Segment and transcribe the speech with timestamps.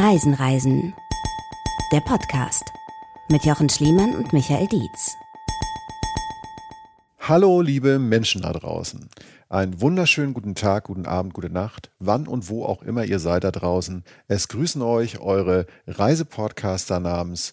[0.00, 0.94] Reisen, Reisen.
[1.90, 2.62] Der Podcast
[3.30, 5.16] mit Jochen Schliemann und Michael Dietz.
[7.18, 9.08] Hallo, liebe Menschen da draußen.
[9.48, 13.42] Einen wunderschönen guten Tag, guten Abend, gute Nacht, wann und wo auch immer ihr seid
[13.42, 14.04] da draußen.
[14.28, 17.52] Es grüßen euch eure Reisepodcaster namens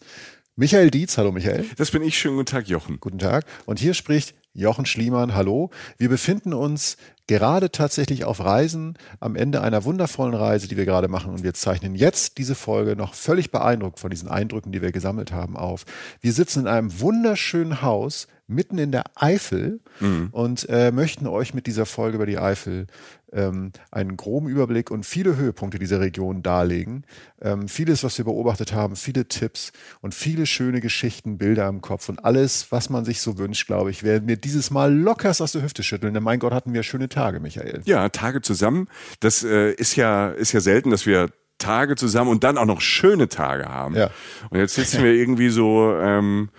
[0.55, 1.17] Michael Dietz.
[1.17, 1.65] Hallo, Michael.
[1.77, 2.15] Das bin ich.
[2.15, 2.99] Schönen guten Tag, Jochen.
[2.99, 3.45] Guten Tag.
[3.65, 5.71] Und hier spricht Jochen Schliemann, hallo.
[5.97, 6.95] Wir befinden uns
[7.27, 11.31] gerade tatsächlich auf Reisen am Ende einer wundervollen Reise, die wir gerade machen.
[11.31, 15.31] Und wir zeichnen jetzt diese Folge noch völlig beeindruckt von diesen Eindrücken, die wir gesammelt
[15.31, 15.85] haben, auf.
[16.21, 20.29] Wir sitzen in einem wunderschönen Haus mitten in der Eifel mhm.
[20.31, 22.87] und äh, möchten euch mit dieser Folge über die Eifel
[23.35, 27.03] ähm, einen groben Überblick und viele Höhepunkte dieser Region darlegen.
[27.41, 29.71] Ähm, vieles, was wir beobachtet haben, viele Tipps
[30.01, 33.91] und viele schöne Geschichten, Bilder im Kopf und alles, was man sich so wünscht, glaube
[33.91, 36.13] ich, werden wir dieses Mal lockers aus der Hüfte schütteln.
[36.13, 37.81] Denn mein Gott, hatten wir schöne Tage, Michael.
[37.85, 38.87] Ja, Tage zusammen.
[39.19, 42.81] Das äh, ist ja ist ja selten, dass wir Tage zusammen und dann auch noch
[42.81, 43.95] schöne Tage haben.
[43.95, 44.09] Ja.
[44.49, 46.49] Und jetzt sitzen wir irgendwie so ähm,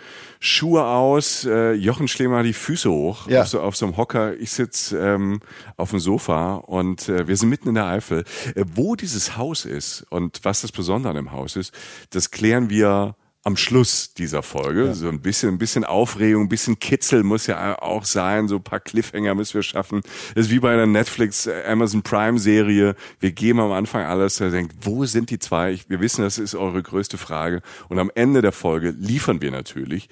[0.41, 3.43] Schuhe aus, äh, Jochen Schlemer die Füße hoch ja.
[3.43, 4.35] auf, so, auf so einem Hocker.
[4.39, 5.41] Ich sitz ähm,
[5.77, 8.25] auf dem Sofa und äh, wir sind mitten in der Eifel.
[8.55, 11.75] Äh, wo dieses Haus ist und was das Besondere an dem Haus ist,
[12.11, 13.17] das klären wir
[13.47, 14.87] am Schluss dieser Folge.
[14.87, 14.95] Ja.
[14.95, 18.49] So ein bisschen, ein bisschen Aufregung, ein bisschen Kitzel muss ja auch sein.
[18.49, 20.01] So ein paar Cliffhanger müssen wir schaffen.
[20.35, 22.97] Das ist wie bei einer Netflix, äh, Amazon Prime Serie.
[23.21, 25.79] Wir geben am Anfang alles, da denkt, wo sind die zwei?
[25.87, 27.63] Wir wissen, das ist eure größte Frage.
[27.89, 30.09] Und am Ende der Folge liefern wir natürlich.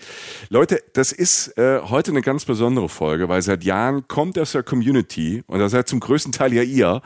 [0.49, 4.63] Leute, das ist äh, heute eine ganz besondere Folge, weil seit Jahren kommt aus der
[4.63, 7.03] Community, und da seid zum größten Teil ja ihr,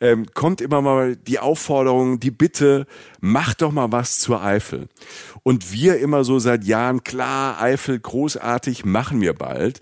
[0.00, 2.86] ähm, kommt immer mal die Aufforderung, die Bitte,
[3.20, 4.88] macht doch mal was zur Eifel.
[5.44, 9.80] Und wir immer so seit Jahren, klar, Eifel, großartig, machen wir bald.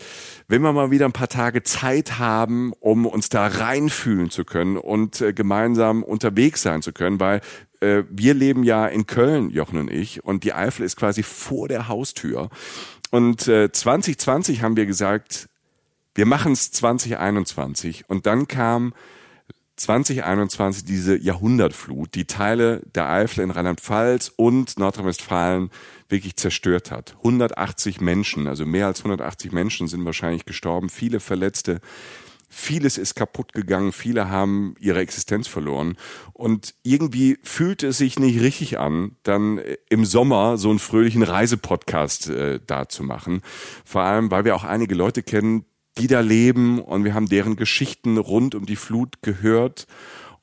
[0.49, 4.77] Wenn wir mal wieder ein paar Tage Zeit haben, um uns da reinfühlen zu können
[4.77, 7.41] und äh, gemeinsam unterwegs sein zu können, weil
[7.81, 11.69] äh, wir leben ja in Köln, Jochen und ich, und die Eifel ist quasi vor
[11.69, 12.51] der Haustür.
[13.11, 15.49] Und äh, 2020 haben wir gesagt,
[16.15, 18.05] wir machen es 2021.
[18.09, 18.93] Und dann kam
[19.81, 25.71] 2021 diese Jahrhundertflut, die Teile der Eifel in Rheinland-Pfalz und Nordrhein-Westfalen
[26.11, 27.15] wirklich zerstört hat.
[27.19, 31.81] 180 Menschen, also mehr als 180 Menschen sind wahrscheinlich gestorben, viele Verletzte.
[32.53, 35.97] Vieles ist kaputt gegangen, viele haben ihre Existenz verloren.
[36.35, 42.29] Und irgendwie fühlte es sich nicht richtig an, dann im Sommer so einen fröhlichen Reisepodcast
[42.29, 43.41] äh, da zu machen.
[43.85, 45.65] Vor allem, weil wir auch einige Leute kennen,
[46.01, 49.87] die da leben und wir haben deren Geschichten rund um die Flut gehört.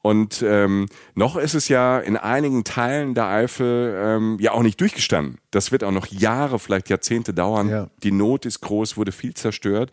[0.03, 0.85] Und ähm,
[1.15, 5.39] noch ist es ja in einigen Teilen der Eifel ähm, ja auch nicht durchgestanden.
[5.51, 7.67] Das wird auch noch Jahre, vielleicht Jahrzehnte dauern.
[7.67, 7.87] Ja.
[8.03, 9.91] Die Not ist groß, wurde viel zerstört.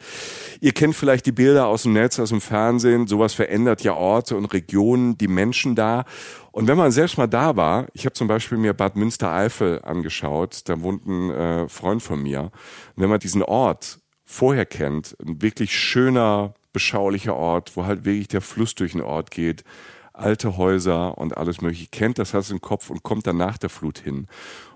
[0.60, 3.08] Ihr kennt vielleicht die Bilder aus dem Netz, aus dem Fernsehen.
[3.08, 6.04] Sowas verändert ja Orte und Regionen, die Menschen da.
[6.52, 10.60] Und wenn man selbst mal da war, ich habe zum Beispiel mir Bad Münstereifel angeschaut,
[10.66, 12.52] da wohnt ein äh, Freund von mir.
[12.94, 13.98] Und wenn man diesen Ort
[14.34, 15.16] vorher kennt.
[15.24, 19.64] Ein wirklich schöner, beschaulicher Ort, wo halt wirklich der Fluss durch den Ort geht.
[20.12, 21.88] Alte Häuser und alles mögliche.
[21.90, 24.26] Kennt das, es im Kopf und kommt dann nach der Flut hin.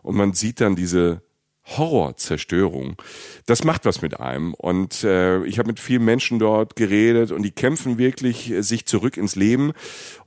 [0.02, 1.22] Und man sieht dann diese
[1.76, 2.96] Horrorzerstörung.
[3.46, 4.54] Das macht was mit einem.
[4.54, 8.86] Und äh, ich habe mit vielen Menschen dort geredet und die kämpfen wirklich äh, sich
[8.86, 9.72] zurück ins Leben.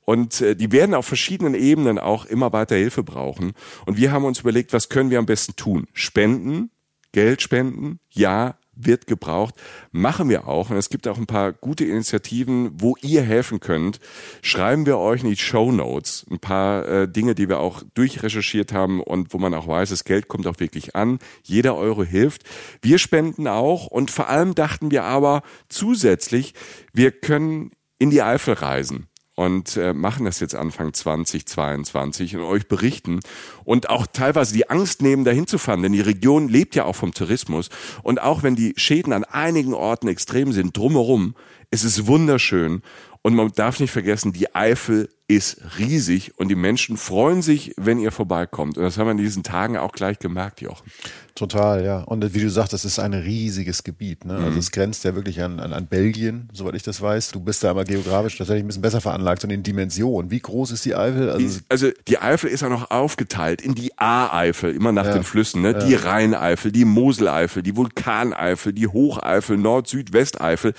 [0.05, 3.53] Und äh, die werden auf verschiedenen Ebenen auch immer weiter Hilfe brauchen.
[3.85, 5.87] Und wir haben uns überlegt, was können wir am besten tun?
[5.93, 6.69] Spenden,
[7.11, 8.55] Geld spenden, ja,
[8.85, 9.55] wird gebraucht.
[9.91, 10.69] Machen wir auch.
[10.69, 13.99] Und es gibt auch ein paar gute Initiativen, wo ihr helfen könnt.
[14.41, 18.73] Schreiben wir euch in die Show Notes ein paar äh, Dinge, die wir auch durchrecherchiert
[18.73, 21.19] haben und wo man auch weiß, das Geld kommt auch wirklich an.
[21.43, 22.43] Jeder Euro hilft.
[22.81, 26.53] Wir spenden auch und vor allem dachten wir aber zusätzlich,
[26.93, 32.67] wir können in die Eifel reisen und äh, machen das jetzt Anfang 2022 und euch
[32.67, 33.19] berichten
[33.63, 36.95] und auch teilweise die Angst nehmen, dahin zu fahren, denn die Region lebt ja auch
[36.95, 37.69] vom Tourismus
[38.03, 41.35] und auch wenn die Schäden an einigen Orten extrem sind, drumherum,
[41.69, 42.81] es ist wunderschön
[43.21, 47.99] und man darf nicht vergessen, die Eifel ist riesig und die Menschen freuen sich, wenn
[47.99, 48.77] ihr vorbeikommt.
[48.77, 50.91] Und das haben wir in diesen Tagen auch gleich gemerkt, Jochen.
[51.35, 52.01] Total, ja.
[52.01, 54.25] Und wie du sagst, das ist ein riesiges Gebiet.
[54.25, 54.35] Ne?
[54.35, 54.57] Also mhm.
[54.57, 57.31] es grenzt ja wirklich an, an, an Belgien, soweit ich das weiß.
[57.31, 60.29] Du bist da aber geografisch tatsächlich ein bisschen besser veranlagt, und in Dimensionen.
[60.31, 61.29] Wie groß ist die Eifel?
[61.29, 65.13] Also, die, also die Eifel ist auch noch aufgeteilt in die A-Eifel, immer nach ja.
[65.13, 65.61] den Flüssen.
[65.61, 65.71] Ne?
[65.71, 65.79] Ja.
[65.79, 70.73] Die Rheineifel, die Moseleifel, die Vulkaneifel, die Hocheifel, Nord-, Süd-, Westeifel.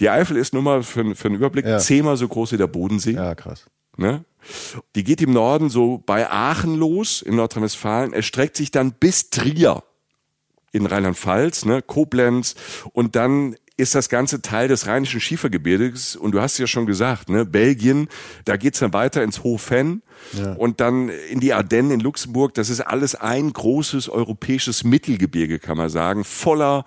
[0.00, 1.78] Die Eifel ist nur mal für, für einen Überblick ja.
[1.78, 3.12] zehnmal so groß wie der Bodensee.
[3.12, 3.66] Ja, krass.
[3.96, 4.24] Ne?
[4.94, 9.82] Die geht im Norden so bei Aachen los, in Nordrhein-Westfalen, erstreckt sich dann bis Trier
[10.72, 12.54] in Rheinland-Pfalz, ne, Koblenz.
[12.92, 16.16] Und dann ist das ganze Teil des rheinischen Schiefergebirges.
[16.16, 18.08] Und du hast ja schon gesagt, ne, Belgien,
[18.44, 20.02] da geht's dann weiter ins Hofen.
[20.34, 20.52] Ja.
[20.52, 22.54] und dann in die Ardennen in Luxemburg.
[22.54, 26.84] Das ist alles ein großes europäisches Mittelgebirge, kann man sagen, voller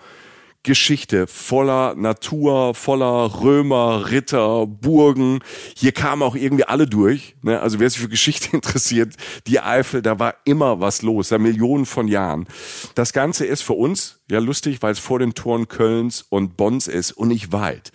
[0.65, 5.39] Geschichte voller Natur, voller Römer, Ritter, Burgen.
[5.77, 7.35] Hier kamen auch irgendwie alle durch.
[7.43, 7.61] Ne?
[7.61, 9.13] Also wer sich für Geschichte interessiert,
[9.47, 12.47] die Eifel, da war immer was los, da Millionen von Jahren.
[12.95, 16.87] Das Ganze ist für uns ja lustig, weil es vor den Toren Kölns und Bonns
[16.87, 17.91] ist und nicht weit.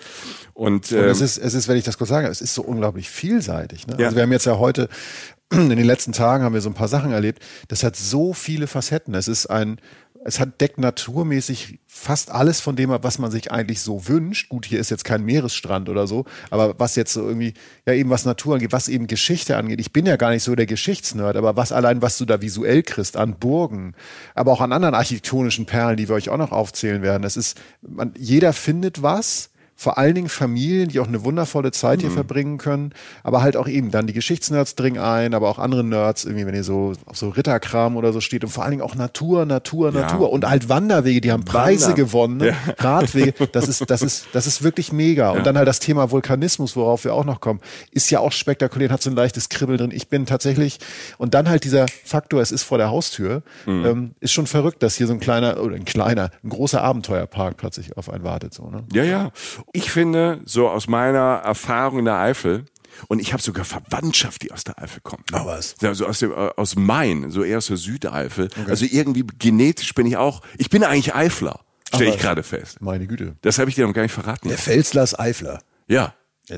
[0.54, 2.62] Und, ähm, und es ist, es ist, wenn ich das kurz sage, es ist so
[2.62, 3.88] unglaublich vielseitig.
[3.88, 3.96] Ne?
[3.98, 4.06] Ja.
[4.06, 4.88] Also wir haben jetzt ja heute
[5.50, 7.42] in den letzten Tagen haben wir so ein paar Sachen erlebt.
[7.66, 9.14] Das hat so viele Facetten.
[9.14, 9.80] Es ist ein
[10.22, 14.50] es hat deckt naturmäßig fast alles von dem, was man sich eigentlich so wünscht.
[14.50, 17.54] Gut, hier ist jetzt kein Meeresstrand oder so, aber was jetzt so irgendwie,
[17.86, 19.80] ja eben was Natur angeht, was eben Geschichte angeht.
[19.80, 22.82] Ich bin ja gar nicht so der Geschichtsnerd, aber was allein, was du da visuell
[22.82, 23.94] kriegst an Burgen,
[24.34, 27.22] aber auch an anderen architektonischen Perlen, die wir euch auch noch aufzählen werden.
[27.22, 29.50] Das ist, man, jeder findet was
[29.80, 32.14] vor allen Dingen Familien, die auch eine wundervolle Zeit hier mhm.
[32.14, 32.92] verbringen können,
[33.22, 36.54] aber halt auch eben dann die Geschichtsnerds dringen ein, aber auch andere Nerds, irgendwie, wenn
[36.54, 39.90] ihr so auf so Ritterkram oder so steht und vor allen Dingen auch Natur, Natur,
[39.94, 40.02] ja.
[40.02, 41.96] Natur und halt Wanderwege, die haben Preise Wandern.
[41.96, 42.48] gewonnen, ne?
[42.48, 42.54] ja.
[42.76, 45.32] Radwege, das ist, das ist, das ist wirklich mega.
[45.32, 45.38] Ja.
[45.38, 47.60] Und dann halt das Thema Vulkanismus, worauf wir auch noch kommen,
[47.90, 49.92] ist ja auch spektakulär, hat so ein leichtes Kribbel drin.
[49.94, 50.78] Ich bin tatsächlich,
[51.16, 53.86] und dann halt dieser Faktor, es ist vor der Haustür, mhm.
[53.86, 57.56] ähm, ist schon verrückt, dass hier so ein kleiner, oder ein kleiner, ein großer Abenteuerpark
[57.56, 58.84] plötzlich auf einen wartet, so, ne?
[58.92, 59.30] Ja, ja.
[59.72, 62.64] Ich finde, so aus meiner Erfahrung in der Eifel,
[63.08, 65.30] und ich habe sogar Verwandtschaft, die aus der Eifel kommt.
[65.32, 65.74] Ach was?
[65.82, 68.46] Also aus, dem, äh, aus Main, so eher aus der Südeifel.
[68.46, 68.70] Okay.
[68.70, 71.60] Also irgendwie genetisch bin ich auch, ich bin eigentlich Eifler,
[71.94, 72.80] stelle ich gerade fest.
[72.80, 73.36] Meine Güte.
[73.42, 74.48] Das habe ich dir noch gar nicht verraten.
[74.48, 75.60] Der Felsler ist Eifler.
[75.86, 76.14] Ja.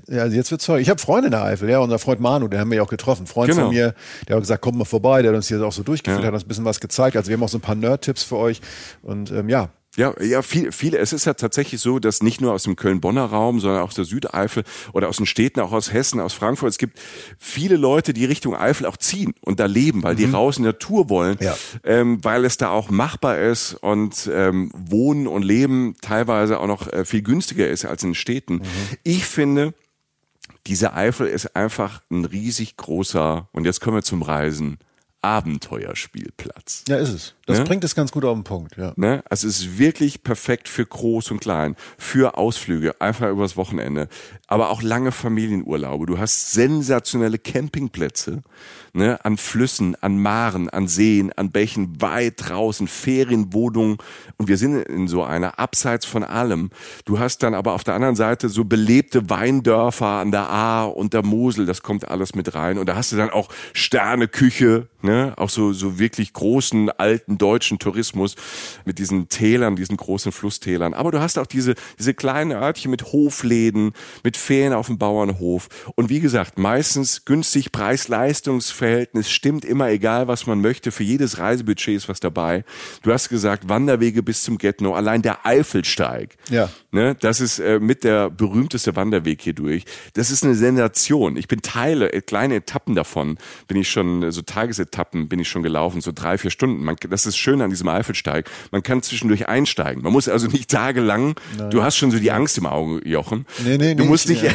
[0.08, 0.80] Ja, also jetzt wird's toll.
[0.80, 2.88] Ich habe Freunde in der Eifel, ja, unser Freund Manu, den haben wir ja auch
[2.88, 3.26] getroffen.
[3.26, 3.66] Freund genau.
[3.66, 3.94] von mir,
[4.26, 6.28] der hat gesagt, komm mal vorbei, der hat uns hier auch so durchgeführt, ja.
[6.28, 7.14] hat uns ein bisschen was gezeigt.
[7.14, 8.62] Also wir haben auch so ein paar Nerd-Tipps für euch.
[9.02, 10.98] Und ähm, ja, ja, ja, viel, viele.
[10.98, 13.94] Es ist ja tatsächlich so, dass nicht nur aus dem Köln-Bonner Raum, sondern auch aus
[13.94, 16.98] der Südeifel oder aus den Städten, auch aus Hessen, aus Frankfurt, es gibt
[17.38, 20.18] viele Leute, die Richtung Eifel auch ziehen und da leben, weil mhm.
[20.18, 21.54] die raus in der Natur wollen, ja.
[21.84, 26.90] ähm, weil es da auch machbar ist und ähm, Wohnen und Leben teilweise auch noch
[26.90, 28.54] äh, viel günstiger ist als in den Städten.
[28.54, 28.62] Mhm.
[29.02, 29.74] Ich finde,
[30.66, 34.78] diese Eifel ist einfach ein riesig großer, und jetzt kommen wir zum Reisen,
[35.22, 36.84] Abenteuerspielplatz.
[36.88, 37.34] Ja, ist es.
[37.46, 37.64] Das ne?
[37.64, 38.92] bringt es ganz gut auf den Punkt, ja.
[38.94, 39.22] Ne?
[39.28, 44.08] Also es ist wirklich perfekt für groß und klein, für Ausflüge, einfach übers Wochenende,
[44.46, 46.06] aber auch lange Familienurlaube.
[46.06, 48.42] Du hast sensationelle Campingplätze,
[48.92, 49.24] ne?
[49.24, 53.98] an Flüssen, an Maren, an Seen, an Bächen, weit draußen, Ferienwohnungen
[54.36, 56.70] und wir sind in so einer, abseits von allem.
[57.06, 61.12] Du hast dann aber auf der anderen Seite so belebte Weindörfer an der A und
[61.12, 65.34] der Mosel, das kommt alles mit rein und da hast du dann auch Sterneküche, ne?
[65.36, 68.36] auch so, so wirklich großen, alten deutschen Tourismus
[68.84, 70.94] mit diesen Tälern, diesen großen Flusstälern.
[70.94, 73.92] Aber du hast auch diese, diese kleinen Örtchen mit Hofläden,
[74.22, 75.68] mit Ferien auf dem Bauernhof.
[75.96, 80.92] Und wie gesagt, meistens günstig Preis-Leistungs-Verhältnis stimmt immer, egal was man möchte.
[80.92, 82.64] Für jedes Reisebudget ist was dabei.
[83.02, 86.36] Du hast gesagt, Wanderwege bis zum Getno, allein der Eifelsteig.
[86.50, 86.68] Ja.
[86.90, 89.84] Ne, das ist äh, mit der berühmteste Wanderweg hier durch.
[90.12, 91.36] Das ist eine Sensation.
[91.36, 95.48] Ich bin Teile, äh, kleine Etappen davon, bin ich schon, äh, so Tagesetappen bin ich
[95.48, 96.84] schon gelaufen, so drei, vier Stunden.
[96.84, 98.50] Man, das ist schön an diesem Eifelsteig.
[98.70, 100.02] Man kann zwischendurch einsteigen.
[100.02, 101.70] Man muss also nicht tagelang, Nein.
[101.70, 103.46] du hast schon so die Angst im Auge, Jochen.
[103.64, 104.42] Nee, nee, du musst nicht.
[104.42, 104.52] Ja.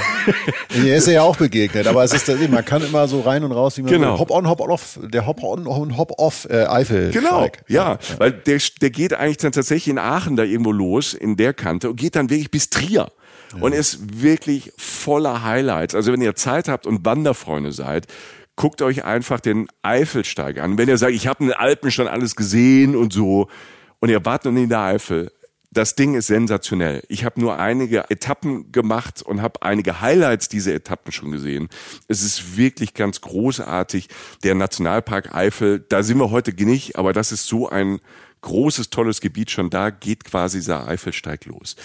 [0.75, 3.77] nee, ist ja auch begegnet, aber es ist, man kann immer so rein und raus,
[3.77, 4.19] wie man genau.
[4.19, 7.13] Hop-on, Hop-off, der Hop-on und Hop-off äh, Eifelsteig.
[7.13, 11.13] Genau, ja, ja, weil der, der geht eigentlich dann tatsächlich in Aachen da irgendwo los,
[11.13, 13.11] in der Kante und geht dann wirklich bis Trier.
[13.55, 13.61] Ja.
[13.61, 15.95] Und ist wirklich voller Highlights.
[15.95, 18.07] Also wenn ihr Zeit habt und Wanderfreunde seid,
[18.57, 20.77] guckt euch einfach den Eifelsteig an.
[20.77, 23.47] Wenn ihr sagt, ich habe in den Alpen schon alles gesehen und so,
[23.99, 25.31] und ihr wart noch in der Eifel,
[25.71, 27.03] das Ding ist sensationell.
[27.07, 31.69] Ich habe nur einige Etappen gemacht und habe einige Highlights dieser Etappen schon gesehen.
[32.07, 34.07] Es ist wirklich ganz großartig.
[34.43, 37.99] Der Nationalpark Eifel, da sind wir heute nicht, aber das ist so ein
[38.41, 39.51] großes, tolles Gebiet.
[39.51, 41.75] Schon da geht quasi dieser Eifelsteig los.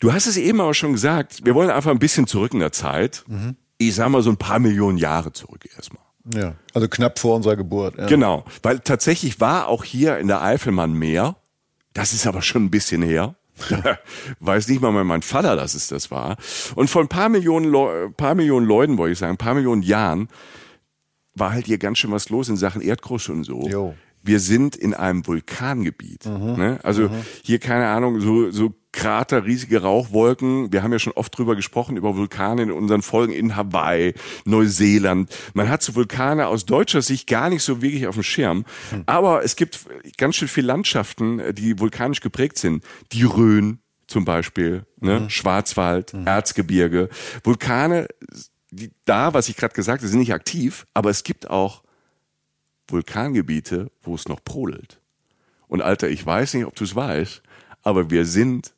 [0.00, 2.72] Du hast es eben auch schon gesagt, wir wollen einfach ein bisschen zurück in der
[2.72, 3.24] Zeit.
[3.26, 3.56] Mhm.
[3.78, 6.02] Ich sag mal so ein paar Millionen Jahre zurück erstmal.
[6.34, 7.96] Ja, also knapp vor unserer Geburt.
[7.96, 8.06] Ja.
[8.06, 11.36] Genau, weil tatsächlich war auch hier in der Eifelmann Meer.
[11.94, 13.36] Das ist aber schon ein bisschen her.
[14.40, 16.36] Weiß nicht mal mein Vater, dass es das war.
[16.74, 19.82] Und vor ein paar Millionen, Le paar Millionen Leuten, wollte ich sagen, ein paar Millionen
[19.82, 20.28] Jahren,
[21.34, 23.68] war halt hier ganz schön was los in Sachen Erdkrusch und so.
[23.68, 26.26] Jo wir sind in einem Vulkangebiet.
[26.26, 26.56] Mhm.
[26.56, 26.78] Ne?
[26.82, 27.24] Also mhm.
[27.42, 30.72] hier keine Ahnung, so, so Krater, riesige Rauchwolken.
[30.72, 34.12] Wir haben ja schon oft drüber gesprochen, über Vulkane in unseren Folgen in Hawaii,
[34.44, 35.32] Neuseeland.
[35.54, 38.64] Man hat so Vulkane aus deutscher Sicht gar nicht so wirklich auf dem Schirm.
[38.90, 39.04] Mhm.
[39.06, 39.86] Aber es gibt
[40.16, 42.82] ganz schön viele Landschaften, die vulkanisch geprägt sind.
[43.12, 43.78] Die Rhön,
[44.08, 45.20] zum Beispiel, ne?
[45.20, 45.30] Mhm.
[45.30, 46.26] Schwarzwald, mhm.
[46.26, 47.08] Erzgebirge.
[47.44, 48.08] Vulkane,
[48.72, 51.84] die, da, was ich gerade gesagt habe, sind nicht aktiv, aber es gibt auch
[52.88, 55.00] Vulkangebiete, wo es noch brodelt.
[55.68, 57.42] Und Alter, ich weiß nicht, ob du es weißt,
[57.84, 58.74] aber wir sind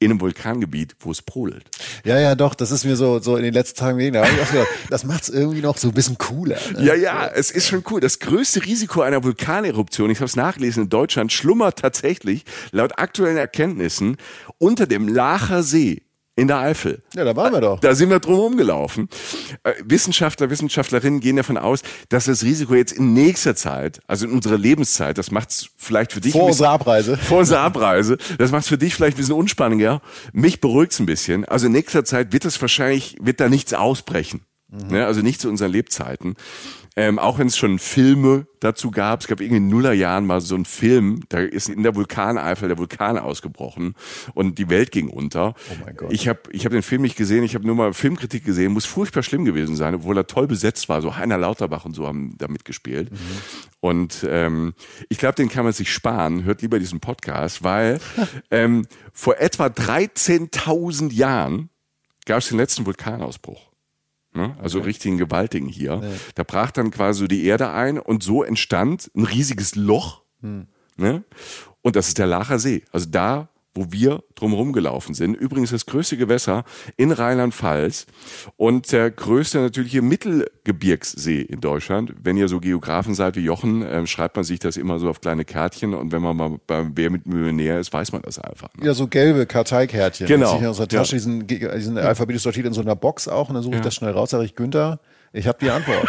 [0.00, 1.64] in einem Vulkangebiet, wo es brodelt.
[2.04, 4.40] Ja, ja, doch, das ist mir so, so in den letzten Tagen wegen, da ich
[4.40, 6.58] auch gedacht, das macht es irgendwie noch so ein bisschen cooler.
[6.72, 6.84] Ne?
[6.84, 8.00] Ja, ja, es ist schon cool.
[8.00, 13.36] Das größte Risiko einer Vulkaneruption, ich habe es nachgelesen, in Deutschland schlummert tatsächlich laut aktuellen
[13.36, 14.16] Erkenntnissen
[14.58, 16.02] unter dem Lacher See
[16.40, 17.02] in der Eifel.
[17.14, 17.80] Ja, da waren wir doch.
[17.80, 19.08] Da sind wir drum rumgelaufen.
[19.62, 24.32] Äh, Wissenschaftler, Wissenschaftlerinnen gehen davon aus, dass das Risiko jetzt in nächster Zeit, also in
[24.32, 26.32] unserer Lebenszeit, das macht es vielleicht für dich.
[26.32, 27.16] Vor unserer Abreise.
[27.30, 28.16] Vor unserer Abreise.
[28.38, 30.00] Das macht es für dich vielleicht ein bisschen unspannender.
[30.32, 31.44] Mich beruhigt es ein bisschen.
[31.44, 34.40] Also in nächster Zeit wird es wahrscheinlich, wird da nichts ausbrechen.
[34.68, 34.92] Mhm.
[34.92, 35.06] Ne?
[35.06, 36.36] Also nicht zu unseren Lebzeiten.
[36.96, 39.20] Ähm, auch wenn es schon Filme dazu gab.
[39.20, 42.78] Es gab irgendwie in Nullerjahren mal so einen Film, da ist in der Vulkaneifel der
[42.78, 43.94] Vulkan ausgebrochen
[44.34, 45.54] und die Welt ging unter.
[45.70, 46.12] Oh mein Gott.
[46.12, 48.86] Ich habe ich hab den Film nicht gesehen, ich habe nur mal Filmkritik gesehen, muss
[48.86, 51.00] furchtbar schlimm gewesen sein, obwohl er toll besetzt war.
[51.00, 53.10] So Heiner Lauterbach und so haben da mitgespielt.
[53.10, 53.16] Mhm.
[53.80, 54.74] Und ähm,
[55.08, 56.44] ich glaube, den kann man sich sparen.
[56.44, 58.00] Hört lieber diesen Podcast, weil
[58.50, 61.70] ähm, vor etwa 13.000 Jahren
[62.26, 63.69] gab es den letzten Vulkanausbruch.
[64.32, 64.56] Ne?
[64.62, 64.88] Also okay.
[64.88, 66.00] richtigen gewaltigen hier.
[66.02, 66.10] Ja.
[66.34, 70.22] Da brach dann quasi die Erde ein und so entstand ein riesiges Loch.
[70.40, 70.66] Hm.
[70.96, 71.24] Ne?
[71.82, 72.84] Und das ist der Lacher See.
[72.92, 75.34] Also da wo wir drumherum gelaufen sind.
[75.34, 76.64] Übrigens das größte Gewässer
[76.96, 78.06] in Rheinland-Pfalz
[78.56, 82.12] und der größte natürliche Mittelgebirgssee in Deutschland.
[82.22, 85.20] Wenn ihr so Geografen seid wie Jochen, äh, schreibt man sich das immer so auf
[85.20, 88.68] kleine Kärtchen und wenn man mal beim Wer mit Millionär ist, weiß man das einfach.
[88.74, 88.86] Ne?
[88.86, 90.26] Ja, so gelbe Karteikärtchen.
[90.26, 90.58] Genau.
[90.58, 91.18] Ich aus der Tasche, ja.
[91.18, 93.80] die sind, die sind alphabetisch sortiert in so einer Box auch und dann suche ich
[93.80, 93.84] ja.
[93.84, 94.98] das schnell raus, sage ich Günther.
[95.32, 96.08] Ich habe die Antwort.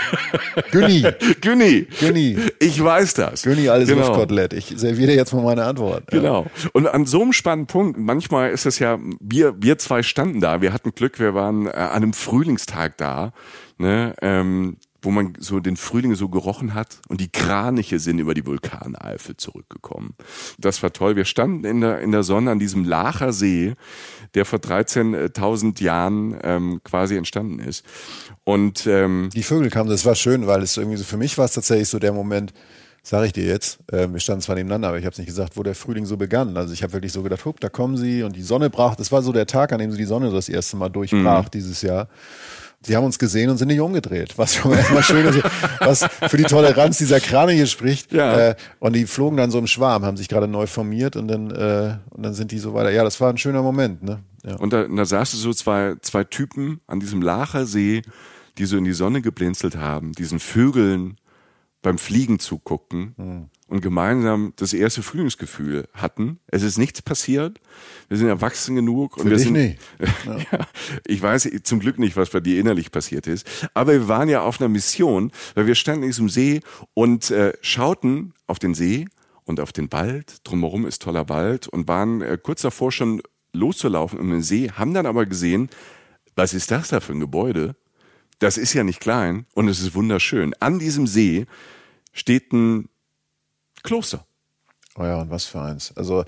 [0.71, 1.05] Günni.
[1.41, 1.87] Günni.
[1.99, 2.37] Günni.
[2.59, 3.43] Ich weiß das.
[3.43, 4.07] Günni, alles genau.
[4.07, 4.53] Luftkotelett.
[4.53, 6.07] Ich serviere jetzt mal meine Antwort.
[6.07, 6.47] Genau.
[6.73, 10.61] Und an so einem spannenden Punkt, manchmal ist es ja, wir, wir zwei standen da,
[10.61, 13.33] wir hatten Glück, wir waren äh, an einem Frühlingstag da.
[13.77, 18.33] Ne, ähm, wo man so den Frühling so gerochen hat und die Kraniche sind über
[18.33, 20.13] die Vulkaneifel zurückgekommen.
[20.59, 21.15] Das war toll.
[21.15, 23.73] Wir standen in der, in der Sonne an diesem Lacher See,
[24.35, 27.83] der vor 13.000 Jahren ähm, quasi entstanden ist.
[28.43, 31.45] Und ähm, die Vögel kamen, das war schön, weil es irgendwie so für mich war
[31.45, 32.53] es tatsächlich so der Moment,
[33.03, 35.57] sage ich dir jetzt, äh, wir standen zwar nebeneinander, aber ich habe es nicht gesagt,
[35.57, 36.55] wo der Frühling so begann.
[36.57, 38.95] Also ich habe wirklich so gedacht, guck, da kommen sie und die Sonne brach.
[38.95, 41.51] Das war so der Tag, an dem sie die Sonne das erste Mal durchbrach mhm.
[41.51, 42.07] dieses Jahr.
[42.83, 45.43] Sie haben uns gesehen und sind nicht umgedreht, was schon erstmal schön ist,
[45.79, 48.11] was für die Toleranz dieser Krane hier spricht.
[48.11, 48.49] Ja.
[48.49, 51.51] Äh, und die flogen dann so im Schwarm, haben sich gerade neu formiert und dann,
[51.51, 52.89] äh, und dann sind die so weiter.
[52.91, 54.01] Ja, das war ein schöner Moment.
[54.01, 54.23] Ne?
[54.43, 54.55] Ja.
[54.55, 58.01] Und da, da saßen so zwei, zwei Typen an diesem Lachersee,
[58.57, 61.17] die so in die Sonne geblinzelt haben, diesen Vögeln
[61.83, 63.13] beim Fliegen zugucken.
[63.17, 66.39] Mhm und gemeinsam das erste Frühlingsgefühl hatten.
[66.47, 67.61] Es ist nichts passiert.
[68.09, 69.53] Wir sind erwachsen genug und Für wir sind.
[69.53, 69.79] Nicht.
[70.25, 70.37] Ja.
[70.37, 70.67] ja,
[71.07, 73.47] ich weiß zum Glück nicht, was bei dir innerlich passiert ist.
[73.73, 76.59] Aber wir waren ja auf einer Mission, weil wir standen in diesem See
[76.93, 79.07] und äh, schauten auf den See
[79.45, 80.39] und auf den Wald.
[80.43, 83.21] Drumherum ist toller Wald und waren äh, kurz davor schon
[83.53, 85.69] loszulaufen um den See, haben dann aber gesehen,
[86.35, 87.75] was ist das da für ein Gebäude?
[88.39, 90.53] Das ist ja nicht klein und es ist wunderschön.
[90.59, 91.45] An diesem See
[92.11, 92.89] steht ein
[93.83, 94.25] Kloster.
[94.97, 95.95] Oh ja, und was für eins.
[95.95, 96.25] Also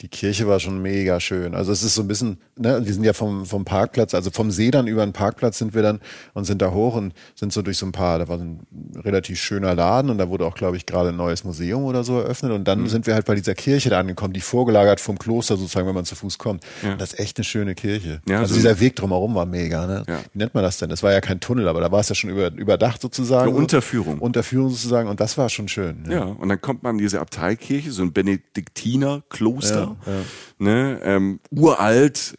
[0.00, 1.54] die Kirche war schon mega schön.
[1.54, 4.50] Also es ist so ein bisschen, ne, wir sind ja vom, vom Parkplatz, also vom
[4.50, 6.00] See dann über den Parkplatz sind wir dann
[6.32, 8.66] und sind da hoch und sind so durch so ein paar, da war so ein
[8.96, 12.18] relativ schöner Laden und da wurde auch, glaube ich, gerade ein neues Museum oder so
[12.18, 12.88] eröffnet und dann mhm.
[12.88, 16.06] sind wir halt bei dieser Kirche da angekommen, die vorgelagert vom Kloster sozusagen, wenn man
[16.06, 16.64] zu Fuß kommt.
[16.82, 16.96] Ja.
[16.96, 18.22] das ist echt eine schöne Kirche.
[18.26, 20.04] Ja, also so dieser Weg drumherum war mega, ne?
[20.08, 20.20] Ja.
[20.32, 20.88] Wie nennt man das denn?
[20.88, 23.50] Das war ja kein Tunnel, aber da war es ja schon über, überdacht sozusagen.
[23.50, 24.18] Eine Unterführung.
[24.18, 26.04] Unterführung sozusagen und das war schon schön.
[26.06, 29.89] Ja, ja und dann kommt man in diese Abteikirche, so ein Benediktiner-Kloster.
[30.06, 30.20] Ja, ja.
[30.58, 32.36] Ne, ähm, uralt,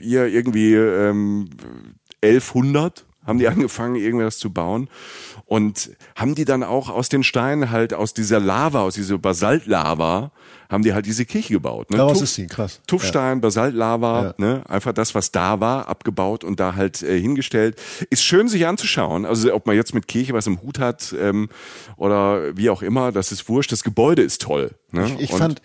[0.00, 1.50] hier äh, irgendwie ähm,
[2.22, 4.88] 1100 haben die angefangen, irgendwas zu bauen
[5.44, 10.32] und haben die dann auch aus den Steinen halt, aus dieser Lava, aus dieser Basaltlava,
[10.68, 11.90] haben die halt diese Kirche gebaut.
[11.90, 11.98] Ne?
[11.98, 12.80] Daraus ist sie, krass.
[12.86, 13.40] Tuffstein, ja.
[13.40, 14.34] Basaltlava, ja.
[14.38, 14.62] ne?
[14.68, 17.80] einfach das, was da war, abgebaut und da halt äh, hingestellt.
[18.10, 21.48] Ist schön sich anzuschauen, also ob man jetzt mit Kirche was im Hut hat ähm,
[21.96, 24.72] oder wie auch immer, das ist wurscht, das Gebäude ist toll.
[24.90, 25.06] Ne?
[25.18, 25.62] Ich, ich fand,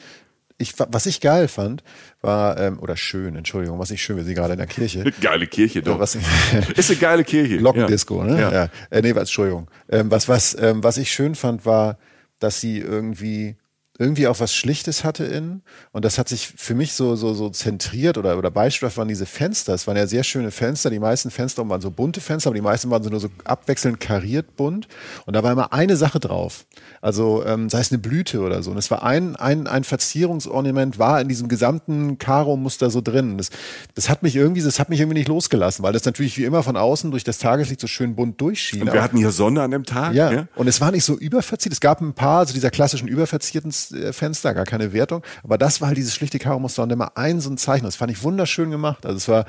[0.62, 1.84] ich, was ich geil fand,
[2.22, 5.04] war, ähm, oder schön, Entschuldigung, was ich schön, wir sind gerade in der Kirche.
[5.22, 6.00] Geile Kirche, doch.
[6.00, 6.16] Was
[6.76, 7.58] ist eine geile Kirche.
[7.58, 8.32] Glockendisco, ja.
[8.32, 8.42] ne?
[8.42, 8.52] Ja.
[8.52, 8.70] ja.
[8.90, 9.70] Äh, nee, was, Entschuldigung.
[9.90, 11.98] Ähm, was, was, ähm, was ich schön fand, war,
[12.40, 13.56] dass sie irgendwie
[14.02, 15.62] irgendwie auch was Schlichtes hatte innen.
[15.92, 19.28] Und das hat sich für mich so, so, so zentriert oder, oder Beispiel waren diese
[19.28, 19.76] Fenster.
[19.76, 20.90] Es waren ja sehr schöne Fenster.
[20.90, 24.00] Die meisten Fenster waren so bunte Fenster, aber die meisten waren so nur so abwechselnd
[24.00, 24.88] kariert bunt.
[25.26, 26.66] Und da war immer eine Sache drauf.
[27.00, 28.72] Also, ähm, sei es eine Blüte oder so.
[28.72, 33.38] Und es war ein, ein, ein Verzierungsornament war in diesem gesamten Karo-Muster so drin.
[33.38, 33.52] Das,
[33.94, 36.64] das hat mich irgendwie, das hat mich irgendwie nicht losgelassen, weil das natürlich wie immer
[36.64, 38.82] von außen durch das Tageslicht so schön bunt durchschien.
[38.82, 40.16] Und wir hatten hier Sonne an dem Tag.
[40.16, 40.32] Ja.
[40.32, 40.48] ja.
[40.56, 41.72] Und es war nicht so überverziert.
[41.72, 43.72] Es gab ein paar, also dieser klassischen überverzierten
[44.12, 45.24] Fenster, gar keine Wertung.
[45.44, 47.86] Aber das war halt dieses schlichte Karo-Muster und immer ein so ein Zeichen.
[47.86, 49.06] Das fand ich wunderschön gemacht.
[49.06, 49.46] Also es war,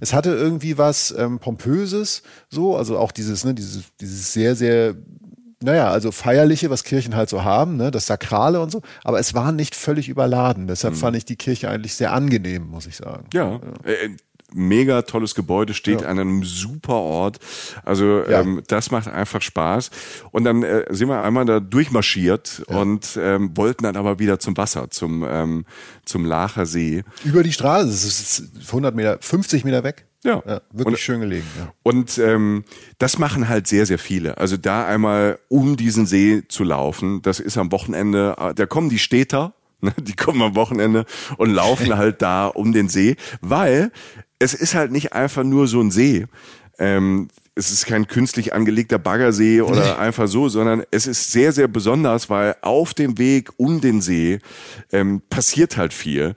[0.00, 4.94] es hatte irgendwie was ähm, Pompöses, so, also auch dieses, ne, dieses, dieses sehr, sehr
[5.62, 9.34] naja, also feierliche, was Kirchen halt so haben, ne, das Sakrale und so, aber es
[9.34, 10.66] war nicht völlig überladen.
[10.66, 10.98] Deshalb mhm.
[10.98, 13.26] fand ich die Kirche eigentlich sehr angenehm, muss ich sagen.
[13.32, 13.60] Ja, ja.
[13.84, 14.16] Äh,
[14.54, 16.08] mega tolles Gebäude, steht ja.
[16.08, 17.38] an einem super Ort.
[17.84, 18.40] Also ja.
[18.40, 19.90] ähm, das macht einfach Spaß.
[20.30, 22.76] Und dann äh, sind wir einmal da durchmarschiert ja.
[22.76, 25.64] und ähm, wollten dann aber wieder zum Wasser, zum, ähm,
[26.04, 27.04] zum Lacher See.
[27.24, 30.06] Über die Straße, das ist 100 Meter, 50 Meter weg.
[30.24, 30.42] Ja.
[30.46, 31.46] ja wirklich und, schön gelegen.
[31.58, 31.72] Ja.
[31.82, 32.64] Und ähm,
[32.98, 34.38] das machen halt sehr, sehr viele.
[34.38, 38.88] Also da einmal um diesen See zu laufen, das ist am Wochenende, äh, da kommen
[38.88, 41.04] die Städter, ne, die kommen am Wochenende
[41.38, 43.90] und laufen halt da um den See, weil
[44.42, 46.26] es ist halt nicht einfach nur so ein See.
[46.78, 51.68] Ähm, es ist kein künstlich angelegter Baggersee oder einfach so, sondern es ist sehr, sehr
[51.68, 54.40] besonders, weil auf dem Weg um den See
[54.90, 56.34] ähm, passiert halt viel.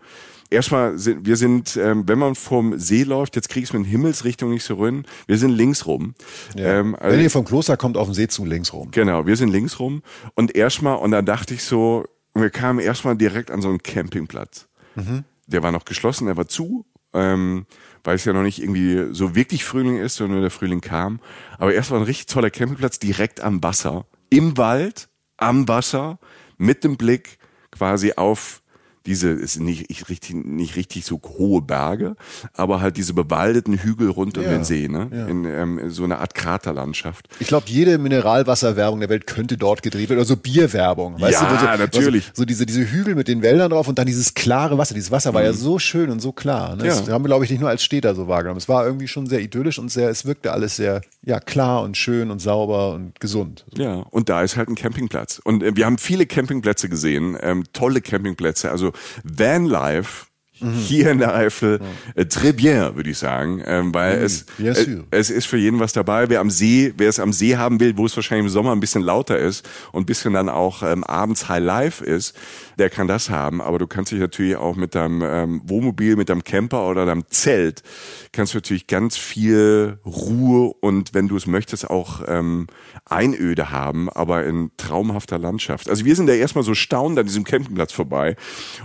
[0.52, 3.88] Erstmal, sind, wir sind, ähm, wenn man vom See läuft, jetzt krieg ich es mit
[3.88, 6.14] Himmelsrichtung nicht so rein, wir sind links rum.
[6.56, 6.80] Ja.
[6.80, 8.92] Ähm, also, wenn ihr vom Kloster kommt, auf den See zu, links rum.
[8.92, 10.04] Genau, wir sind links rum.
[10.36, 14.68] Und erstmal, und da dachte ich so, wir kamen erstmal direkt an so einen Campingplatz.
[14.96, 15.24] Mhm.
[15.48, 16.86] Der war noch geschlossen, der war zu.
[17.14, 17.66] Ähm,
[18.06, 21.20] weil es ja noch nicht irgendwie so wirklich Frühling ist, sondern der Frühling kam.
[21.58, 26.20] Aber erst war ein richtig toller Campingplatz direkt am Wasser, im Wald, am Wasser,
[26.58, 27.38] mit dem Blick
[27.72, 28.62] quasi auf
[29.06, 32.16] diese, ist nicht, nicht, richtig, nicht richtig so hohe Berge,
[32.54, 35.10] aber halt diese bewaldeten Hügel rund um den See, ne?
[35.12, 35.28] Ja.
[35.28, 37.28] In ähm, so einer Art Kraterlandschaft.
[37.40, 40.20] Ich glaube, jede Mineralwasserwerbung der Welt könnte dort gedreht werden.
[40.20, 41.20] Oder so Bierwerbung.
[41.22, 42.26] Weißt ja, du, so, natürlich.
[42.26, 44.96] So, so, diese, diese Hügel mit den Wäldern drauf und dann dieses klare Wasser.
[44.96, 45.48] Dieses Wasser war mhm.
[45.48, 46.76] ja so schön und so klar.
[46.76, 46.88] Ne?
[46.88, 47.00] Ja.
[47.00, 48.58] Das haben wir, glaube ich, nicht nur als Städter so wahrgenommen.
[48.58, 51.98] Es war irgendwie schon sehr idyllisch und sehr, es wirkte alles sehr, ja, klar und
[51.98, 53.66] schön und sauber und gesund.
[53.78, 55.40] Ja, und da ist halt ein Campingplatz.
[55.44, 58.72] Und äh, wir haben viele Campingplätze gesehen, ähm, tolle Campingplätze.
[58.72, 60.26] Also van life
[60.60, 60.74] Mhm.
[60.74, 62.22] hier in der Eifel ja.
[62.22, 64.26] äh, très bien, würde ich sagen, ähm, weil mhm.
[64.26, 66.30] es, äh, es ist für jeden was dabei.
[66.30, 68.80] Wer am See, wer es am See haben will, wo es wahrscheinlich im Sommer ein
[68.80, 72.38] bisschen lauter ist und ein bisschen dann auch ähm, abends High Life ist,
[72.80, 73.62] der kann das haben.
[73.62, 77.26] Aber du kannst dich natürlich auch mit deinem ähm, Wohnmobil, mit deinem Camper oder deinem
[77.30, 77.84] Zelt,
[78.32, 82.68] kannst du natürlich ganz viel Ruhe und wenn du es möchtest auch ähm,
[83.06, 85.90] Einöde haben, aber in traumhafter Landschaft.
[85.90, 88.36] Also wir sind da erstmal so staunend an diesem Campingplatz vorbei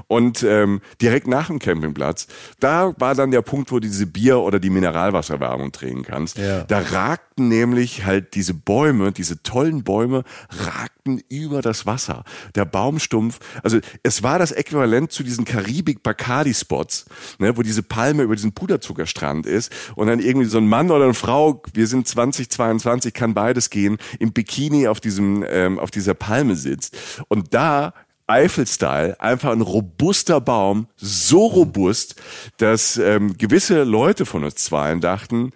[0.08, 2.26] und ähm, direkt nach dem Campingplatz,
[2.58, 6.38] da war dann der Punkt, wo du diese Bier- oder die Mineralwasserwerbung trinken kannst.
[6.38, 6.64] Ja.
[6.64, 12.24] Da ragten nämlich halt diese Bäume, diese tollen Bäume, ragten über das Wasser.
[12.54, 17.06] Der Baumstumpf, also es war das Äquivalent zu diesen Karibik-Bacardi-Spots,
[17.38, 21.04] ne, wo diese Palme über diesen Puderzuckerstrand ist und dann irgendwie so ein Mann oder
[21.04, 26.14] eine Frau, wir sind 2022, kann beides gehen, im Bikini auf diesem, ähm, auf dieser
[26.14, 26.96] Palme sitzt.
[27.28, 27.94] Und da
[28.30, 32.14] Eiffel-Style, einfach ein robuster Baum, so robust,
[32.58, 35.50] dass ähm, gewisse Leute von uns zweien dachten,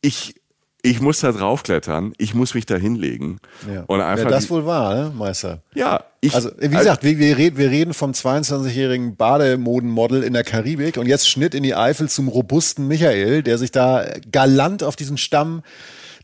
[0.00, 0.34] ich
[0.82, 3.40] ich muss da draufklettern, ich muss mich da hinlegen.
[3.72, 3.82] Ja.
[3.88, 5.60] Und einfach ja, das wohl war, ne, Meister?
[5.74, 10.44] Ja, ich, also wie gesagt, wir, wir, reden, wir reden vom 22-jährigen Bademodenmodel in der
[10.44, 14.94] Karibik und jetzt Schnitt in die Eifel zum robusten Michael, der sich da galant auf
[14.94, 15.62] diesen Stamm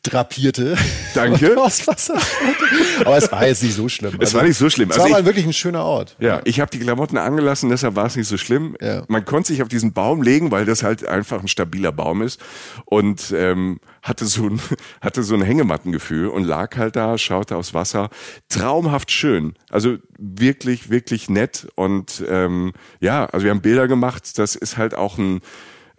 [0.04, 0.76] drapierte.
[1.14, 1.56] Danke.
[3.04, 4.14] Aber es war jetzt nicht so schlimm.
[4.14, 4.90] Es also, war nicht so schlimm.
[4.90, 6.16] Es also war mal wirklich ein schöner Ort.
[6.20, 8.76] Ja, ich habe die Klamotten angelassen, deshalb war es nicht so schlimm.
[8.80, 9.04] Ja.
[9.08, 12.40] Man konnte sich auf diesen Baum legen, weil das halt einfach ein stabiler Baum ist
[12.84, 14.60] und ähm, hatte so ein
[15.00, 18.10] hatte so ein Hängemattengefühl und lag halt da, schaute aufs Wasser,
[18.48, 19.54] traumhaft schön.
[19.70, 24.38] Also wirklich wirklich nett und ähm, ja, also wir haben Bilder gemacht.
[24.38, 25.40] Das ist halt auch ein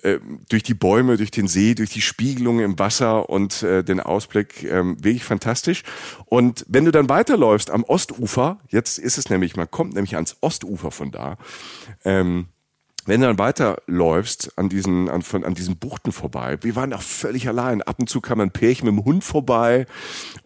[0.06, 4.00] äh, durch die Bäume, durch den See, durch die Spiegelung im Wasser und äh, den
[4.00, 5.84] Ausblick ähm, wirklich fantastisch.
[6.26, 10.38] Und wenn du dann weiterläufst am Ostufer, jetzt ist es nämlich, man kommt nämlich ans
[10.42, 11.38] Ostufer von da,
[12.04, 12.48] ähm,
[13.06, 17.02] wenn du dann weiterläufst an diesen, an, von, an diesen Buchten vorbei, wir waren auch
[17.02, 17.82] völlig allein.
[17.84, 19.86] Ab und zu kam ein Pärchen mit dem Hund vorbei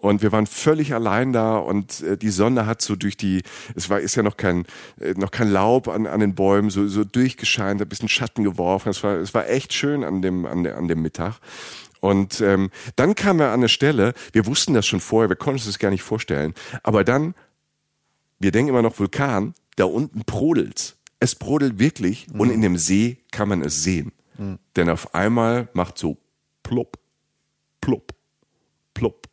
[0.02, 3.44] und wir waren völlig allein da und äh, die Sonne hat so durch die,
[3.76, 4.66] es war, ist ja noch kein,
[5.00, 8.90] äh, noch kein Laub an, an den Bäumen, so, so durchgescheint, ein bisschen Schatten geworfen.
[8.90, 11.40] Es war, es war echt schön an dem, an, der, an dem Mittag.
[12.00, 15.58] Und ähm, dann kamen wir an eine Stelle, wir wussten das schon vorher, wir konnten
[15.58, 17.36] uns das gar nicht vorstellen, aber dann,
[18.40, 20.96] wir denken immer noch Vulkan, da unten brodelt's.
[21.20, 22.40] Es brodelt wirklich mhm.
[22.40, 24.14] und in dem See kann man es sehen.
[24.38, 24.60] Mhm.
[24.78, 26.18] Denn auf einmal macht so
[26.64, 26.98] plopp,
[27.82, 28.14] plopp,
[28.94, 29.29] plopp,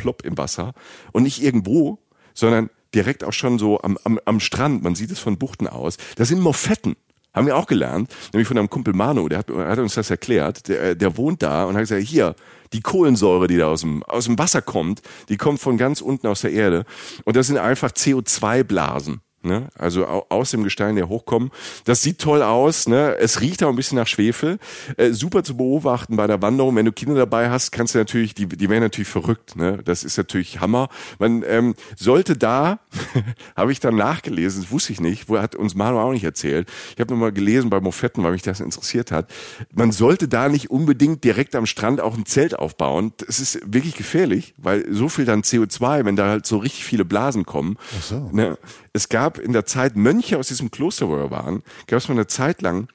[0.00, 0.72] plopp im Wasser.
[1.12, 1.98] Und nicht irgendwo,
[2.34, 4.82] sondern direkt auch schon so am, am, am Strand.
[4.82, 5.98] Man sieht es von Buchten aus.
[6.16, 6.96] Das sind Moffetten.
[7.32, 10.66] Haben wir auch gelernt, nämlich von einem Kumpel Manu, der hat, hat uns das erklärt.
[10.66, 12.34] Der, der wohnt da und hat gesagt, hier,
[12.72, 16.26] die Kohlensäure, die da aus dem, aus dem Wasser kommt, die kommt von ganz unten
[16.26, 16.84] aus der Erde.
[17.24, 19.20] Und das sind einfach CO2-Blasen.
[19.42, 19.68] Ne?
[19.78, 21.50] Also aus dem Gestein, der hochkommen.
[21.84, 22.86] Das sieht toll aus.
[22.86, 23.16] Ne?
[23.18, 24.58] Es riecht auch ein bisschen nach Schwefel.
[24.98, 26.76] Äh, super zu beobachten bei der Wanderung.
[26.76, 29.56] Wenn du Kinder dabei hast, kannst du natürlich, die, die werden natürlich verrückt.
[29.56, 29.80] Ne?
[29.84, 30.88] Das ist natürlich Hammer.
[31.18, 32.80] Man ähm, sollte da,
[33.56, 36.68] habe ich dann nachgelesen, das wusste ich nicht, wo hat uns Manu auch nicht erzählt.
[36.94, 39.30] Ich habe nochmal gelesen bei Mofetten, weil mich das interessiert hat.
[39.72, 43.14] Man sollte da nicht unbedingt direkt am Strand auch ein Zelt aufbauen.
[43.26, 47.06] Das ist wirklich gefährlich, weil so viel dann CO2, wenn da halt so richtig viele
[47.06, 47.78] Blasen kommen.
[47.98, 48.30] Ach so.
[48.32, 48.58] Ne?
[48.92, 52.14] Es gab in der Zeit Mönche aus diesem Kloster, wo wir waren, gab es mal
[52.14, 52.88] eine Zeit lang,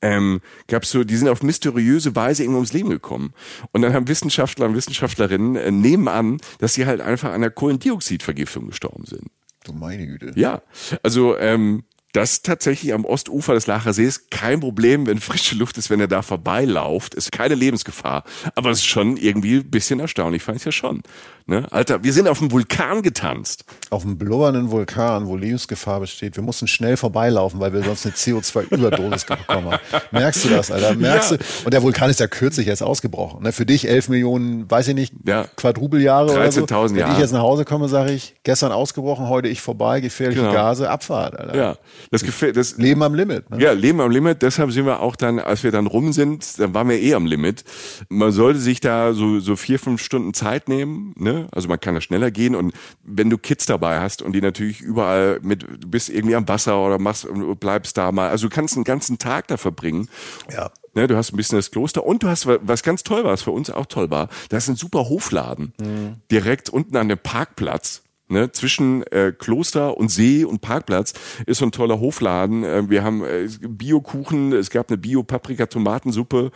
[0.00, 3.34] ähm, gab so, die sind auf mysteriöse Weise irgendwo ums Leben gekommen.
[3.72, 7.50] Und dann haben Wissenschaftler und Wissenschaftlerinnen äh, nehmen an, dass sie halt einfach an einer
[7.50, 9.30] Kohlendioxidvergiftung gestorben sind.
[9.64, 10.32] Du meine Güte.
[10.36, 10.62] Ja,
[11.02, 15.90] also ähm, das tatsächlich am Ostufer des Lacher Sees kein Problem, wenn frische Luft ist,
[15.90, 17.14] wenn er da vorbeilauft.
[17.14, 18.22] Ist keine Lebensgefahr.
[18.54, 21.02] Aber es ist schon irgendwie ein bisschen erstaunlich, fand ich ja schon.
[21.46, 21.66] Ne?
[21.70, 23.66] Alter, wir sind auf dem Vulkan getanzt.
[23.90, 26.36] Auf einem blubbernden Vulkan, wo Lebensgefahr besteht.
[26.36, 29.80] Wir mussten schnell vorbeilaufen, weil wir sonst eine CO2-Überdosis bekommen haben.
[30.10, 30.94] Merkst du das, Alter?
[30.94, 31.36] Merkst ja.
[31.36, 31.44] du?
[31.66, 33.42] Und der Vulkan ist ja kürzlich erst ausgebrochen.
[33.42, 33.52] Ne?
[33.52, 35.46] Für dich elf Millionen, weiß ich nicht, ja.
[35.56, 36.64] Quadrupeljahre oder so.
[36.64, 36.94] Jahre.
[36.94, 40.52] Wenn ich jetzt nach Hause komme, sage ich, gestern ausgebrochen, heute ich vorbei, gefährliche genau.
[40.52, 41.56] Gase, Abfahrt, Alter.
[41.56, 41.76] Ja.
[42.10, 43.50] Das gefällt, das Leben am Limit.
[43.50, 43.60] Ne?
[43.60, 44.42] Ja, Leben am Limit.
[44.42, 47.26] Deshalb sind wir auch dann, als wir dann rum sind, dann waren wir eh am
[47.26, 47.64] Limit.
[48.08, 51.48] Man sollte sich da so, so vier, fünf Stunden Zeit nehmen, ne?
[51.52, 54.80] Also man kann da schneller gehen und wenn du Kids dabei hast und die natürlich
[54.80, 57.26] überall mit, du bist irgendwie am Wasser oder machst,
[57.60, 60.08] bleibst da mal, also du kannst einen ganzen Tag da verbringen.
[60.52, 60.70] Ja.
[60.94, 63.42] Ne, du hast ein bisschen das Kloster und du hast, was ganz toll war, was
[63.42, 65.72] für uns auch toll war, da ist ein super Hofladen.
[65.80, 66.16] Mhm.
[66.30, 68.03] Direkt unten an dem Parkplatz.
[68.34, 71.12] Ne, zwischen äh, Kloster und See und Parkplatz
[71.46, 72.64] ist so ein toller Hofladen.
[72.64, 76.50] Äh, wir haben äh, Bio-Kuchen, es gab eine Bio-Paprika-Tomatensuppe,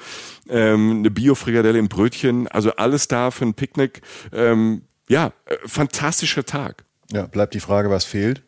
[0.49, 4.03] ähm, eine Bio-Frikadelle im Brötchen, also alles da für ein Picknick.
[4.33, 6.85] Ähm, ja, äh, fantastischer Tag.
[7.12, 8.43] Ja, bleibt die Frage, was fehlt?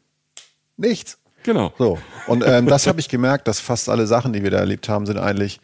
[0.76, 1.18] Nichts.
[1.44, 1.72] Genau.
[1.78, 2.00] So.
[2.26, 5.06] Und ähm, das habe ich gemerkt, dass fast alle Sachen, die wir da erlebt haben,
[5.06, 5.60] sind eigentlich,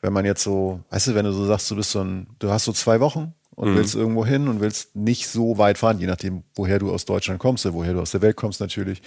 [0.00, 2.50] wenn man jetzt so, weißt du, wenn du so sagst, du bist so ein, du
[2.50, 3.76] hast so zwei Wochen und mhm.
[3.76, 7.38] willst irgendwo hin und willst nicht so weit fahren, je nachdem, woher du aus Deutschland
[7.38, 9.02] kommst, oder woher du aus der Welt kommst natürlich,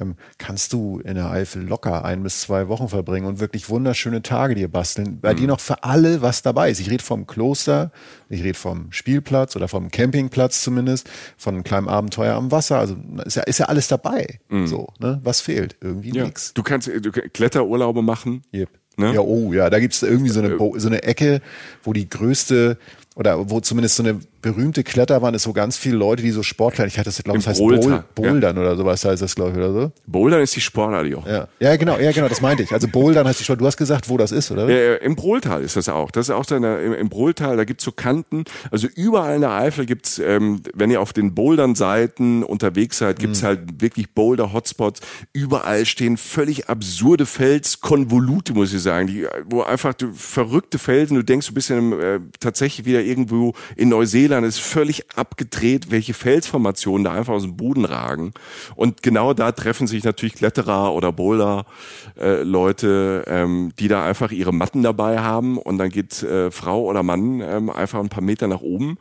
[0.00, 4.22] ähm, kannst du in der Eifel locker ein bis zwei Wochen verbringen und wirklich wunderschöne
[4.22, 5.36] Tage dir basteln, bei mhm.
[5.36, 6.80] dir noch für alle was dabei ist.
[6.80, 7.92] Ich rede vom Kloster,
[8.30, 12.96] ich rede vom Spielplatz oder vom Campingplatz zumindest, von einem kleinen Abenteuer am Wasser, also
[13.26, 14.40] ist ja, ist ja alles dabei.
[14.48, 14.66] Mhm.
[14.66, 15.20] So, ne?
[15.22, 15.76] Was fehlt?
[15.82, 16.24] Irgendwie ja.
[16.24, 16.54] nichts.
[16.54, 18.44] Du kannst du, Kletterurlaube machen.
[18.54, 18.70] Yep.
[19.00, 19.14] Ne?
[19.14, 21.40] Ja, oh ja, da gibt's irgendwie so eine, äh, so eine Ecke,
[21.82, 22.76] wo die größte
[23.16, 26.86] oder wo zumindest so eine berühmte Kletterwand ist, wo ganz viele Leute, die so Sportler,
[26.86, 28.62] ich hatte das, glaube ich, das heißt Bouldern Bouldern ja.
[28.62, 29.92] oder sowas heißt das, glaube ich, oder so.
[30.06, 31.26] Bouldern ist die Sportart, auch.
[31.26, 31.48] Ja.
[31.58, 32.72] ja, genau, ja, genau, das meinte ich.
[32.72, 33.60] Also Bouldern heißt die Sport.
[33.60, 34.68] Du hast gesagt, wo das ist, oder?
[34.68, 36.10] Ja, Im Brohltal ist das auch.
[36.10, 38.44] Das ist auch so eine, im, im Brohltal, da gibt's so Kanten.
[38.70, 43.42] Also überall in der Eifel gibt's, ähm, wenn ihr auf den Bouldern-Seiten unterwegs seid, gibt's
[43.42, 43.46] mhm.
[43.46, 45.00] halt wirklich Boulder-Hotspots.
[45.32, 51.24] Überall stehen völlig absurde Felskonvolute, muss ich sagen, die, wo einfach du, verrückte Felsen, du
[51.24, 56.14] denkst, du bist in einem, äh, tatsächlich wieder irgendwo in Neuseeland, ist völlig abgedreht, welche
[56.14, 58.32] Felsformationen da einfach aus dem Boden ragen.
[58.76, 61.66] Und genau da treffen sich natürlich Kletterer oder Boulder
[62.18, 66.84] äh, Leute, ähm, die da einfach ihre Matten dabei haben und dann geht äh, Frau
[66.84, 68.98] oder Mann ähm, einfach ein paar Meter nach oben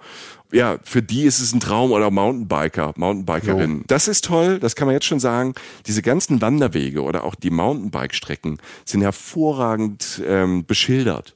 [0.52, 3.84] ja, für die ist es ein Traum oder Mountainbiker, Mountainbikerin.
[3.88, 5.54] Das ist toll, das kann man jetzt schon sagen.
[5.86, 11.36] Diese ganzen Wanderwege oder auch die Mountainbike-Strecken sind hervorragend ähm, beschildert.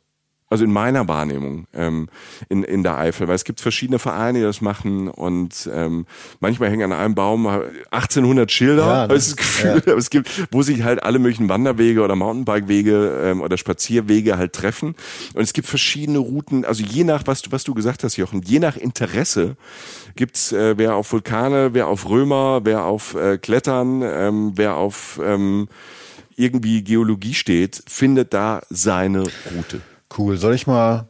[0.54, 2.10] Also in meiner Wahrnehmung ähm,
[2.48, 6.06] in, in der Eifel, weil es gibt verschiedene Vereine, die das machen und ähm,
[6.42, 9.14] manchmal hängen an einem Baum 1800 Schilder, ja, ne?
[9.16, 9.94] das Gefühl, ja.
[9.96, 14.94] es gibt, wo sich halt alle möglichen Wanderwege oder Mountainbike-Wege ähm, oder Spazierwege halt treffen
[15.34, 18.44] und es gibt verschiedene Routen, also je nach, was du, was du gesagt hast, Jochen,
[18.44, 19.58] je nach Interesse
[20.16, 25.20] gibt's äh, wer auf Vulkane, wer auf Römer, wer auf äh, Klettern, ähm, wer auf
[25.26, 25.68] ähm,
[26.36, 29.24] irgendwie Geologie steht, findet da seine
[29.56, 29.82] Route.
[30.18, 30.38] Cool.
[30.38, 31.08] Soll ich mal.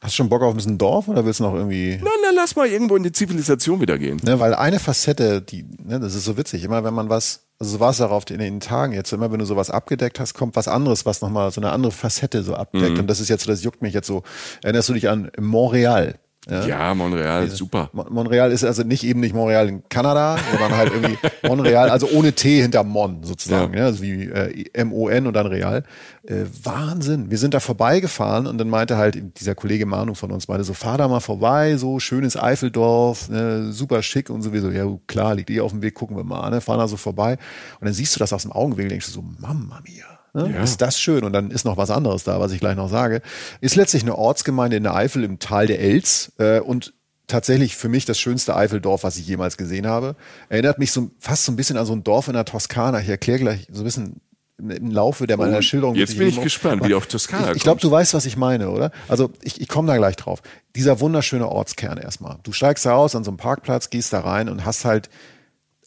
[0.00, 1.98] Hast du schon Bock auf ein bisschen Dorf oder willst du noch irgendwie.
[2.00, 4.20] Na, na, lass mal irgendwo in die Zivilisation wieder gehen.
[4.22, 7.72] Ne, weil eine Facette, die, ne, das ist so witzig, immer wenn man was, also
[7.72, 10.20] so war es auch auf den, in den Tagen jetzt, immer wenn du sowas abgedeckt
[10.20, 12.92] hast, kommt was anderes, was nochmal so eine andere Facette so abdeckt.
[12.92, 13.00] Mhm.
[13.00, 14.22] Und das ist jetzt so, das juckt mich jetzt so.
[14.62, 16.14] Erinnerst du dich an Montreal?
[16.48, 17.90] Ja, ja Montreal ist super.
[17.92, 22.32] Montreal ist also nicht eben nicht Montreal in Kanada, sondern halt irgendwie Montreal, also ohne
[22.32, 25.82] T hinter Mon sozusagen, ja, ja also wie äh, M-O-N und dann Real.
[26.22, 27.30] Äh, Wahnsinn.
[27.30, 30.74] Wir sind da vorbeigefahren und dann meinte halt dieser Kollege Manu von uns, meinte so,
[30.74, 34.70] fahr da mal vorbei, so schönes Eifeldorf, ne, super schick und sowieso.
[34.70, 37.32] Ja, klar, liegt eh auf dem Weg, gucken wir mal, ne, fahren da so vorbei.
[37.80, 40.17] Und dann siehst du das aus dem Augenwinkel, denkst du so, Mamma mia.
[40.34, 40.52] Ne?
[40.54, 40.62] Ja.
[40.62, 41.24] Ist das schön?
[41.24, 43.22] Und dann ist noch was anderes da, was ich gleich noch sage.
[43.60, 46.92] Ist letztlich eine Ortsgemeinde in der Eifel im Tal der Elz äh, und
[47.26, 50.16] tatsächlich für mich das schönste Eifeldorf, was ich jemals gesehen habe.
[50.48, 53.00] Erinnert mich so fast so ein bisschen an so ein Dorf in der Toskana.
[53.00, 54.20] Ich erkläre gleich so ein bisschen
[54.58, 55.94] im Laufe der meiner oh, Schilderung.
[55.94, 58.70] Jetzt bin ich gespannt, wie auf Toskana Ich, ich glaube, du weißt, was ich meine,
[58.70, 58.90] oder?
[59.06, 60.42] Also ich, ich komme da gleich drauf.
[60.74, 62.38] Dieser wunderschöne Ortskern erstmal.
[62.42, 65.10] Du steigst da aus an so einem Parkplatz, gehst da rein und hast halt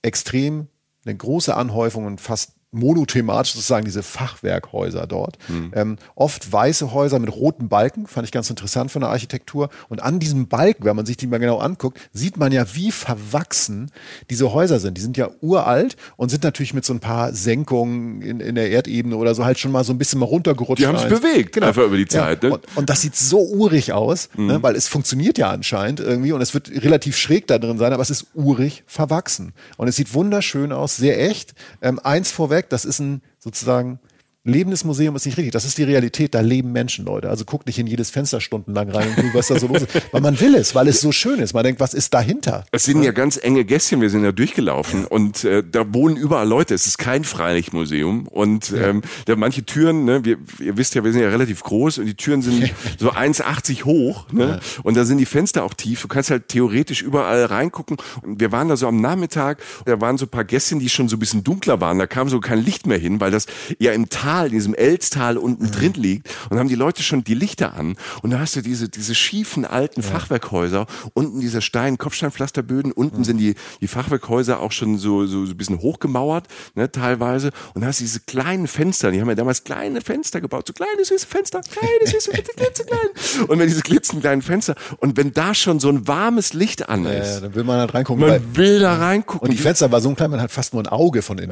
[0.03, 0.67] extrem
[1.05, 5.37] eine große Anhäufung und fast monothematisch sozusagen diese Fachwerkhäuser dort.
[5.49, 5.71] Mhm.
[5.75, 9.69] Ähm, oft weiße Häuser mit roten Balken, fand ich ganz interessant von der Architektur.
[9.89, 12.91] Und an diesem Balken, wenn man sich die mal genau anguckt, sieht man ja, wie
[12.91, 13.91] verwachsen
[14.29, 14.97] diese Häuser sind.
[14.97, 18.71] Die sind ja uralt und sind natürlich mit so ein paar Senkungen in, in der
[18.71, 20.81] Erdebene oder so halt schon mal so ein bisschen mal runtergerutscht.
[20.81, 21.67] Die haben sich bewegt, genau.
[21.67, 22.43] einfach über die Zeit.
[22.43, 22.49] Ja.
[22.49, 22.55] Ne?
[22.55, 24.47] Und, und, das sieht so urig aus, mhm.
[24.47, 24.63] ne?
[24.63, 28.01] weil es funktioniert ja anscheinend irgendwie und es wird relativ schräg da drin sein, aber
[28.01, 29.53] es ist urig verwachsen.
[29.77, 31.53] Und es sieht wunderschön aus, sehr echt.
[31.81, 32.69] Ähm, eins vorweg, weg.
[32.69, 33.99] Das ist ein sozusagen
[34.43, 35.51] lebendes Museum ist nicht richtig.
[35.51, 36.33] Das ist die Realität.
[36.33, 37.29] Da leben Menschen, Leute.
[37.29, 40.01] Also guck nicht in jedes Fenster stundenlang rein und guck, was da so los ist.
[40.11, 41.53] Weil man will es, weil es so schön ist.
[41.53, 42.65] Man denkt, was ist dahinter?
[42.71, 44.01] Es sind ja ganz enge Gässchen.
[44.01, 46.73] Wir sind ja durchgelaufen und äh, da wohnen überall Leute.
[46.73, 51.11] Es ist kein Freilichtmuseum und ähm, da manche Türen, ne, wir, ihr wisst ja, wir
[51.11, 54.43] sind ja relativ groß und die Türen sind so 1,80 hoch ne?
[54.43, 54.59] Ja.
[54.83, 56.01] und da sind die Fenster auch tief.
[56.01, 57.97] Du kannst halt theoretisch überall reingucken.
[58.23, 59.61] Und wir waren da so am Nachmittag.
[59.85, 61.99] Da waren so ein paar Gässchen, die schon so ein bisschen dunkler waren.
[61.99, 63.45] Da kam so kein Licht mehr hin, weil das
[63.77, 65.71] ja im Tag Tal, in diesem Elztal unten mhm.
[65.71, 68.87] drin liegt und haben die Leute schon die Lichter an und da hast du diese,
[68.87, 70.07] diese schiefen alten ja.
[70.07, 73.23] Fachwerkhäuser, unten diese Stein, Kopfsteinpflasterböden, unten mhm.
[73.25, 77.81] sind die, die Fachwerkhäuser auch schon so, so, so ein bisschen hochgemauert, ne, teilweise und
[77.81, 81.03] da hast du diese kleinen Fenster, die haben ja damals kleine Fenster gebaut, so kleine
[81.03, 85.81] süße Fenster, kleine süße Fenster, klitzeklein und wenn diese klitzekleinen Fenster und wenn da schon
[85.81, 88.25] so ein warmes Licht an ist, ja, dann will man halt reingucken.
[88.25, 89.49] Man will da reingucken.
[89.49, 91.51] Und die Fenster war so klein, man hat fast nur ein Auge von innen.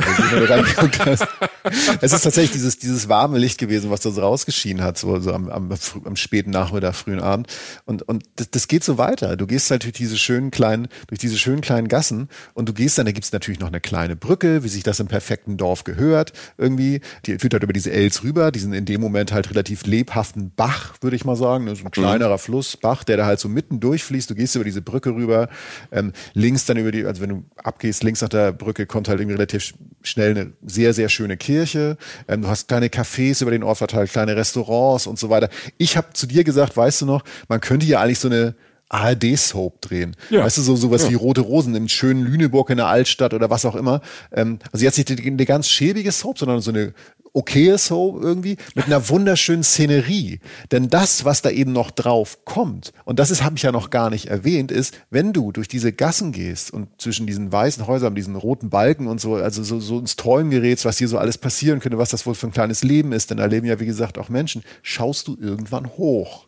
[2.02, 5.20] Es ist tatsächlich dieses dieses, dieses warme Licht gewesen, was da so rausgeschienen hat, so,
[5.20, 5.70] so am, am,
[6.04, 7.48] am späten Nachmittag, frühen Abend.
[7.86, 9.38] Und, und das, das geht so weiter.
[9.38, 12.98] Du gehst halt durch diese schönen kleinen, durch diese schönen kleinen Gassen und du gehst
[12.98, 16.34] dann, da gibt's natürlich noch eine kleine Brücke, wie sich das im perfekten Dorf gehört,
[16.58, 17.02] irgendwie.
[17.26, 20.96] Die führt halt über diese Els rüber, diesen in dem Moment halt relativ lebhaften Bach,
[21.02, 21.68] würde ich mal sagen.
[21.76, 21.92] So ein mhm.
[21.92, 22.40] kleinerer mhm.
[22.40, 24.30] Fluss, Bach, der da halt so mitten durchfließt.
[24.30, 25.50] Du gehst über diese Brücke rüber,
[25.92, 29.20] ähm, links dann über die, also wenn du abgehst, links nach der Brücke kommt halt
[29.20, 31.98] irgendwie relativ schnell eine sehr, sehr schöne Kirche.
[32.28, 35.50] Ähm, du hast kleine Cafés über den Ort verteilt, kleine Restaurants und so weiter.
[35.78, 38.56] Ich habe zu dir gesagt, weißt du noch, man könnte ja eigentlich so eine
[38.90, 40.16] ARD-Soap drehen.
[40.30, 40.44] Ja.
[40.44, 41.12] Weißt du, so sowas ja.
[41.12, 44.02] wie Rote Rosen im schönen Lüneburg in der Altstadt oder was auch immer.
[44.32, 46.94] Ähm, also jetzt nicht eine ganz schäbige Soap, sondern so eine
[47.34, 50.40] okaye Soap irgendwie mit einer wunderschönen Szenerie.
[50.72, 53.90] Denn das, was da eben noch drauf kommt, und das ist, habe ich ja noch
[53.90, 58.16] gar nicht erwähnt, ist, wenn du durch diese Gassen gehst und zwischen diesen weißen Häusern,
[58.16, 61.38] diesen roten Balken und so, also so, so ins Träumen gerätst, was hier so alles
[61.38, 63.86] passieren könnte, was das wohl für ein kleines Leben ist, denn da leben ja, wie
[63.86, 66.48] gesagt, auch Menschen, schaust du irgendwann hoch.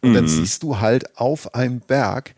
[0.00, 0.14] Und mhm.
[0.14, 2.34] dann siehst du halt auf einem Berg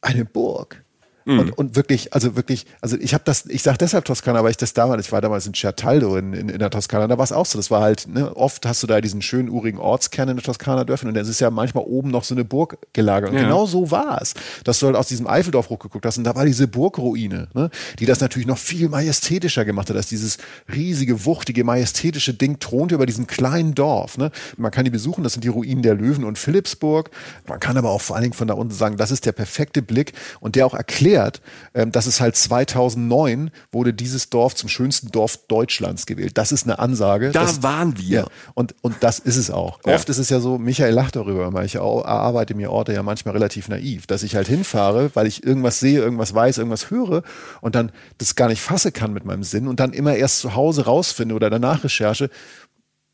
[0.00, 0.84] eine Burg.
[1.26, 1.40] Mhm.
[1.40, 4.56] Und, und wirklich, also wirklich, also ich habe das, ich sage deshalb Toskana, weil ich
[4.56, 7.32] das damals, ich war damals in Certaldo in, in, in der Toskana, da war es
[7.32, 7.58] auch so.
[7.58, 10.84] Das war halt, ne, oft hast du da diesen schönen urigen Ortskern in der Toskana
[10.84, 13.30] dürfen und es ist ja manchmal oben noch so eine Burg gelagert.
[13.30, 13.42] Und ja.
[13.42, 16.44] genau so war es, dass du halt aus diesem Eifeldorf hochgeguckt hast und da war
[16.44, 20.38] diese Burgruine, ne, die das natürlich noch viel majestätischer gemacht hat, dass dieses
[20.72, 24.16] riesige, wuchtige, majestätische Ding thronte über diesem kleinen Dorf.
[24.16, 24.30] Ne.
[24.56, 27.10] Man kann die besuchen, das sind die Ruinen der Löwen und Philipsburg.
[27.48, 29.82] Man kann aber auch vor allen Dingen von da unten sagen, das ist der perfekte
[29.82, 31.40] Blick und der auch erklärt, erklärt,
[31.74, 36.38] ähm, dass es halt 2009 wurde dieses Dorf zum schönsten Dorf Deutschlands gewählt.
[36.38, 37.30] Das ist eine Ansage.
[37.30, 38.20] Da das, waren wir.
[38.20, 39.80] Ja, und, und das ist es auch.
[39.86, 39.94] Ja.
[39.94, 43.34] Oft ist es ja so, Michael lacht darüber, weil ich erarbeite mir Orte ja manchmal
[43.34, 47.22] relativ naiv, dass ich halt hinfahre, weil ich irgendwas sehe, irgendwas weiß, irgendwas höre
[47.60, 50.54] und dann das gar nicht fasse kann mit meinem Sinn und dann immer erst zu
[50.54, 52.30] Hause rausfinde oder danach Recherche,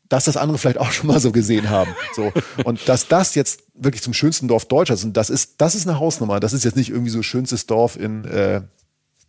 [0.09, 1.95] dass das andere vielleicht auch schon mal so gesehen haben.
[2.15, 2.31] So.
[2.63, 5.99] Und dass das jetzt wirklich zum schönsten Dorf Deutschlands, und das ist, das ist eine
[5.99, 6.39] Hausnummer.
[6.39, 8.61] Das ist jetzt nicht irgendwie so schönstes Dorf in, äh,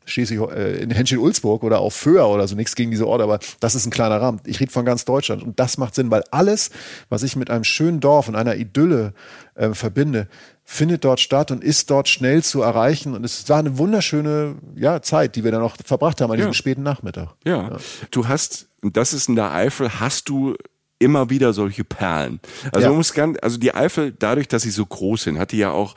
[0.07, 3.75] Schleswig, äh, in Henschel-Ulzburg oder auf Föhr oder so, nichts gegen diese Orte, aber das
[3.75, 4.41] ist ein kleiner Rahmen.
[4.45, 6.71] Ich rede von ganz Deutschland und das macht Sinn, weil alles,
[7.09, 9.15] was ich mit einem schönen Dorf und einer Idylle
[9.55, 10.29] äh, verbinde,
[10.65, 13.15] findet dort statt und ist dort schnell zu erreichen.
[13.15, 16.45] Und es war eine wunderschöne ja, Zeit, die wir dann noch verbracht haben an ja.
[16.45, 17.35] diesem späten Nachmittag.
[17.45, 17.71] Ja.
[17.71, 17.77] ja.
[18.11, 20.55] Du hast, und das ist in der Eifel, hast du
[20.99, 22.38] immer wieder solche Perlen.
[22.70, 22.88] Also ja.
[22.88, 25.70] man muss ganz, also die Eifel, dadurch, dass sie so groß sind, hat die ja
[25.70, 25.94] auch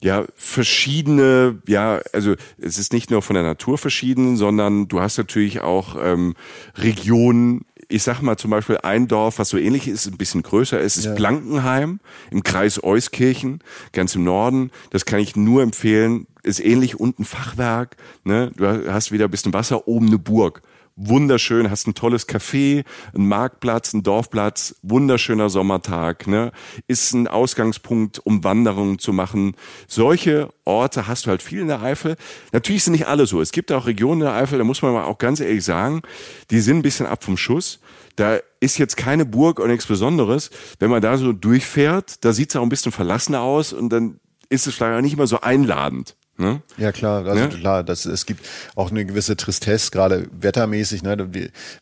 [0.00, 5.16] ja verschiedene, ja, also es ist nicht nur von der Natur verschieden, sondern du hast
[5.18, 6.34] natürlich auch ähm,
[6.76, 10.80] Regionen, ich sag mal zum Beispiel ein Dorf, was so ähnlich ist, ein bisschen größer
[10.80, 11.14] ist, ist ja.
[11.14, 13.60] Blankenheim im Kreis Euskirchen,
[13.92, 14.70] ganz im Norden.
[14.90, 16.26] Das kann ich nur empfehlen.
[16.42, 17.96] Ist ähnlich unten Fachwerk.
[18.24, 18.50] Ne?
[18.56, 20.62] Du hast wieder ein bisschen Wasser, oben eine Burg
[20.96, 26.52] wunderschön, hast ein tolles Café, einen Marktplatz, einen Dorfplatz, wunderschöner Sommertag, ne?
[26.88, 29.54] Ist ein Ausgangspunkt, um Wanderungen zu machen.
[29.86, 32.16] Solche Orte hast du halt viel in der Eifel.
[32.52, 33.40] Natürlich sind nicht alle so.
[33.40, 36.02] Es gibt auch Regionen in der Eifel, da muss man mal auch ganz ehrlich sagen,
[36.50, 37.78] die sind ein bisschen ab vom Schuss.
[38.16, 40.50] Da ist jetzt keine Burg oder nichts Besonderes.
[40.78, 44.18] Wenn man da so durchfährt, da sieht es auch ein bisschen verlassen aus und dann
[44.48, 46.16] ist es vielleicht auch nicht immer so einladend.
[46.38, 46.60] Ne?
[46.76, 47.46] Ja klar, also ja?
[47.48, 48.44] klar, das, es gibt
[48.74, 51.02] auch eine gewisse Tristesse, gerade wettermäßig.
[51.02, 51.16] Ne?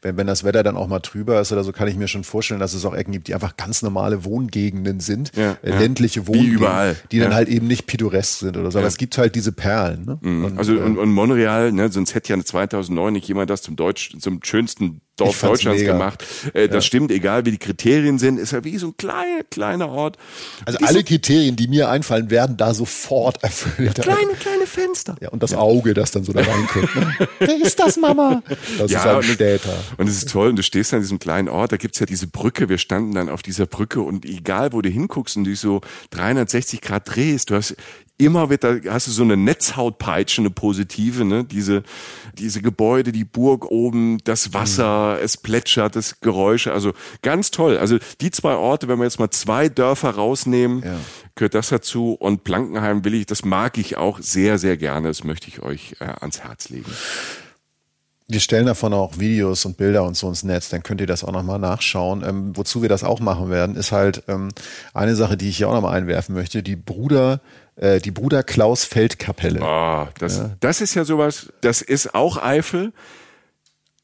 [0.03, 2.25] wenn, wenn das Wetter dann auch mal trüber ist oder so, kann ich mir schon
[2.25, 6.27] vorstellen, dass es auch Ecken gibt, die einfach ganz normale Wohngegenden sind, ja, äh, ländliche
[6.27, 6.97] Wohngegenden, überall.
[7.11, 8.79] die dann halt eben nicht pittoresk sind oder so.
[8.79, 10.05] Aber es gibt halt diese Perlen.
[10.05, 10.19] Ne?
[10.21, 10.45] Mhm.
[10.45, 13.77] Und, also und, äh, und Montreal, ne, sonst hätte ja 2009 nicht jemand das zum
[13.77, 15.92] Deutsch, zum schönsten Dorf Deutschlands mega.
[15.92, 16.24] gemacht.
[16.55, 16.81] Äh, das ja.
[16.83, 20.16] stimmt, egal wie die Kriterien sind, ist ja wie so ein kleiner, kleiner Ort.
[20.64, 23.98] Also alle so Kriterien, die mir einfallen, werden da sofort erfüllt.
[23.98, 25.14] Ja, kleine, kleine Fenster.
[25.20, 26.96] Ja, und das Auge, das dann so da reinkommt.
[26.96, 27.29] Ne?
[27.38, 28.42] Wer ist das, Mama?
[28.79, 29.77] Das ja, ist ein Städter.
[29.96, 32.27] Und es ist toll, und du stehst an diesem kleinen Ort, da gibt's ja diese
[32.27, 35.81] Brücke, wir standen dann auf dieser Brücke und egal, wo du hinguckst und du so
[36.11, 37.77] 360 Grad drehst, du hast
[38.16, 41.44] immer wird da, hast du so eine Netzhautpeitsche, eine positive, ne?
[41.44, 41.83] Diese,
[42.38, 45.24] diese Gebäude, die Burg oben, das Wasser, mhm.
[45.24, 47.77] es plätschert, das Geräusche, also ganz toll.
[47.77, 50.96] Also die zwei Orte, wenn wir jetzt mal zwei Dörfer rausnehmen, ja.
[51.35, 52.12] gehört das dazu.
[52.12, 55.09] Und Blankenheim will ich, das mag ich auch sehr, sehr gerne.
[55.09, 56.90] Das möchte ich euch äh, ans Herz legen.
[58.27, 61.24] Wir stellen davon auch Videos und Bilder und so ins Netz, dann könnt ihr das
[61.24, 62.24] auch nochmal nachschauen.
[62.27, 64.48] Ähm, wozu wir das auch machen werden, ist halt ähm,
[64.94, 66.62] eine Sache, die ich hier auch nochmal einwerfen möchte.
[66.62, 67.42] Die Bruder
[67.76, 69.60] äh, die Bruder Klaus Feldkapelle.
[69.62, 70.50] Oh, das, ja.
[70.60, 72.92] das ist ja sowas, das ist auch Eifel.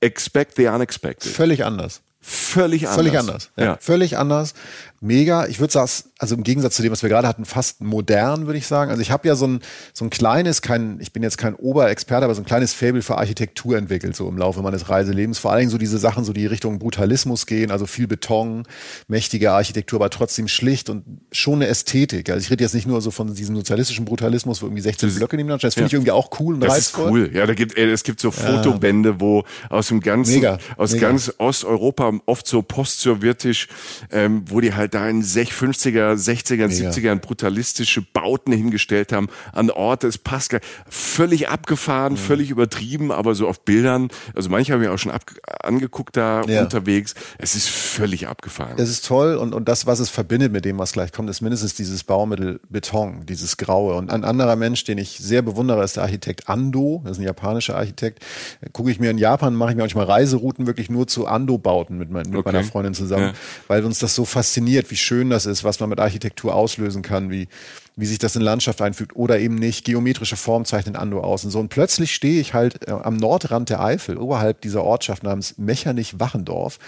[0.01, 1.31] Expect the unexpected.
[1.31, 2.01] Völlig anders.
[2.23, 2.97] Völlig anders.
[2.97, 3.51] Völlig anders.
[3.57, 3.65] Ja.
[3.65, 3.79] ja.
[3.81, 4.55] Völlig anders
[5.01, 5.47] mega.
[5.47, 8.59] Ich würde sagen, also im Gegensatz zu dem, was wir gerade hatten, fast modern, würde
[8.59, 8.91] ich sagen.
[8.91, 9.61] Also ich habe ja so ein,
[9.95, 13.17] so ein kleines, kein, ich bin jetzt kein Oberexperte, aber so ein kleines Faible für
[13.17, 15.39] Architektur entwickelt, so im Laufe meines Reiselebens.
[15.39, 18.65] Vor allen Dingen so diese Sachen, so die Richtung Brutalismus gehen, also viel Beton,
[19.09, 22.29] mächtige Architektur, aber trotzdem schlicht und schon eine Ästhetik.
[22.29, 25.17] Also ich rede jetzt nicht nur so von diesem sozialistischen Brutalismus, wo irgendwie 16 das,
[25.17, 25.87] Blöcke nebeneinander Das finde ja.
[25.87, 27.05] ich irgendwie auch cool und das reizvoll.
[27.07, 27.37] ist cool.
[27.37, 31.09] Ja, da gibt, es gibt so Fotobände, wo aus dem ganzen, mega, aus mega.
[31.09, 33.69] ganz Osteuropa, oft so postsowjetisch,
[34.11, 39.71] ähm, wo die halt halt da in 50er, 60er, 70er brutalistische Bauten hingestellt haben an
[39.71, 40.07] Orte.
[40.07, 42.19] Es passt gar, völlig abgefahren, mhm.
[42.19, 44.09] völlig übertrieben, aber so auf Bildern.
[44.35, 45.23] Also manche habe ich auch schon ab,
[45.63, 46.63] angeguckt da ja.
[46.63, 47.15] unterwegs.
[47.39, 48.75] Es ist völlig abgefahren.
[48.77, 51.41] Es ist toll und, und das, was es verbindet mit dem, was gleich kommt, ist
[51.41, 53.95] mindestens dieses Baumittel Beton, dieses Graue.
[53.95, 57.03] Und ein anderer Mensch, den ich sehr bewundere, ist der Architekt Ando.
[57.05, 58.25] Das ist ein japanischer Architekt.
[58.73, 62.11] Gucke ich mir in Japan, mache ich mir manchmal Reiserouten wirklich nur zu Ando-Bauten mit,
[62.11, 62.53] mein, mit okay.
[62.53, 63.33] meiner Freundin zusammen, ja.
[63.69, 67.31] weil uns das so fasziniert, wie schön das ist, was man mit Architektur auslösen kann,
[67.31, 67.49] wie,
[67.97, 69.85] wie sich das in Landschaft einfügt oder eben nicht.
[69.85, 71.59] Geometrische Form zeichnen Ando aus und so.
[71.59, 76.79] Und plötzlich stehe ich halt äh, am Nordrand der Eifel, oberhalb dieser Ortschaft namens Mechernich-Wachendorf,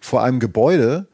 [0.00, 1.08] vor einem Gebäude,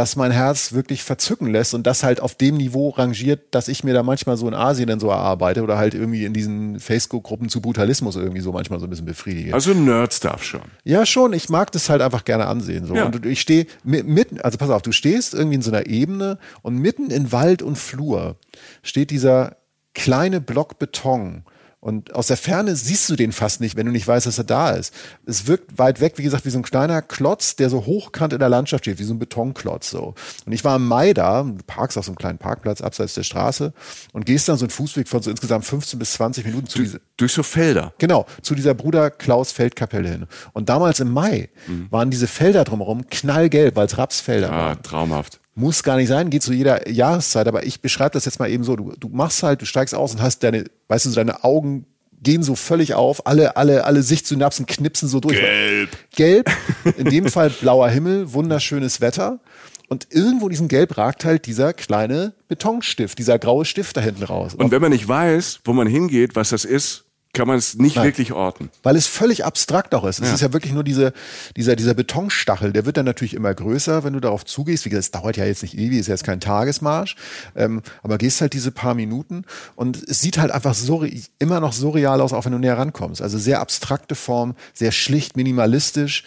[0.00, 3.84] das mein Herz wirklich verzücken lässt und das halt auf dem Niveau rangiert, dass ich
[3.84, 7.50] mir da manchmal so in Asien dann so erarbeite oder halt irgendwie in diesen Facebook-Gruppen
[7.50, 9.52] zu Brutalismus irgendwie so manchmal so ein bisschen befriedige.
[9.52, 10.62] Also Nerd-Stuff schon.
[10.84, 11.34] Ja, schon.
[11.34, 12.86] Ich mag das halt einfach gerne ansehen.
[12.86, 12.94] So.
[12.94, 13.04] Ja.
[13.04, 16.78] Und ich stehe mitten, also pass auf, du stehst irgendwie in so einer Ebene und
[16.78, 18.36] mitten in Wald und Flur
[18.82, 19.58] steht dieser
[19.92, 21.44] kleine Block Beton
[21.80, 24.44] und aus der Ferne siehst du den fast nicht, wenn du nicht weißt, dass er
[24.44, 24.92] da ist.
[25.24, 28.38] Es wirkt weit weg, wie gesagt, wie so ein kleiner Klotz, der so hochkant in
[28.38, 30.14] der Landschaft steht, wie so ein Betonklotz so.
[30.44, 33.22] Und ich war im Mai da, du parkst auf so einem kleinen Parkplatz abseits der
[33.22, 33.72] Straße
[34.12, 36.98] und gehst dann so einen Fußweg von so insgesamt 15 bis 20 Minuten zu dieser
[37.16, 37.94] durch so Felder.
[37.98, 40.26] Genau, zu dieser Bruder Klaus Feldkapelle hin.
[40.52, 41.86] Und damals im Mai mhm.
[41.90, 44.82] waren diese Felder drumherum knallgelb, weil es Rapsfelder ah, waren.
[44.82, 48.50] traumhaft muss gar nicht sein, geht zu jeder Jahreszeit, aber ich beschreibe das jetzt mal
[48.50, 51.44] eben so, du, du machst halt, du steigst aus und hast deine, weißt du, deine
[51.44, 51.86] Augen
[52.22, 55.38] gehen so völlig auf, alle, alle, alle Sichtsynapsen knipsen so durch.
[55.38, 55.90] Gelb.
[56.14, 56.50] Gelb,
[56.96, 59.40] in dem Fall blauer Himmel, wunderschönes Wetter.
[59.88, 64.22] Und irgendwo in diesem Gelb ragt halt dieser kleine Betonstift, dieser graue Stift da hinten
[64.22, 64.54] raus.
[64.54, 67.96] Und wenn man nicht weiß, wo man hingeht, was das ist, kann man es nicht
[67.96, 68.06] Nein.
[68.06, 68.70] wirklich orten.
[68.82, 70.18] Weil es völlig abstrakt auch ist.
[70.18, 70.34] Es ja.
[70.34, 71.12] ist ja wirklich nur diese,
[71.56, 74.84] dieser, dieser Betonstachel, der wird dann natürlich immer größer, wenn du darauf zugehst.
[74.84, 77.14] Wie gesagt, es dauert ja jetzt nicht ewig, ist jetzt kein Tagesmarsch,
[77.54, 79.44] ähm, aber gehst halt diese paar Minuten
[79.76, 81.06] und es sieht halt einfach so
[81.38, 83.22] immer noch surreal aus, auch wenn du näher rankommst.
[83.22, 86.24] Also sehr abstrakte Form, sehr schlicht, minimalistisch,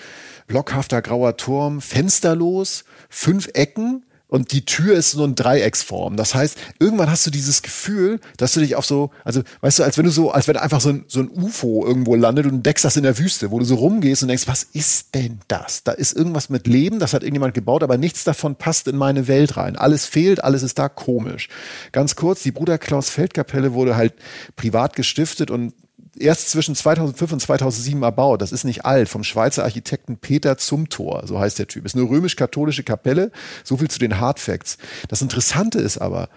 [0.47, 6.17] blockhafter grauer Turm, fensterlos, fünf Ecken, und die Tür ist so ein Dreiecksform.
[6.17, 9.83] Das heißt, irgendwann hast du dieses Gefühl, dass du dich auf so, also weißt du,
[9.83, 12.53] als wenn du so, als wenn einfach so ein, so ein UFO irgendwo landet und
[12.55, 15.83] entdeckst das in der Wüste, wo du so rumgehst und denkst, was ist denn das?
[15.83, 19.27] Da ist irgendwas mit Leben, das hat irgendjemand gebaut, aber nichts davon passt in meine
[19.27, 19.75] Welt rein.
[19.75, 21.47] Alles fehlt, alles ist da komisch.
[21.91, 24.13] Ganz kurz, die Bruder Klaus Feldkapelle wurde halt
[24.55, 25.73] privat gestiftet und
[26.19, 28.41] erst zwischen 2005 und 2007 erbaut.
[28.41, 29.09] Das ist nicht alt.
[29.09, 31.85] Vom Schweizer Architekten Peter Zumthor, so heißt der Typ.
[31.85, 33.31] Ist eine römisch-katholische Kapelle.
[33.63, 34.77] So viel zu den Hard Facts.
[35.07, 36.29] Das Interessante ist aber,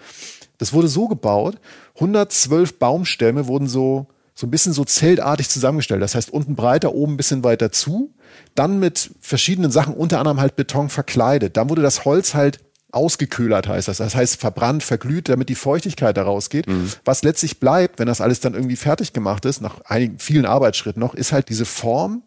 [0.57, 1.59] das wurde so gebaut,
[1.95, 6.01] 112 Baumstämme wurden so, so ein bisschen so zeltartig zusammengestellt.
[6.01, 8.13] Das heißt, unten breiter, oben ein bisschen weiter zu.
[8.55, 11.57] Dann mit verschiedenen Sachen, unter anderem halt Beton verkleidet.
[11.57, 12.59] Dann wurde das Holz halt
[12.91, 13.97] ausgeköhlert heißt das.
[13.97, 16.67] Das heißt verbrannt, verglüht, damit die Feuchtigkeit da rausgeht.
[16.67, 16.91] Mhm.
[17.05, 20.99] Was letztlich bleibt, wenn das alles dann irgendwie fertig gemacht ist, nach einigen, vielen Arbeitsschritten
[20.99, 22.23] noch, ist halt diese Form,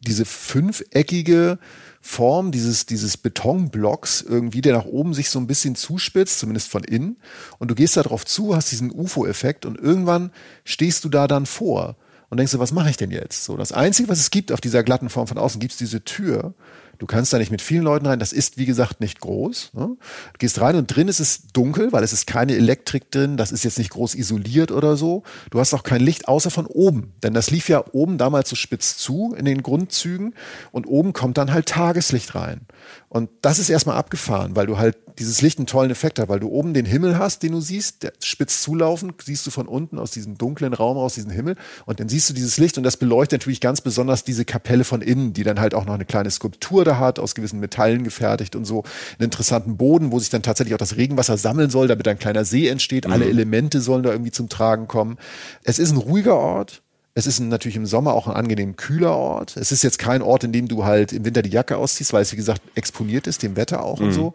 [0.00, 1.58] diese fünfeckige
[2.00, 6.84] Form dieses, dieses Betonblocks irgendwie, der nach oben sich so ein bisschen zuspitzt, zumindest von
[6.84, 7.16] innen.
[7.58, 10.30] Und du gehst da drauf zu, hast diesen UFO-Effekt und irgendwann
[10.64, 11.96] stehst du da dann vor
[12.30, 13.44] und denkst du, was mache ich denn jetzt?
[13.44, 16.04] So, das Einzige, was es gibt auf dieser glatten Form von außen, gibt es diese
[16.04, 16.54] Tür.
[16.98, 18.18] Du kannst da nicht mit vielen Leuten rein.
[18.18, 19.70] Das ist, wie gesagt, nicht groß.
[19.74, 19.96] Ne?
[20.32, 23.36] Du gehst rein und drin ist es dunkel, weil es ist keine Elektrik drin.
[23.36, 25.22] Das ist jetzt nicht groß isoliert oder so.
[25.50, 27.12] Du hast auch kein Licht außer von oben.
[27.22, 30.34] Denn das lief ja oben damals so spitz zu in den Grundzügen.
[30.72, 32.62] Und oben kommt dann halt Tageslicht rein.
[33.08, 36.40] Und das ist erstmal abgefahren, weil du halt dieses Licht einen tollen Effekt hat, weil
[36.40, 39.98] du oben den Himmel hast, den du siehst, der spitz zulaufen, siehst du von unten
[39.98, 41.56] aus diesem dunklen Raum aus diesen Himmel
[41.86, 45.02] und dann siehst du dieses Licht und das beleuchtet natürlich ganz besonders diese Kapelle von
[45.02, 48.56] innen, die dann halt auch noch eine kleine Skulptur da hat, aus gewissen Metallen gefertigt
[48.56, 48.84] und so,
[49.18, 52.44] einen interessanten Boden, wo sich dann tatsächlich auch das Regenwasser sammeln soll, damit ein kleiner
[52.44, 53.12] See entsteht, mhm.
[53.12, 55.18] alle Elemente sollen da irgendwie zum Tragen kommen.
[55.64, 56.82] Es ist ein ruhiger Ort,
[57.18, 59.56] es ist natürlich im Sommer auch ein angenehm kühler Ort.
[59.56, 62.22] Es ist jetzt kein Ort, in dem du halt im Winter die Jacke ausziehst, weil
[62.22, 64.06] es, wie gesagt, exponiert ist, dem Wetter auch mhm.
[64.06, 64.34] und so.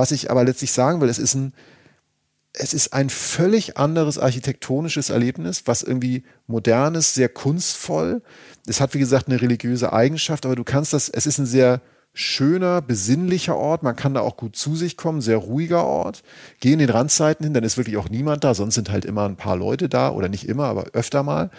[0.00, 1.52] Was ich aber letztlich sagen will, es ist ein,
[2.54, 8.22] es ist ein völlig anderes architektonisches Erlebnis, was irgendwie modern ist, sehr kunstvoll.
[8.66, 11.82] Es hat, wie gesagt, eine religiöse Eigenschaft, aber du kannst das, es ist ein sehr
[12.14, 13.82] schöner, besinnlicher Ort.
[13.82, 16.22] Man kann da auch gut zu sich kommen, sehr ruhiger Ort.
[16.60, 19.28] Geh in den Randzeiten hin, dann ist wirklich auch niemand da, sonst sind halt immer
[19.28, 21.50] ein paar Leute da oder nicht immer, aber öfter mal.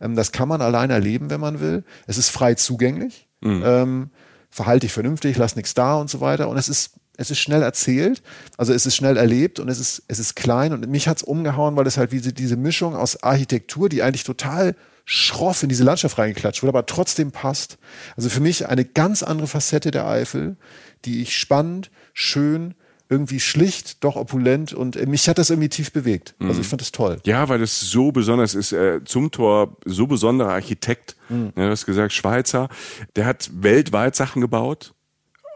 [0.00, 1.82] Ähm, das kann man allein erleben, wenn man will.
[2.06, 3.26] Es ist frei zugänglich.
[3.40, 3.62] Mhm.
[3.66, 4.10] Ähm,
[4.50, 6.48] verhalte dich vernünftig, lass nichts da und so weiter.
[6.48, 8.22] Und es ist es ist schnell erzählt,
[8.56, 11.76] also es ist schnell erlebt und es ist, es ist klein und mich hat's umgehauen,
[11.76, 16.16] weil es halt wie diese Mischung aus Architektur, die eigentlich total schroff in diese Landschaft
[16.16, 17.78] reingeklatscht wurde, aber trotzdem passt.
[18.16, 20.56] Also für mich eine ganz andere Facette der Eifel,
[21.04, 22.74] die ich spannend, schön,
[23.10, 26.36] irgendwie schlicht, doch opulent und mich hat das irgendwie tief bewegt.
[26.38, 26.70] Also ich mhm.
[26.70, 27.18] fand das toll.
[27.24, 28.72] Ja, weil es so besonders ist.
[28.72, 31.52] Äh, zum Tor so besonderer Architekt, mhm.
[31.56, 32.68] ja, du hast gesagt Schweizer,
[33.16, 34.94] der hat weltweit Sachen gebaut,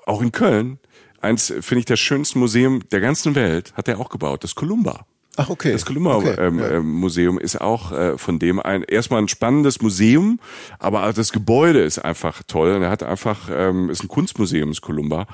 [0.06, 0.78] auch in Köln
[1.22, 5.06] eins, finde ich, das schönste Museum der ganzen Welt hat er auch gebaut, das Columba.
[5.36, 5.72] Ach, okay.
[5.72, 6.34] Das Columba okay.
[6.38, 6.70] ähm, ja.
[6.72, 10.38] Ähm, Museum ist auch äh, von dem ein erstmal ein spannendes Museum,
[10.78, 12.74] aber das Gebäude ist einfach toll.
[12.74, 15.26] Und er hat einfach ähm, ist ein Kunstmuseum, das Columba,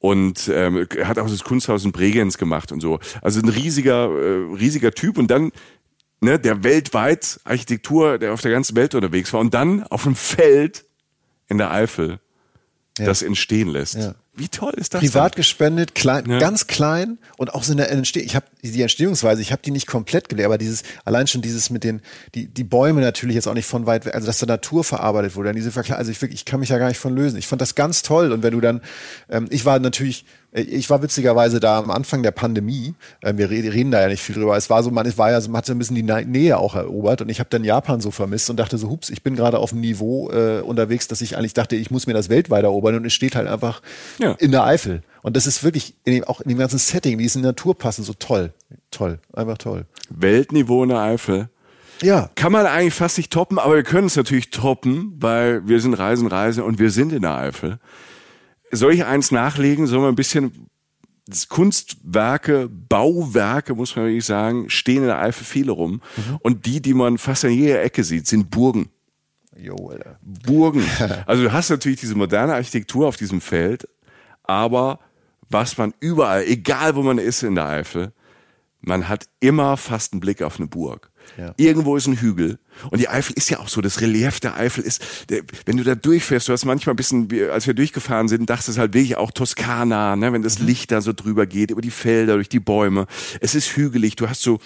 [0.00, 2.98] und ähm, er hat auch das Kunsthaus in Bregenz gemacht und so.
[3.22, 5.52] Also ein riesiger, äh, riesiger Typ und dann
[6.20, 10.16] ne, der weltweit Architektur, der auf der ganzen Welt unterwegs war und dann auf dem
[10.16, 10.84] Feld
[11.48, 12.18] in der Eifel
[12.98, 13.06] ja.
[13.06, 13.94] das entstehen lässt.
[13.94, 14.14] Ja.
[14.36, 15.00] Wie toll ist das?
[15.00, 15.38] Privat denn?
[15.38, 16.38] gespendet, klein, ja.
[16.38, 18.26] ganz klein und auch so eine Entstehung.
[18.26, 21.70] Ich habe die Entstehungsweise, ich habe die nicht komplett gelehrt, aber dieses allein schon dieses
[21.70, 22.02] mit den
[22.34, 25.36] die die Bäume natürlich jetzt auch nicht von weit weg, also dass der Natur verarbeitet
[25.36, 27.38] wurde, dann diese Verkle also ich wirklich, ich kann mich ja gar nicht von lösen.
[27.38, 28.82] Ich fand das ganz toll und wenn du dann,
[29.30, 30.26] ähm, ich war natürlich
[30.56, 32.94] ich war witzigerweise da am Anfang der Pandemie.
[33.22, 34.56] Ähm, wir reden da ja nicht viel drüber.
[34.56, 37.28] Es war so, man, war ja, man hatte ein bisschen die Nähe auch erobert und
[37.28, 39.82] ich habe dann Japan so vermisst und dachte so, hups, ich bin gerade auf einem
[39.82, 43.12] Niveau äh, unterwegs, dass ich eigentlich dachte, ich muss mir das weltweit erobern und es
[43.12, 43.82] steht halt einfach
[44.18, 44.32] ja.
[44.32, 45.02] in der Eifel.
[45.22, 47.50] Und das ist wirklich in dem, auch in dem ganzen Setting, wie es in der
[47.50, 48.52] Natur passen, so toll,
[48.90, 49.84] toll, einfach toll.
[50.08, 51.50] Weltniveau in der Eifel.
[52.02, 52.30] Ja.
[52.34, 55.94] Kann man eigentlich fast nicht toppen, aber wir können es natürlich toppen, weil wir sind
[55.94, 57.78] Reisen, Reisen und wir sind in der Eifel.
[58.70, 59.86] Soll ich eins nachlegen?
[59.86, 60.68] Sollen wir ein bisschen
[61.48, 66.00] Kunstwerke, Bauwerke, muss man wirklich sagen, stehen in der Eifel viele rum.
[66.16, 66.36] Mhm.
[66.40, 68.90] Und die, die man fast an jeder Ecke sieht, sind Burgen.
[69.56, 70.18] Jo, Alter.
[70.22, 70.84] Burgen.
[71.26, 73.88] Also du hast natürlich diese moderne Architektur auf diesem Feld,
[74.44, 75.00] aber
[75.48, 78.12] was man überall, egal wo man ist in der Eifel,
[78.80, 81.10] man hat immer fast einen Blick auf eine Burg.
[81.36, 81.54] Ja.
[81.56, 82.58] Irgendwo ist ein Hügel.
[82.90, 85.84] Und die Eifel ist ja auch so, das Relief der Eifel ist, der, wenn du
[85.84, 89.30] da durchfährst, du hast manchmal ein bisschen, als wir durchgefahren sind, dachtest halt wirklich auch
[89.30, 90.66] Toskana, ne, wenn das mhm.
[90.66, 93.06] Licht da so drüber geht, über die Felder, durch die Bäume.
[93.40, 94.58] Es ist hügelig, du hast so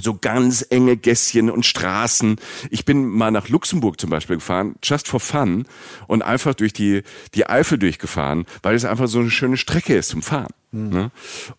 [0.00, 2.36] so ganz enge Gässchen und Straßen.
[2.70, 5.66] Ich bin mal nach Luxemburg zum Beispiel gefahren, just for fun,
[6.06, 7.02] und einfach durch die,
[7.34, 10.52] die Eifel durchgefahren, weil es einfach so eine schöne Strecke ist zum Fahren.
[10.72, 10.88] Mhm.
[10.88, 11.10] Ne?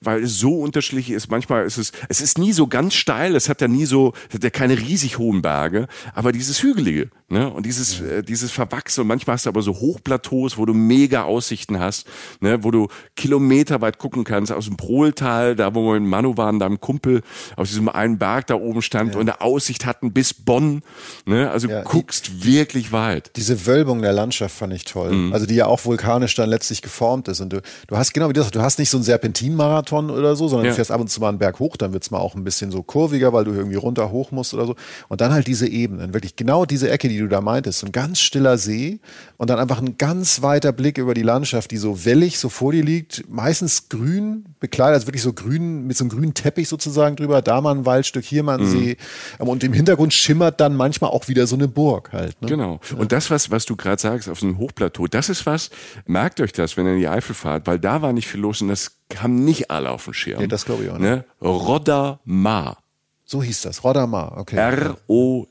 [0.02, 1.30] Weil es so unterschiedlich ist.
[1.30, 4.36] Manchmal ist es, es ist nie so ganz steil, es hat ja nie so, es
[4.36, 7.52] hat ja keine riesig hohen Berge, aber dieses Hügelige, ne?
[7.52, 8.10] Und dieses, mhm.
[8.10, 9.02] äh, dieses Verwachse.
[9.02, 12.08] Und manchmal hast du aber so Hochplateaus, wo du mega Aussichten hast,
[12.40, 12.64] ne?
[12.64, 16.58] Wo du Kilometer weit gucken kannst, aus dem Prohltal, da wo wir in Manu waren,
[16.58, 17.22] da im Kumpel,
[17.56, 19.20] aus diesem einen Berg da oben stand ja.
[19.20, 20.82] und eine Aussicht hatten bis Bonn,
[21.26, 21.52] ne?
[21.52, 23.32] Also ja, guckst die, wirklich weit.
[23.36, 25.12] Diese Wölbung der Landschaft fand ich toll.
[25.12, 25.34] Mhm.
[25.34, 27.42] Also die ja auch vulkanisch dann letztlich geformt ist.
[27.42, 30.48] Und du, du hast genau wie das, du hast nicht so ein Serpentinmarathon oder so,
[30.48, 30.72] sondern ja.
[30.72, 32.44] du fährst ab und zu mal einen Berg hoch, dann wird es mal auch ein
[32.44, 34.76] bisschen so kurviger, weil du irgendwie runter hoch musst oder so.
[35.10, 37.92] Und dann halt diese Ebenen, wirklich genau diese Ecke, die du da meintest, so ein
[37.92, 39.00] ganz stiller See
[39.38, 42.72] und dann einfach ein ganz weiter Blick über die Landschaft, die so wellig so vor
[42.72, 47.16] dir liegt, meistens grün bekleidet, also wirklich so grün, mit so einem grünen Teppich sozusagen
[47.16, 48.72] drüber, da mal ein Waldstück, hier mal ein mhm.
[48.72, 48.98] See.
[49.40, 52.42] Und im Hintergrund schimmert dann manchmal auch wieder so eine Burg halt.
[52.42, 52.48] Ne?
[52.48, 52.80] Genau.
[52.98, 55.70] Und das, was, was du gerade sagst, auf so einem Hochplateau, das ist was,
[56.06, 58.62] merkt euch das, wenn ihr in die Eifel fahrt, weil da war nicht viel los
[58.62, 60.40] und das haben nicht alle auf dem Schirm.
[60.40, 61.10] Nee, das glaube ich auch nicht.
[61.10, 61.26] Ne?
[61.42, 62.78] Rodamar.
[63.26, 64.56] So hieß das, Rodamar, okay.
[65.08, 65.50] R-O-D-D-E-R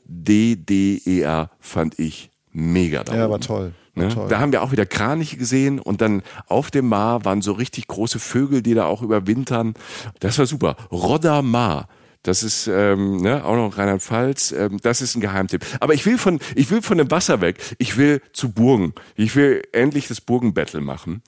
[1.59, 3.73] fand ich mega da Ja, war toll.
[3.95, 4.09] Ne?
[4.09, 4.27] Toll.
[4.27, 7.87] Da haben wir auch wieder Kraniche gesehen und dann auf dem Mar waren so richtig
[7.87, 9.75] große Vögel, die da auch überwintern.
[10.19, 10.75] Das war super.
[10.91, 11.87] Rodamar.
[12.23, 14.53] Das ist ähm, ne, auch noch Rheinland-Pfalz.
[14.53, 15.65] Ähm, das ist ein Geheimtipp.
[15.79, 17.57] Aber ich will von ich will von dem Wasser weg.
[17.77, 18.93] Ich will zu Burgen.
[19.15, 21.21] Ich will endlich das Burgenbattle machen.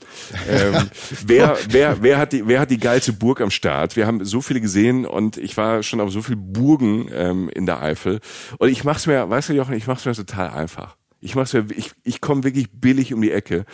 [0.49, 0.89] Ähm,
[1.25, 3.95] wer wer wer hat die wer hat die geilste Burg am Start?
[3.95, 7.65] Wir haben so viele gesehen und ich war schon auf so viel Burgen ähm, in
[7.65, 8.19] der Eifel.
[8.57, 10.95] Und ich mach's mir, weißt du Jochen, ich mach's mir total einfach.
[11.19, 13.65] Ich mach's mir, ich ich komme wirklich billig um die Ecke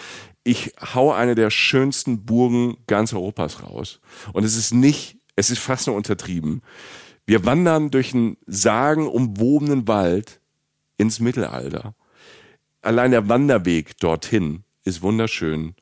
[0.43, 3.99] ich hau eine der schönsten Burgen ganz Europas raus.
[4.34, 6.61] Und es ist nicht, es ist fast nur untertrieben.
[7.26, 10.41] Wir wandern durch einen sagenumwobenen Wald
[10.97, 11.95] ins Mittelalter.
[12.82, 15.76] Allein der Wanderweg dorthin ist wunderschön.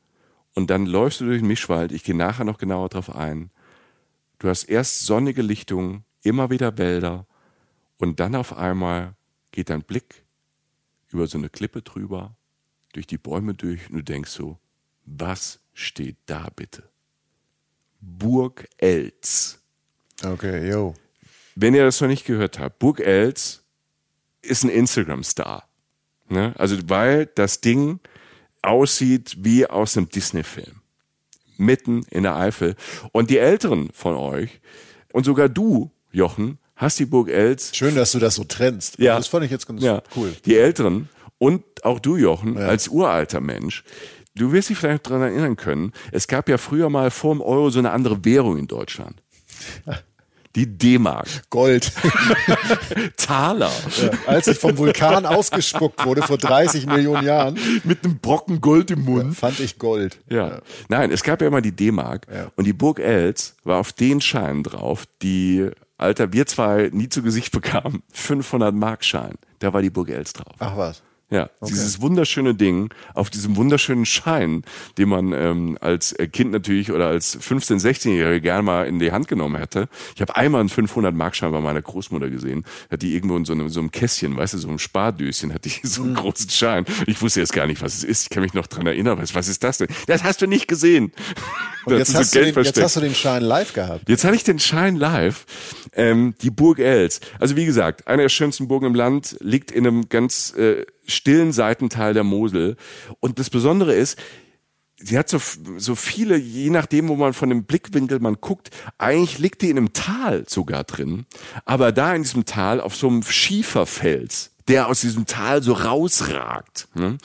[0.54, 1.92] Und dann läufst du durch den Mischwald.
[1.92, 3.50] Ich gehe nachher noch genauer drauf ein.
[4.38, 7.26] Du hast erst sonnige Lichtungen, immer wieder Wälder.
[7.98, 9.14] Und dann auf einmal
[9.52, 10.24] geht dein Blick
[11.08, 12.36] über so eine Klippe drüber,
[12.92, 14.58] durch die Bäume durch und du denkst so,
[15.04, 16.88] was steht da bitte?
[18.00, 19.60] Burg Elz.
[20.22, 20.94] Okay, yo.
[21.60, 23.62] Wenn ihr das noch nicht gehört habt, Burg Els
[24.40, 25.68] ist ein Instagram-Star.
[26.30, 26.54] Ne?
[26.56, 28.00] Also, weil das Ding
[28.62, 30.80] aussieht wie aus einem Disney-Film.
[31.58, 32.76] Mitten in der Eifel.
[33.12, 34.60] Und die Älteren von euch
[35.12, 37.76] und sogar du, Jochen, hast die Burg Els.
[37.76, 38.98] Schön, dass du das so trennst.
[38.98, 39.16] Ja.
[39.16, 40.02] Das fand ich jetzt ganz ja.
[40.16, 40.34] cool.
[40.46, 42.68] Die Älteren und auch du, Jochen, ja.
[42.68, 43.84] als uralter Mensch,
[44.34, 47.68] du wirst dich vielleicht daran erinnern können, es gab ja früher mal vor dem Euro
[47.68, 49.22] so eine andere Währung in Deutschland.
[50.56, 51.28] Die D-Mark.
[51.50, 51.92] Gold.
[53.16, 53.70] Taler.
[54.02, 57.58] Ja, als ich vom Vulkan ausgespuckt wurde vor 30 Millionen Jahren.
[57.84, 59.26] Mit einem Brocken Gold im Mund.
[59.26, 60.18] Ja, fand ich Gold.
[60.28, 60.48] Ja.
[60.48, 60.62] ja.
[60.88, 62.26] Nein, es gab ja immer die D-Mark.
[62.56, 67.22] Und die Burg Els war auf den Scheinen drauf, die, Alter, wir zwei nie zu
[67.22, 68.02] Gesicht bekamen.
[68.12, 69.34] 500 Mark Schein.
[69.60, 70.56] Da war die Burg Els drauf.
[70.58, 71.02] Ach was.
[71.30, 71.72] Ja, okay.
[71.72, 74.64] dieses wunderschöne Ding auf diesem wunderschönen Schein,
[74.98, 79.28] den man ähm, als Kind natürlich oder als 15-, 16-Jährige gerne mal in die Hand
[79.28, 79.88] genommen hätte.
[80.16, 82.64] Ich habe einmal einen 500-Mark-Schein bei meiner Großmutter gesehen.
[82.90, 85.64] Hat die irgendwo in so einem, so einem Kästchen, weißt du, so einem Spardöschen, hat
[85.64, 86.16] die so einen mhm.
[86.16, 86.84] großen Schein.
[87.06, 88.22] Ich wusste jetzt gar nicht, was es ist.
[88.24, 89.18] Ich kann mich noch dran erinnern.
[89.20, 89.88] Was, was ist das denn?
[90.08, 91.12] Das hast du nicht gesehen.
[91.84, 94.08] Und jetzt, hast so den, jetzt, hast du den, Schein live gehabt.
[94.08, 95.46] Jetzt hatte ich den Schein live.
[95.92, 97.20] Ähm, die Burg Els.
[97.38, 101.52] Also wie gesagt, eine der schönsten Burgen im Land liegt in einem ganz äh, stillen
[101.52, 102.76] Seitental der Mosel.
[103.20, 104.18] Und das Besondere ist,
[104.96, 105.40] sie hat so,
[105.78, 109.78] so viele, je nachdem, wo man von dem Blickwinkel man guckt, eigentlich liegt die in
[109.78, 111.26] einem Tal sogar drin.
[111.64, 116.88] Aber da in diesem Tal auf so einem Schieferfels, der aus diesem Tal so rausragt.
[116.94, 117.18] Ne?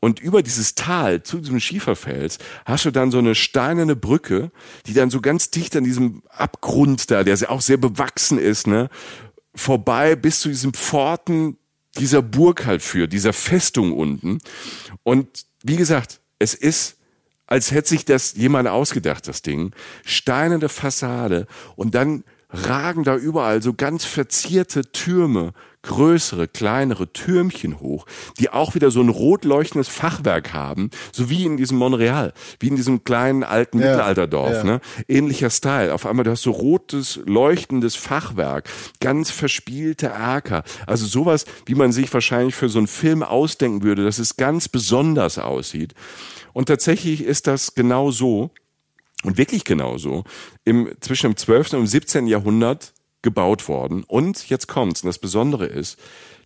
[0.00, 4.50] Und über dieses Tal zu diesem Schieferfels hast du dann so eine steinerne Brücke,
[4.86, 8.90] die dann so ganz dicht an diesem Abgrund da, der auch sehr bewachsen ist, ne?
[9.54, 11.56] vorbei bis zu diesem Pforten
[11.98, 14.38] dieser Burg halt führt, dieser Festung unten.
[15.02, 16.96] Und wie gesagt, es ist,
[17.46, 19.72] als hätte sich das jemand ausgedacht, das Ding.
[20.04, 25.52] Steinerne Fassade und dann ragen da überall so ganz verzierte Türme,
[25.82, 28.06] größere, kleinere Türmchen hoch,
[28.38, 32.68] die auch wieder so ein rot leuchtendes Fachwerk haben, so wie in diesem Montreal, wie
[32.68, 34.64] in diesem kleinen alten ja, Mittelalterdorf, ja.
[34.64, 34.80] ne?
[35.08, 35.94] Ähnlicher Style.
[35.94, 38.68] Auf einmal du hast so rotes, leuchtendes Fachwerk,
[39.00, 40.64] ganz verspielte Erker.
[40.86, 44.68] Also sowas, wie man sich wahrscheinlich für so einen Film ausdenken würde, dass es ganz
[44.68, 45.94] besonders aussieht.
[46.52, 48.50] Und tatsächlich ist das genau so.
[49.22, 50.24] Und wirklich genauso.
[50.64, 51.74] Im, zwischen dem 12.
[51.74, 52.26] und dem 17.
[52.26, 54.04] Jahrhundert gebaut worden.
[54.04, 55.02] Und jetzt kommt's.
[55.02, 55.98] Und das Besondere ist,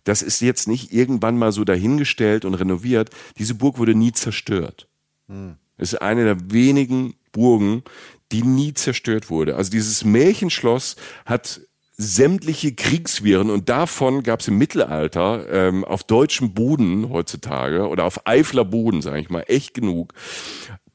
[0.03, 3.09] das ist jetzt nicht irgendwann mal so dahingestellt und renoviert.
[3.37, 4.87] Diese Burg wurde nie zerstört.
[5.27, 5.55] Hm.
[5.77, 7.83] Es ist eine der wenigen Burgen,
[8.31, 9.55] die nie zerstört wurde.
[9.55, 10.95] Also dieses Märchenschloss
[11.25, 11.61] hat
[11.97, 18.27] sämtliche Kriegsviren und davon gab es im Mittelalter ähm, auf deutschem Boden heutzutage oder auf
[18.27, 20.13] Eifler Boden, sage ich mal, echt genug.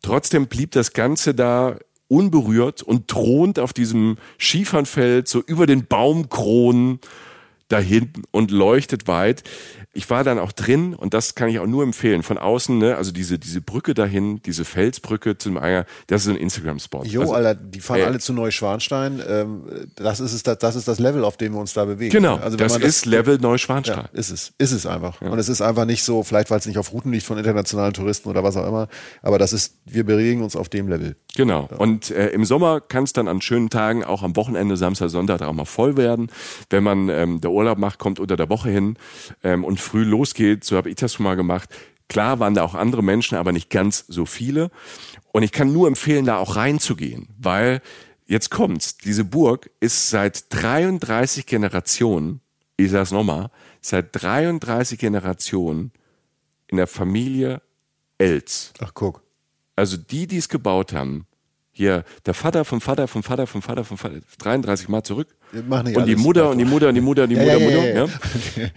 [0.03, 1.78] Trotzdem blieb das Ganze da
[2.11, 6.98] unberührt und thront auf diesem Schiefernfeld so über den Baumkronen
[7.68, 9.44] dahin und leuchtet weit
[9.93, 12.22] ich war dann auch drin und das kann ich auch nur empfehlen.
[12.22, 16.36] Von außen, ne, also diese, diese Brücke dahin, diese Felsbrücke zum Eier, das ist ein
[16.36, 17.03] Instagram-Spot.
[17.05, 19.20] Jo, also, Alter, die fahren äh, alle zu Neuschwanstein.
[19.26, 19.64] Ähm,
[19.97, 22.12] das ist es, das ist das Level, auf dem wir uns da bewegen.
[22.12, 24.05] Genau, also das, das ist Level Neuschwanstein.
[24.12, 25.20] Ja, ist es, ist es einfach.
[25.22, 25.30] Ja.
[25.30, 27.93] Und es ist einfach nicht so, vielleicht weil es nicht auf Routen liegt von internationalen
[27.93, 28.86] Touristen oder was auch immer,
[29.22, 31.16] aber das ist, wir bewegen uns auf dem Level.
[31.36, 31.68] Genau.
[31.68, 31.78] Ja.
[31.78, 35.43] Und äh, im Sommer kann es dann an schönen Tagen, auch am Wochenende, Samstag, Sonntag
[35.43, 36.30] auch mal voll werden.
[36.68, 38.97] Wenn man ähm, der Urlaub macht, kommt unter der Woche hin
[39.43, 41.68] ähm, und früh losgeht, so habe ich das schon mal gemacht.
[42.09, 44.70] Klar waren da auch andere Menschen, aber nicht ganz so viele.
[45.33, 47.83] Und ich kann nur empfehlen, da auch reinzugehen, weil
[48.26, 48.97] jetzt kommt's.
[48.97, 52.41] Diese Burg ist seit 33 Generationen,
[52.76, 53.51] ich sag's nochmal,
[53.81, 55.93] seit 33 Generationen
[56.66, 57.62] in der Familie
[58.18, 58.72] Els.
[58.81, 59.22] Ach, guck.
[59.76, 61.26] Also die, die es gebaut haben,
[61.72, 65.35] hier der Vater vom Vater vom Vater vom Vater vom Vater, 33 Mal zurück.
[65.97, 68.07] und die Mutter und die Mutter und die Mutter und die Mutter, ja, Mutter, ja,
[68.07, 68.68] ja, ja.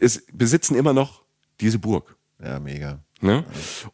[0.00, 1.22] Es besitzen immer noch
[1.60, 2.16] diese Burg.
[2.42, 3.00] Ja, mega.
[3.20, 3.44] Ne?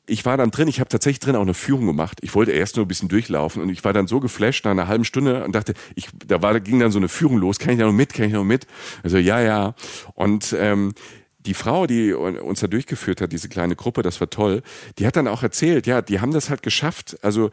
[0.06, 2.18] Ich war dann drin, ich habe tatsächlich drin auch eine Führung gemacht.
[2.20, 4.86] Ich wollte erst nur ein bisschen durchlaufen und ich war dann so geflasht nach einer
[4.86, 7.78] halben Stunde und dachte, ich, da war, ging dann so eine Führung los, kann ich
[7.78, 8.66] da noch mit, kann ich noch mit?
[9.02, 9.74] Also ja, ja.
[10.12, 10.92] Und ähm,
[11.38, 14.62] die Frau, die uns da durchgeführt hat, diese kleine Gruppe, das war toll,
[14.98, 17.50] die hat dann auch erzählt, ja, die haben das halt geschafft, also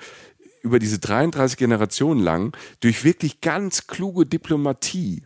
[0.61, 5.23] über diese 33 Generationen lang, durch wirklich ganz kluge Diplomatie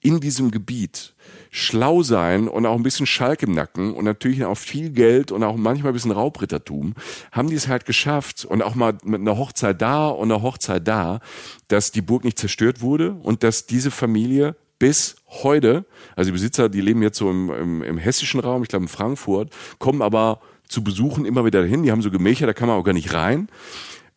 [0.00, 1.11] in diesem Gebiet
[1.50, 5.44] schlau sein und auch ein bisschen Schalk im Nacken und natürlich auch viel Geld und
[5.44, 6.94] auch manchmal ein bisschen Raubrittertum,
[7.30, 10.86] haben die es halt geschafft und auch mal mit einer Hochzeit da und einer Hochzeit
[10.88, 11.20] da,
[11.68, 15.84] dass die Burg nicht zerstört wurde und dass diese Familie bis heute,
[16.16, 18.88] also die Besitzer, die leben jetzt so im, im, im hessischen Raum, ich glaube in
[18.88, 22.78] Frankfurt, kommen aber zu Besuchen immer wieder dahin, die haben so Gemächer, da kann man
[22.78, 23.48] auch gar nicht rein.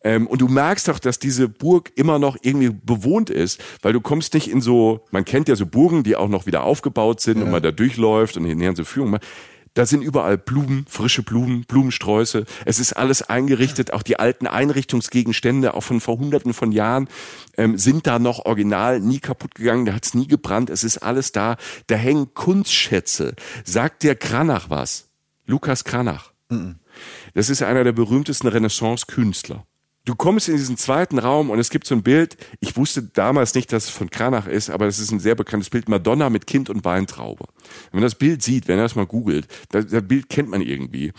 [0.06, 4.00] Ähm, und du merkst doch, dass diese Burg immer noch irgendwie bewohnt ist, weil du
[4.00, 7.38] kommst nicht in so, man kennt ja so Burgen, die auch noch wieder aufgebaut sind
[7.38, 7.44] ja.
[7.44, 9.26] und man da durchläuft und hinterher so Führung macht.
[9.74, 12.44] Da sind überall Blumen, frische Blumen, Blumensträuße.
[12.64, 13.92] Es ist alles eingerichtet.
[13.92, 17.08] Auch die alten Einrichtungsgegenstände, auch von vor hunderten von Jahren,
[17.56, 19.86] ähm, sind da noch original, nie kaputt gegangen.
[19.86, 20.70] Da hat's nie gebrannt.
[20.70, 21.56] Es ist alles da.
[21.88, 23.34] Da hängen Kunstschätze.
[23.64, 25.08] Sagt der Kranach was?
[25.46, 26.30] Lukas Kranach.
[26.48, 26.76] Mhm.
[27.34, 29.66] Das ist einer der berühmtesten Renaissance-Künstler.
[30.06, 33.56] Du kommst in diesen zweiten Raum und es gibt so ein Bild, ich wusste damals
[33.56, 36.46] nicht, dass es von Kranach ist, aber es ist ein sehr bekanntes Bild, Madonna mit
[36.46, 37.46] Kind und Weintraube.
[37.90, 40.62] Wenn man das Bild sieht, wenn er das mal googelt, das, das Bild kennt man
[40.62, 41.12] irgendwie.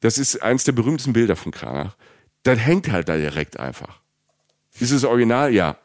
[0.00, 1.96] Das ist eines der berühmtesten Bilder von Kranach.
[2.42, 4.00] Das hängt halt da direkt einfach.
[4.78, 5.54] Ist es original?
[5.54, 5.78] Ja.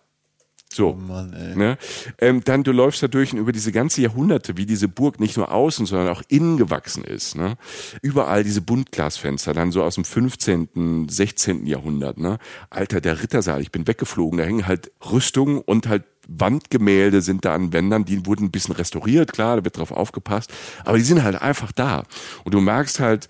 [0.73, 0.89] So.
[0.89, 1.55] Oh Mann, ey.
[1.55, 1.77] Ne?
[2.19, 5.37] Ähm, dann du läufst da durch und über diese ganze Jahrhunderte, wie diese Burg nicht
[5.37, 7.35] nur außen, sondern auch innen gewachsen ist.
[7.35, 7.57] Ne?
[8.01, 11.67] Überall diese Buntglasfenster, dann so aus dem 15., 16.
[11.67, 12.17] Jahrhundert.
[12.17, 12.39] Ne?
[12.69, 17.53] Alter, der Rittersaal, ich bin weggeflogen, da hängen halt Rüstungen und halt Wandgemälde sind da
[17.53, 20.51] an Wändern, die wurden ein bisschen restauriert, klar, da wird drauf aufgepasst,
[20.85, 22.03] aber die sind halt einfach da.
[22.45, 23.27] Und du merkst halt,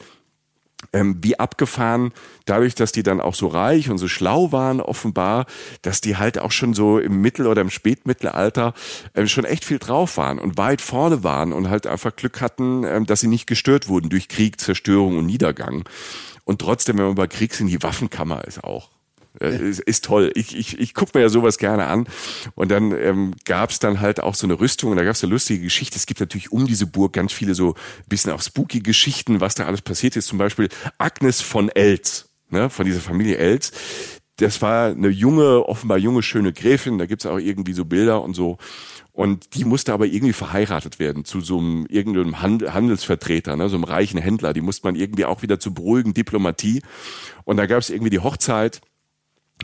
[0.93, 2.13] ähm, wie abgefahren,
[2.45, 5.45] dadurch, dass die dann auch so reich und so schlau waren, offenbar,
[5.81, 8.73] dass die halt auch schon so im Mittel- oder im Spätmittelalter
[9.15, 12.83] ähm, schon echt viel drauf waren und weit vorne waren und halt einfach Glück hatten,
[12.85, 15.83] ähm, dass sie nicht gestört wurden durch Krieg, Zerstörung und Niedergang.
[16.45, 18.92] Und trotzdem, wenn man über Krieg sind, die Waffenkammer ist auch
[19.47, 20.31] ist, ist toll.
[20.35, 22.07] Ich, ich, ich gucke mir ja sowas gerne an.
[22.55, 25.23] Und dann ähm, gab es dann halt auch so eine Rüstung und da gab es
[25.23, 25.97] eine lustige Geschichte.
[25.97, 27.75] Es gibt natürlich um diese Burg ganz viele so
[28.07, 30.27] bisschen auch spooky Geschichten, was da alles passiert ist.
[30.27, 33.71] Zum Beispiel Agnes von Elz, ne, von dieser Familie Elz.
[34.37, 36.97] Das war eine junge, offenbar junge, schöne Gräfin.
[36.97, 38.57] Da gibt's auch irgendwie so Bilder und so.
[39.11, 43.83] Und die musste aber irgendwie verheiratet werden zu so einem irgendeinem Handelsvertreter, ne, so einem
[43.83, 44.53] reichen Händler.
[44.53, 46.81] Die musste man irgendwie auch wieder zu beruhigen, Diplomatie.
[47.43, 48.81] Und da gab es irgendwie die Hochzeit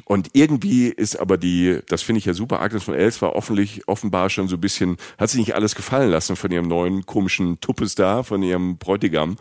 [0.05, 3.87] Und irgendwie ist aber die, das finde ich ja super, Agnes von Els war offenlich,
[3.87, 7.59] offenbar schon so ein bisschen, hat sich nicht alles gefallen lassen von ihrem neuen komischen
[7.61, 9.37] Tuppes da, von ihrem Bräutigam.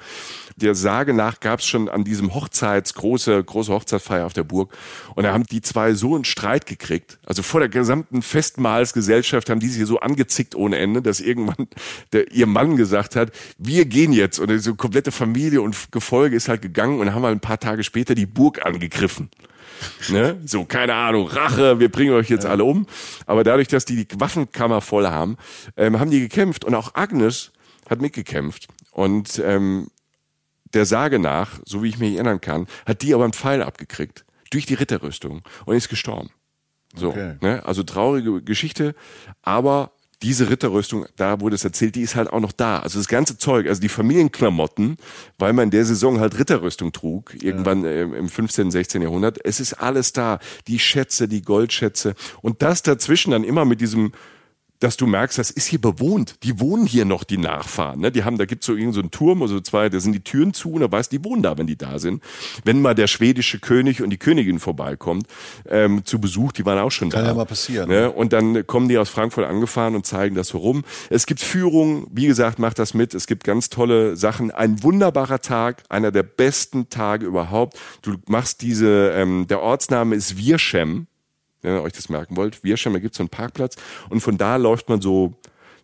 [0.56, 4.76] Der Sage nach gab es schon an diesem Hochzeits, große, große Hochzeitsfeier auf der Burg.
[5.14, 7.18] Und da haben die zwei so einen Streit gekriegt.
[7.24, 11.68] Also vor der gesamten Festmahlsgesellschaft haben die sich so angezickt ohne Ende, dass irgendwann
[12.12, 14.38] der, ihr Mann gesagt hat, wir gehen jetzt.
[14.38, 17.84] Und so komplette Familie und Gefolge ist halt gegangen und haben halt ein paar Tage
[17.84, 19.30] später die Burg angegriffen.
[20.08, 20.40] Ne?
[20.44, 22.50] So, keine Ahnung, Rache, wir bringen euch jetzt ja.
[22.50, 22.86] alle um.
[23.26, 25.36] Aber dadurch, dass die die Waffenkammer voll haben,
[25.76, 26.64] ähm, haben die gekämpft.
[26.64, 27.52] Und auch Agnes
[27.88, 28.68] hat mitgekämpft.
[28.90, 29.88] Und ähm,
[30.74, 34.24] der Sage nach, so wie ich mich erinnern kann, hat die aber einen Pfeil abgekriegt.
[34.50, 35.42] Durch die Ritterrüstung.
[35.66, 36.30] Und ist gestorben.
[36.94, 37.36] So, okay.
[37.40, 37.64] ne?
[37.66, 38.94] Also traurige Geschichte,
[39.42, 39.92] aber
[40.22, 42.80] diese Ritterrüstung, da wurde es erzählt, die ist halt auch noch da.
[42.80, 44.96] Also das ganze Zeug, also die Familienklamotten,
[45.38, 48.02] weil man in der Saison halt Ritterrüstung trug, irgendwann ja.
[48.02, 49.02] im 15., 16.
[49.02, 50.40] Jahrhundert, es ist alles da.
[50.66, 54.12] Die Schätze, die Goldschätze und das dazwischen dann immer mit diesem
[54.80, 56.36] dass du merkst, das ist hier bewohnt.
[56.42, 58.00] Die wohnen hier noch, die Nachfahren.
[58.00, 58.12] Ne?
[58.12, 60.22] Die haben, da gibt's so irgendeinen so einen Turm oder so zwei, da sind die
[60.22, 62.22] Türen zu und da weißt, die wohnen da, wenn die da sind.
[62.64, 65.26] Wenn mal der schwedische König und die Königin vorbeikommt,
[65.68, 67.26] ähm, zu Besuch, die waren auch schon Kann da.
[67.26, 67.88] Kann ja mal passieren.
[67.88, 68.10] Ne?
[68.10, 70.84] Und dann kommen die aus Frankfurt angefahren und zeigen das so rum.
[71.10, 73.14] Es gibt Führungen, wie gesagt, macht das mit.
[73.14, 74.50] Es gibt ganz tolle Sachen.
[74.50, 77.78] Ein wunderbarer Tag, einer der besten Tage überhaupt.
[78.02, 81.08] Du machst diese, ähm, der Ortsname ist Wirschem
[81.62, 82.64] wenn ihr euch das merken wollt.
[82.64, 83.76] Wirschem, da gibt es so einen Parkplatz
[84.08, 85.34] und von da läuft man so,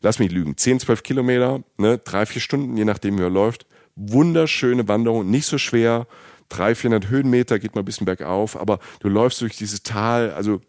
[0.01, 3.67] lass mich lügen, 10, 12 Kilometer, ne, drei, vier Stunden, je nachdem, wie er läuft.
[3.97, 6.07] Wunderschöne Wanderung, nicht so schwer,
[6.49, 10.61] drei, 400 Höhenmeter, geht mal ein bisschen bergauf, aber du läufst durch dieses Tal, also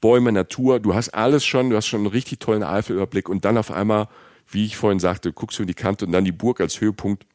[0.00, 3.58] Bäume, Natur, du hast alles schon, du hast schon einen richtig tollen Eifelüberblick und dann
[3.58, 4.08] auf einmal,
[4.46, 7.26] wie ich vorhin sagte, guckst du in die Kante und dann die Burg als Höhepunkt,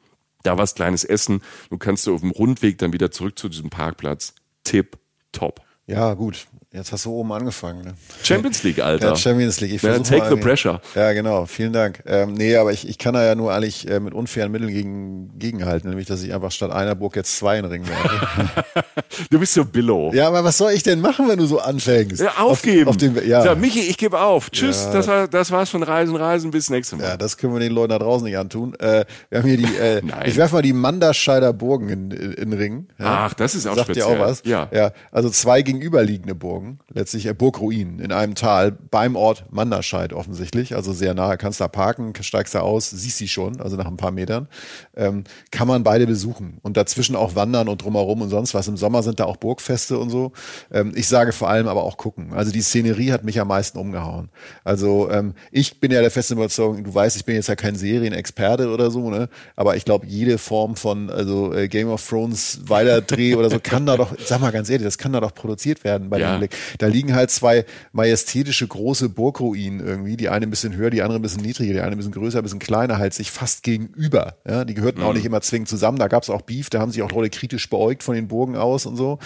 [0.43, 3.69] da was kleines Essen, du kannst du auf dem Rundweg dann wieder zurück zu diesem
[3.69, 4.35] Parkplatz.
[4.63, 4.97] Tipp,
[5.31, 5.61] top.
[5.87, 6.47] Ja, gut.
[6.71, 7.83] Jetzt hast du oben angefangen.
[7.83, 7.93] Ne?
[8.21, 9.07] Champions League, Alter.
[9.07, 9.73] Ja, Champions League.
[9.73, 10.79] Ich ja, take the pressure.
[10.93, 11.47] Ja, genau.
[11.47, 12.03] Vielen Dank.
[12.05, 15.39] Ähm, nee, aber ich, ich kann da ja nur eigentlich äh, mit unfairen Mitteln gegen,
[15.39, 18.63] gegenhalten, nämlich, dass ich einfach statt einer Burg jetzt zwei in Ring werfe.
[19.31, 20.13] du bist so billow.
[20.13, 22.21] Ja, aber was soll ich denn machen, wenn du so anfängst?
[22.21, 22.83] Ja, aufgeben.
[22.83, 23.41] Auf, auf den, ja.
[23.41, 24.51] Sag, Michi, ich gebe auf.
[24.51, 24.83] Tschüss.
[24.83, 24.93] Ja.
[24.93, 26.51] Das, war, das war's von Reisen, Reisen.
[26.51, 27.03] Bis nächstes Mal.
[27.05, 28.75] Ja, das können wir den Leuten da draußen nicht antun.
[28.75, 32.53] Äh, wir haben hier die, äh, ich werfe mal die Manderscheider Burgen in, in, in
[32.53, 32.87] Ring.
[32.99, 33.25] Ja?
[33.25, 34.15] Ach, das ist auch Sagt speziell.
[34.15, 34.43] dir auch was?
[34.45, 34.69] Ja.
[34.71, 34.91] ja.
[35.11, 36.58] Also zwei gegenüberliegende Burgen.
[36.89, 41.37] Letztlich äh, Burgruinen in einem Tal beim Ort Manderscheid offensichtlich, also sehr nahe.
[41.37, 44.47] Kannst da parken, steigst da aus, siehst sie schon, also nach ein paar Metern.
[44.95, 48.67] Ähm, kann man beide besuchen und dazwischen auch wandern und drumherum und sonst was.
[48.67, 50.31] Im Sommer sind da auch Burgfeste und so.
[50.71, 52.33] Ähm, ich sage vor allem aber auch gucken.
[52.33, 54.29] Also die Szenerie hat mich am meisten umgehauen.
[54.63, 57.75] Also ähm, ich bin ja der festen Überzeugung, du weißt, ich bin jetzt ja kein
[57.75, 59.29] Serienexperte oder so, ne?
[59.55, 63.85] aber ich glaube, jede Form von also äh, Game of Thrones Weiterdreh oder so kann
[63.85, 66.33] da doch, sag mal ganz ehrlich, das kann da doch produziert werden bei ja.
[66.33, 66.77] dem Blick.
[66.77, 71.19] Da liegen halt zwei majestätische große Burgruinen irgendwie, die eine ein bisschen höher, die andere
[71.19, 74.35] ein bisschen niedriger, die eine ein bisschen größer, ein bisschen kleiner, halt sich fast gegenüber.
[74.47, 75.05] Ja, die gehörten mhm.
[75.05, 75.99] auch nicht immer zwingend zusammen.
[75.99, 78.55] Da gab es auch Beef, da haben sich auch Leute kritisch beäugt von den Burgen
[78.55, 79.19] aus und so.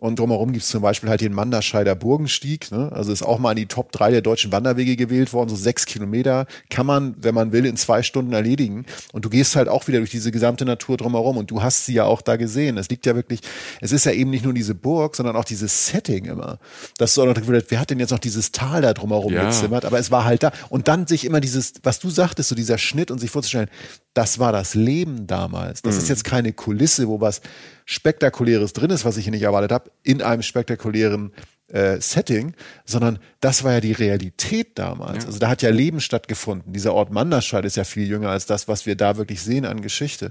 [0.00, 2.72] Und drumherum gibt es zum Beispiel halt den Manderscheider Burgenstieg.
[2.72, 2.90] Ne?
[2.90, 5.50] Also ist auch mal in die Top 3 der deutschen Wanderwege gewählt worden.
[5.50, 8.86] So sechs Kilometer kann man, wenn man will, in zwei Stunden erledigen.
[9.12, 11.36] Und du gehst halt auch wieder durch diese gesamte Natur drumherum.
[11.36, 12.78] Und du hast sie ja auch da gesehen.
[12.78, 13.40] Es liegt ja wirklich,
[13.82, 16.58] es ist ja eben nicht nur diese Burg, sondern auch dieses Setting immer.
[16.96, 19.44] Dass du auch noch wer hat denn jetzt noch dieses Tal da drumherum ja.
[19.44, 19.84] gezimmert?
[19.84, 20.50] Aber es war halt da.
[20.70, 23.68] Und dann sich immer dieses, was du sagtest, so dieser Schnitt und sich vorzustellen,
[24.14, 25.82] das war das Leben damals.
[25.82, 26.00] Das mhm.
[26.00, 27.42] ist jetzt keine Kulisse, wo was
[27.90, 31.32] Spektakuläres drin ist, was ich hier nicht erwartet habe, in einem spektakulären
[31.66, 35.24] äh, Setting, sondern das war ja die Realität damals.
[35.24, 35.26] Ja.
[35.26, 36.72] Also da hat ja Leben stattgefunden.
[36.72, 39.82] Dieser Ort Manderscheid ist ja viel jünger als das, was wir da wirklich sehen an
[39.82, 40.30] Geschichte.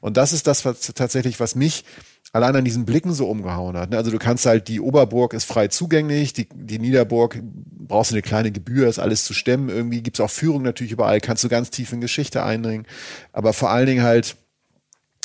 [0.00, 1.84] Und das ist das was tatsächlich, was mich
[2.32, 3.90] allein an diesen Blicken so umgehauen hat.
[3.90, 3.96] Ne?
[3.96, 8.22] Also du kannst halt, die Oberburg ist frei zugänglich, die, die Niederburg brauchst du eine
[8.22, 9.68] kleine Gebühr, ist alles zu stemmen.
[9.68, 12.86] Irgendwie gibt's auch Führung natürlich überall, kannst du ganz tief in Geschichte eindringen.
[13.32, 14.36] Aber vor allen Dingen halt,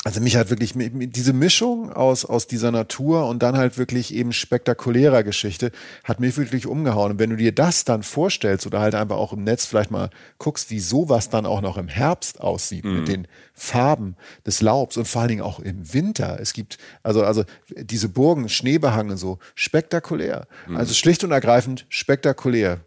[0.04, 4.34] also mich hat wirklich diese Mischung aus, aus dieser Natur und dann halt wirklich eben
[4.34, 5.72] spektakulärer Geschichte
[6.04, 7.12] hat mich wirklich umgehauen.
[7.12, 10.10] Und wenn du dir das dann vorstellst oder halt einfach auch im Netz vielleicht mal
[10.36, 12.96] guckst, wie sowas dann auch noch im Herbst aussieht mhm.
[12.96, 16.38] mit den Farben des Laubs und vor allen Dingen auch im Winter.
[16.38, 17.44] Es gibt also, also
[17.74, 20.46] diese Burgen, Schneebehangen so spektakulär.
[20.68, 20.76] Mhm.
[20.76, 22.80] Also schlicht und ergreifend spektakulär.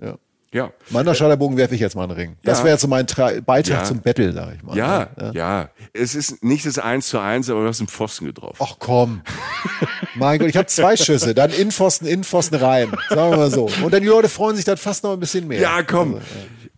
[0.00, 0.16] Ja.
[0.56, 0.72] Ja.
[0.88, 2.36] Manderschallerbogen werfe ich jetzt mal einen Ring.
[2.42, 2.64] Das ja.
[2.64, 3.84] wäre jetzt so mein Tra Beitrag ja.
[3.84, 4.74] zum Battle, sag ich mal.
[4.74, 8.24] Ja, ja, ja, Es ist nicht das Eins zu eins, aber du hast einen Pfosten
[8.24, 8.56] getroffen.
[8.58, 9.20] Ach komm.
[10.14, 11.34] mein Gott, ich habe zwei Schüsse.
[11.34, 12.90] Dann Innenpfosten, Innenpfosten rein.
[13.10, 13.68] Sagen wir mal so.
[13.82, 15.60] Und dann die Leute freuen sich dann fast noch ein bisschen mehr.
[15.60, 16.14] Ja, komm.
[16.14, 16.26] Also,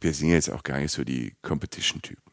[0.01, 2.28] Wir sind jetzt auch gar nicht so die Competition-Typen.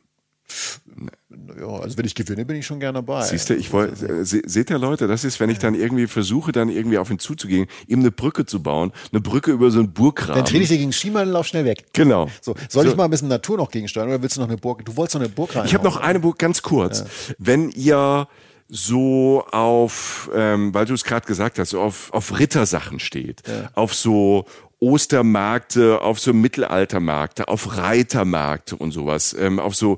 [1.60, 3.24] Ja, also wenn ich gewinne, bin ich schon gerne dabei.
[3.24, 6.52] Siehst du, ich wollte, äh, seht ihr Leute, das ist, wenn ich dann irgendwie versuche,
[6.52, 9.94] dann irgendwie auf ihn zuzugehen, ihm eine Brücke zu bauen, eine Brücke über so einen
[9.94, 10.44] Burggraben.
[10.44, 11.86] Dann dreh ich dir gegen Skimann und lauf schnell weg.
[11.94, 12.30] Genau.
[12.42, 12.92] So, soll so.
[12.92, 14.86] ich mal ein bisschen Natur noch gegensteuern oder willst du noch eine Burg?
[14.86, 15.66] Du wolltest noch eine Burg rein.
[15.66, 17.00] Ich habe noch eine Burg, ganz kurz.
[17.00, 17.36] Ja.
[17.38, 18.28] Wenn ihr
[18.68, 23.70] so auf, ähm, weil du es gerade gesagt hast, auf, auf Rittersachen steht, ja.
[23.76, 24.46] auf so
[24.80, 29.98] Ostermärkte, auf so Mittelaltermärkte, auf Reitermärkte und sowas, ähm, auf so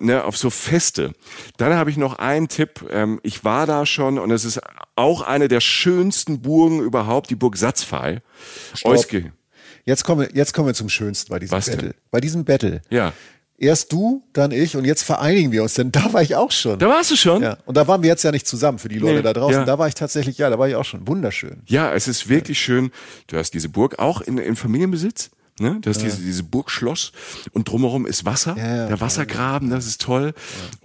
[0.00, 1.12] ne, auf so Feste.
[1.56, 2.84] Dann habe ich noch einen Tipp.
[2.90, 4.60] Ähm, ich war da schon und es ist
[4.96, 8.22] auch eine der schönsten Burgen überhaupt, die Burg Satzfei.
[8.84, 9.32] Euske.
[9.84, 11.82] Jetzt kommen, wir, jetzt kommen wir zum Schönsten bei diesem Was Battle.
[11.88, 11.94] Denn?
[12.10, 12.82] Bei diesem Battle.
[12.90, 13.12] Ja.
[13.58, 16.78] Erst du, dann ich und jetzt vereinigen wir uns, denn da war ich auch schon.
[16.78, 17.42] Da warst du schon?
[17.42, 17.58] Ja.
[17.64, 19.60] Und da waren wir jetzt ja nicht zusammen für die Leute nee, da draußen.
[19.60, 19.64] Ja.
[19.64, 21.06] Da war ich tatsächlich, ja, da war ich auch schon.
[21.06, 21.62] Wunderschön.
[21.66, 22.90] Ja, es ist wirklich schön.
[23.28, 25.30] Du hast diese Burg auch in, in Familienbesitz.
[25.60, 25.78] Ne?
[25.82, 26.04] Du hast ja.
[26.04, 27.12] diese, diese Burgschloss
[27.52, 30.32] und drumherum ist Wasser, ja, ja, der Wassergraben, das ist toll.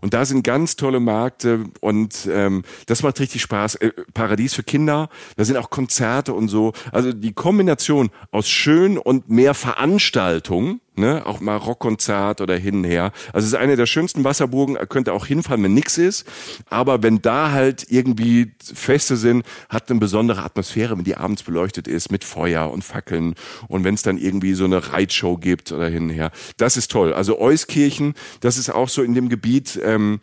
[0.01, 3.75] Und da sind ganz tolle Märkte und ähm, das macht richtig Spaß.
[3.75, 6.73] Äh, Paradies für Kinder, da sind auch Konzerte und so.
[6.91, 11.25] Also die Kombination aus schön und mehr Veranstaltung ne?
[11.25, 13.11] Auch mal Rockkonzert oder hin und her.
[13.33, 16.25] Also es ist eine der schönsten Wasserburgen, könnte auch hinfahren, wenn nix ist.
[16.69, 21.87] Aber wenn da halt irgendwie Feste sind, hat eine besondere Atmosphäre, wenn die abends beleuchtet
[21.87, 23.35] ist mit Feuer und Fackeln
[23.67, 26.31] und wenn es dann irgendwie so eine Reitshow gibt oder hin und her.
[26.57, 27.13] Das ist toll.
[27.13, 30.19] Also Euskirchen, das ist auch so in dem Gebiet, ähm,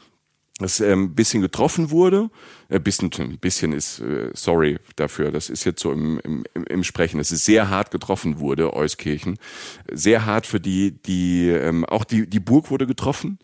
[0.58, 2.30] das ähm, bisschen getroffen wurde.
[2.68, 6.84] Ein bisschen, ein bisschen ist, äh, sorry dafür, das ist jetzt so im, im, im
[6.84, 9.36] Sprechen, dass es sehr hart getroffen wurde, Euskirchen.
[9.90, 13.38] Sehr hart für die, die, ähm, auch die, die Burg wurde getroffen,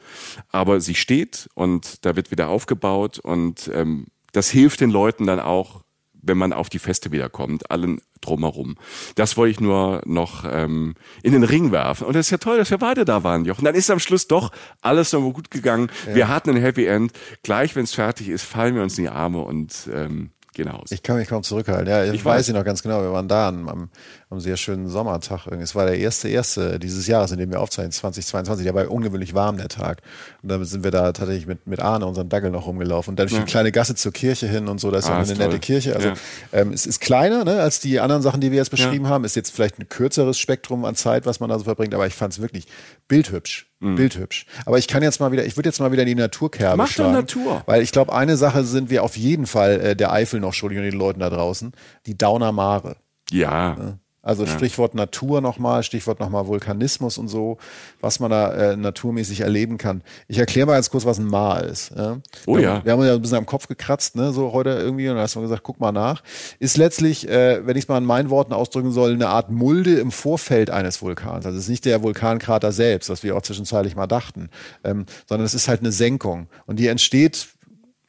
[0.51, 5.41] aber sie steht und da wird wieder aufgebaut und ähm, das hilft den Leuten dann
[5.41, 5.83] auch,
[6.23, 8.77] wenn man auf die Feste wiederkommt, allen drumherum.
[9.14, 12.07] Das wollte ich nur noch ähm, in den Ring werfen.
[12.07, 13.64] Und das ist ja toll, dass wir beide da waren, Jochen.
[13.64, 14.53] Dann ist am Schluss doch
[14.83, 15.91] alles noch gut gegangen.
[16.07, 16.14] Ja.
[16.14, 17.12] Wir hatten ein Happy End.
[17.43, 20.91] Gleich, wenn es fertig ist, fallen wir uns in die Arme und ähm, gehen aus.
[20.91, 21.87] Ich kann mich kaum zurückhalten.
[21.87, 23.03] Ja, ich, ich weiß, weiß noch ganz genau.
[23.03, 23.91] Wir waren da am,
[24.29, 25.47] am sehr schönen Sommertag.
[25.47, 28.65] Es war der erste, erste dieses Jahres, in dem wir aufzeichnen, 2022.
[28.65, 30.03] Der war ungewöhnlich warm, der Tag.
[30.43, 33.13] Und dann sind wir da tatsächlich mit, mit Arne, unserem Dackel, noch rumgelaufen.
[33.13, 33.43] Und dann durch ja.
[33.43, 34.91] eine kleine Gasse zur Kirche hin und so.
[34.91, 35.95] Das ist ah, auch eine nette Kirche.
[35.95, 36.15] Also, ja.
[36.53, 39.11] ähm, es ist kleiner, ne, als die anderen Sachen, die wir jetzt beschrieben ja.
[39.11, 39.25] haben.
[39.25, 41.95] Ist jetzt vielleicht ein kürzeres Spektrum an Zeit, was man da so verbringt.
[41.95, 42.67] Aber ich fand es wirklich
[43.09, 43.70] bildhübsch.
[43.81, 43.97] Mhm.
[43.97, 44.47] Bildhübsch.
[44.66, 46.89] Aber ich kann jetzt mal wieder, ich würde jetzt mal wieder in die Naturkerbe Mach
[46.89, 47.12] schlagen.
[47.12, 47.62] Mach doch Natur.
[47.66, 50.78] Weil ich glaube, eine Sache sind wir auf jeden Fall äh, der Eifel noch schuldig
[50.78, 51.72] und den Leuten da draußen.
[52.07, 52.97] Die Dauner Mare.
[53.31, 53.76] Ja.
[53.78, 53.99] ja.
[54.23, 54.51] Also ja.
[54.51, 57.57] Stichwort Natur nochmal, Stichwort nochmal Vulkanismus und so,
[58.01, 60.03] was man da äh, naturmäßig erleben kann.
[60.29, 61.93] Ich erkläre mal ganz kurz, was ein Maar ist.
[61.97, 62.18] Ja?
[62.47, 62.85] Oh wir, ja.
[62.85, 65.23] Wir haben uns ja ein bisschen am Kopf gekratzt, ne, so heute irgendwie, und da
[65.23, 66.23] hast du gesagt, guck mal nach.
[66.59, 69.99] Ist letztlich, äh, wenn ich es mal in meinen Worten ausdrücken soll, eine Art Mulde
[69.99, 71.47] im Vorfeld eines Vulkans.
[71.47, 74.51] Also es ist nicht der Vulkankrater selbst, was wir auch zwischenzeitlich mal dachten,
[74.85, 76.49] ähm, sondern es ist halt eine Senkung.
[76.66, 77.49] Und die entsteht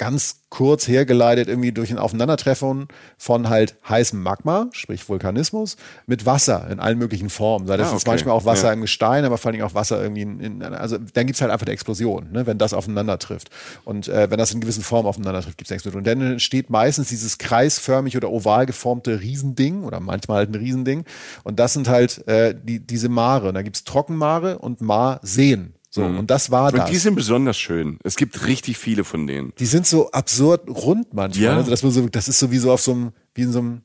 [0.01, 2.87] ganz kurz hergeleitet irgendwie durch ein Aufeinandertreffen
[3.19, 5.77] von halt heißem Magma, sprich Vulkanismus,
[6.07, 7.67] mit Wasser in allen möglichen Formen.
[7.67, 7.97] Das ah, okay.
[7.97, 8.73] ist manchmal auch Wasser ja.
[8.73, 11.67] im Gestein, aber vor allem auch Wasser irgendwie in, in also dann gibt's halt einfach
[11.67, 13.51] eine Explosion, ne, wenn das aufeinander trifft.
[13.85, 15.99] Und äh, wenn das in gewissen Formen aufeinander trifft, gibt's eine Explosion.
[15.99, 21.05] Und dann entsteht meistens dieses kreisförmig oder oval geformte Riesending oder manchmal halt ein Riesending.
[21.43, 23.49] Und das sind halt äh, die, diese Mare.
[23.49, 25.75] Und da gibt's Trockenmare und Marseen.
[25.93, 26.19] So, mhm.
[26.19, 26.81] und das war das.
[26.81, 27.99] Und die sind besonders schön.
[28.03, 29.53] Es gibt richtig viele von denen.
[29.59, 31.43] Die sind so absurd rund manchmal.
[31.43, 31.57] Ja.
[31.57, 33.59] Also, dass man so, das ist so wie so auf so einem, wie in so
[33.59, 33.81] einem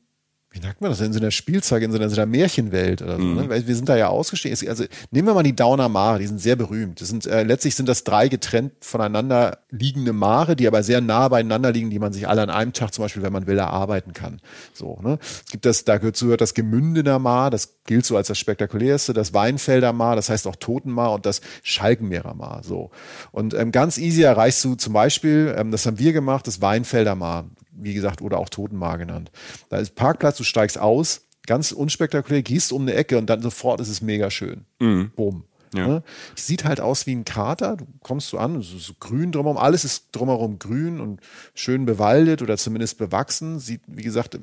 [0.51, 3.17] wie sagt man das, in so einer Spielzeug, in so einer, so einer Märchenwelt oder
[3.17, 3.23] so.
[3.23, 3.43] Ne?
[3.43, 3.49] Mhm.
[3.49, 4.57] Weil wir sind da ja ausgestiegen.
[4.69, 7.01] Also nehmen wir mal die Dauner Mare, die sind sehr berühmt.
[7.01, 11.27] Das sind, äh, letztlich sind das drei getrennt voneinander liegende Mare, die aber sehr nah
[11.27, 14.13] beieinander liegen, die man sich alle an einem Tag zum Beispiel, wenn man will, erarbeiten
[14.13, 14.41] kann.
[14.73, 15.19] So, ne?
[15.21, 19.13] Es gibt das, da gehört zu das Gemündener Mar, das gilt so als das spektakulärste,
[19.13, 22.61] das Weinfelder Mar, das heißt auch Totenmar und das Schalkenmeerer Mar.
[22.63, 22.91] So.
[23.31, 27.15] Und ähm, ganz easy erreichst du zum Beispiel, ähm, das haben wir gemacht, das Weinfelder
[27.15, 27.49] Mar
[27.79, 29.31] wie gesagt, oder auch Totenmar genannt.
[29.69, 33.81] Da ist Parkplatz, du steigst aus, ganz unspektakulär, gehst um eine Ecke und dann sofort
[33.81, 34.65] ist es mega schön.
[34.79, 35.11] Mhm.
[35.15, 35.43] Boom.
[35.73, 35.87] Ja.
[35.87, 36.03] Ne?
[36.35, 37.75] Sieht halt aus wie ein Krater.
[37.77, 41.19] Du kommst so an, es ist so grün drumherum, alles ist drumherum grün und
[41.53, 43.59] schön bewaldet oder zumindest bewachsen.
[43.59, 44.39] Sieht, wie gesagt,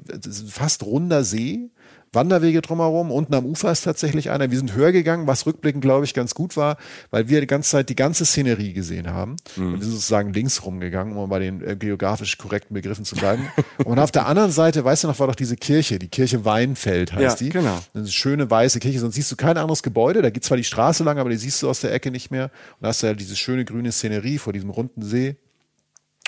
[0.48, 1.70] fast runder See.
[2.14, 3.10] Wanderwege drumherum.
[3.10, 4.50] Unten am Ufer ist tatsächlich einer.
[4.50, 6.76] Wir sind höher gegangen, was rückblickend, glaube ich, ganz gut war,
[7.10, 9.36] weil wir die ganze Zeit die ganze Szenerie gesehen haben.
[9.56, 9.74] Mhm.
[9.74, 13.48] Wir sind sozusagen links rumgegangen, um bei den äh, geografisch korrekten Begriffen zu bleiben.
[13.84, 17.12] und auf der anderen Seite, weißt du noch, war doch diese Kirche, die Kirche Weinfeld
[17.12, 17.52] heißt ja, die.
[17.52, 17.78] Genau.
[17.94, 19.00] Eine schöne weiße Kirche.
[19.00, 20.22] Sonst siehst du kein anderes Gebäude.
[20.22, 22.44] Da geht zwar die Straße lang, aber die siehst du aus der Ecke nicht mehr.
[22.44, 25.36] Und da hast du ja diese schöne grüne Szenerie vor diesem runden See.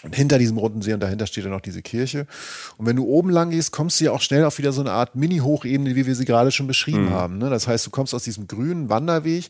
[0.03, 2.27] Und hinter diesem runden See und dahinter steht dann noch diese Kirche.
[2.77, 4.93] Und wenn du oben lang gehst, kommst du ja auch schnell auf wieder so eine
[4.93, 7.11] Art Mini-Hochebene, wie wir sie gerade schon beschrieben mhm.
[7.11, 7.39] haben.
[7.39, 7.49] Ne?
[7.49, 9.49] Das heißt, du kommst aus diesem grünen Wanderweg,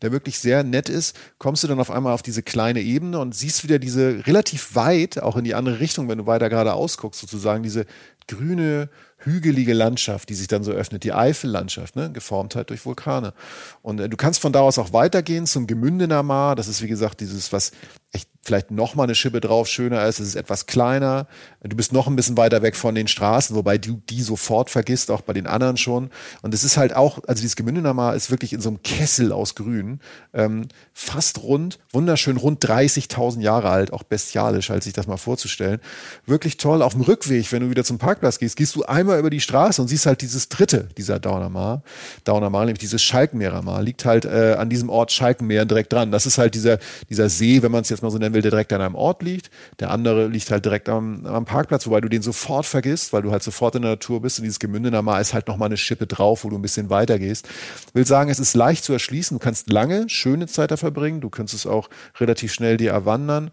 [0.00, 3.34] der wirklich sehr nett ist, kommst du dann auf einmal auf diese kleine Ebene und
[3.34, 7.20] siehst wieder diese relativ weit, auch in die andere Richtung, wenn du weiter geradeaus guckst,
[7.20, 7.84] sozusagen diese
[8.28, 13.34] grüne, hügelige Landschaft, die sich dann so öffnet, die Eifellandschaft, ne, geformt halt durch Vulkane.
[13.82, 16.54] Und äh, du kannst von da aus auch weitergehen zum Gemündener Maar.
[16.54, 17.72] Das ist wie gesagt dieses, was
[18.12, 20.20] echt vielleicht noch mal eine Schippe drauf schöner ist.
[20.20, 21.26] Es ist etwas kleiner.
[21.62, 25.10] Du bist noch ein bisschen weiter weg von den Straßen, wobei du die sofort vergisst,
[25.10, 26.10] auch bei den anderen schon.
[26.40, 29.32] Und es ist halt auch, also dieses Gemündener Maar ist wirklich in so einem Kessel
[29.32, 30.00] aus Grün,
[30.32, 35.80] ähm, fast rund, wunderschön, rund 30.000 Jahre alt, auch bestialisch, als sich das mal vorzustellen.
[36.24, 36.80] Wirklich toll.
[36.80, 39.82] Auf dem Rückweg, wenn du wieder zum Parkplatz gehst, gehst du einmal über die Straße
[39.82, 41.82] und siehst halt dieses dritte dieser Dauner Maar,
[42.24, 46.10] nämlich dieses Schalkenmeerer Maar, liegt halt äh, an diesem Ort Schalkenmeer direkt dran.
[46.10, 46.78] Das ist halt dieser,
[47.10, 49.22] dieser See, wenn man es jetzt mal so nennen will, der direkt an einem Ort
[49.22, 49.50] liegt.
[49.80, 53.30] Der andere liegt halt direkt am, am Parkplatz, wobei du den sofort vergisst, weil du
[53.30, 56.06] halt sofort in der Natur bist und dieses Gemündener Maar ist halt nochmal eine Schippe
[56.06, 57.48] drauf, wo du ein bisschen weiter gehst.
[57.92, 59.38] Will sagen, es ist leicht zu erschließen.
[59.38, 61.20] Du kannst lange, schöne Zeit da verbringen.
[61.20, 61.88] Du kannst es auch
[62.18, 63.50] relativ schnell dir erwandern.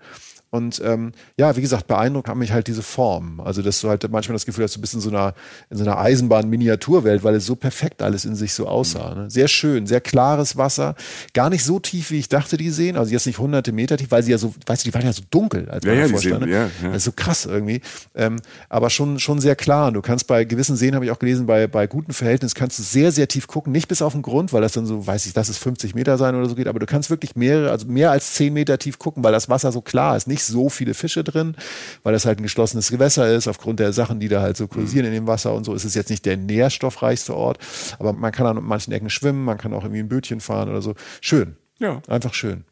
[0.56, 3.40] Und ähm, ja, wie gesagt, beeindruckt hat mich halt diese Form.
[3.42, 5.34] Also, dass du halt manchmal das Gefühl hast, du bist in so einer,
[5.70, 9.14] in so einer Eisenbahn-Miniaturwelt, weil es so perfekt alles in sich so aussah.
[9.16, 9.30] Ne?
[9.30, 10.96] Sehr schön, sehr klares Wasser,
[11.34, 12.96] gar nicht so tief, wie ich dachte, die sehen.
[12.96, 15.14] Also jetzt nicht hunderte Meter tief, weil sie ja so, weißt du, die waren ja
[15.14, 16.44] so dunkel, als ja, man ja, vorstand.
[16.44, 16.88] Sehen, ja, ja.
[16.88, 17.82] Das ist so krass irgendwie.
[18.16, 18.38] Ähm,
[18.70, 19.90] aber schon, schon sehr klar.
[19.90, 22.80] Und du kannst bei gewissen Seen, habe ich auch gelesen, bei, bei guten Verhältnissen kannst
[22.80, 23.72] du sehr, sehr tief gucken.
[23.74, 26.18] Nicht bis auf den Grund, weil das dann so, weiß ich, lass es 50 Meter
[26.18, 29.00] sein oder so geht, aber du kannst wirklich mehrere, also mehr als 10 Meter tief
[29.00, 30.28] gucken, weil das Wasser so klar ist.
[30.28, 31.56] Nicht so viele Fische drin,
[32.04, 35.06] weil das halt ein geschlossenes Gewässer ist, aufgrund der Sachen, die da halt so kursieren
[35.06, 35.14] mhm.
[35.14, 37.60] in dem Wasser und so, ist es jetzt nicht der nährstoffreichste Ort.
[38.00, 40.82] Aber man kann an manchen Ecken schwimmen, man kann auch irgendwie ein Bötchen fahren oder
[40.82, 40.96] so.
[41.22, 41.58] Schön.
[41.80, 42.02] Ja.
[42.08, 42.66] Einfach schön.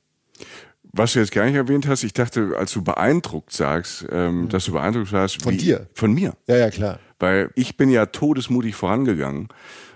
[0.96, 4.50] Was du jetzt gar nicht erwähnt hast, ich dachte, als du beeindruckt sagst, ähm, mhm.
[4.50, 5.42] dass du beeindruckt warst.
[5.42, 5.88] Von wie, dir?
[5.96, 6.36] Von mir.
[6.48, 7.00] Ja, ja, klar.
[7.20, 9.48] Weil ich bin ja todesmutig vorangegangen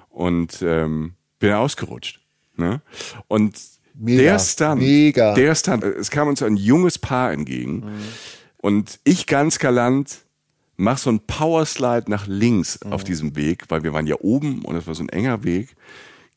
[0.10, 2.22] und ähm, bin ausgerutscht.
[2.56, 2.82] Ne?
[3.28, 3.56] Und
[4.00, 5.34] Mega, der Stunt, mega.
[5.34, 8.02] der Stunt, es kam uns ein junges Paar entgegen mhm.
[8.58, 10.20] und ich ganz galant
[10.78, 12.94] mach so ein Powerslide nach links mhm.
[12.94, 15.76] auf diesem Weg, weil wir waren ja oben und es war so ein enger Weg,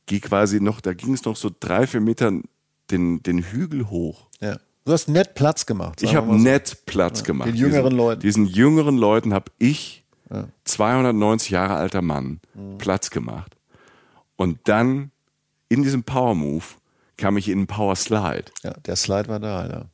[0.06, 2.32] geh quasi noch, da ging es noch so drei, vier Meter
[2.90, 4.26] den, den Hügel hoch.
[4.40, 4.56] Ja.
[4.86, 6.02] Du hast nett Platz gemacht.
[6.02, 7.26] Ich habe nett Platz ja.
[7.26, 7.50] gemacht.
[7.50, 8.20] Den jüngeren diesen, Leuten.
[8.22, 10.48] Diesen jüngeren Leuten habe ich, ja.
[10.64, 12.78] 290 Jahre alter Mann, mhm.
[12.78, 13.56] Platz gemacht.
[14.36, 15.11] Und dann
[15.68, 16.64] in diesem Power Move
[17.20, 18.46] kam ich in einen Power Slide.
[18.62, 19.84] Ja, der Slide war da, ja.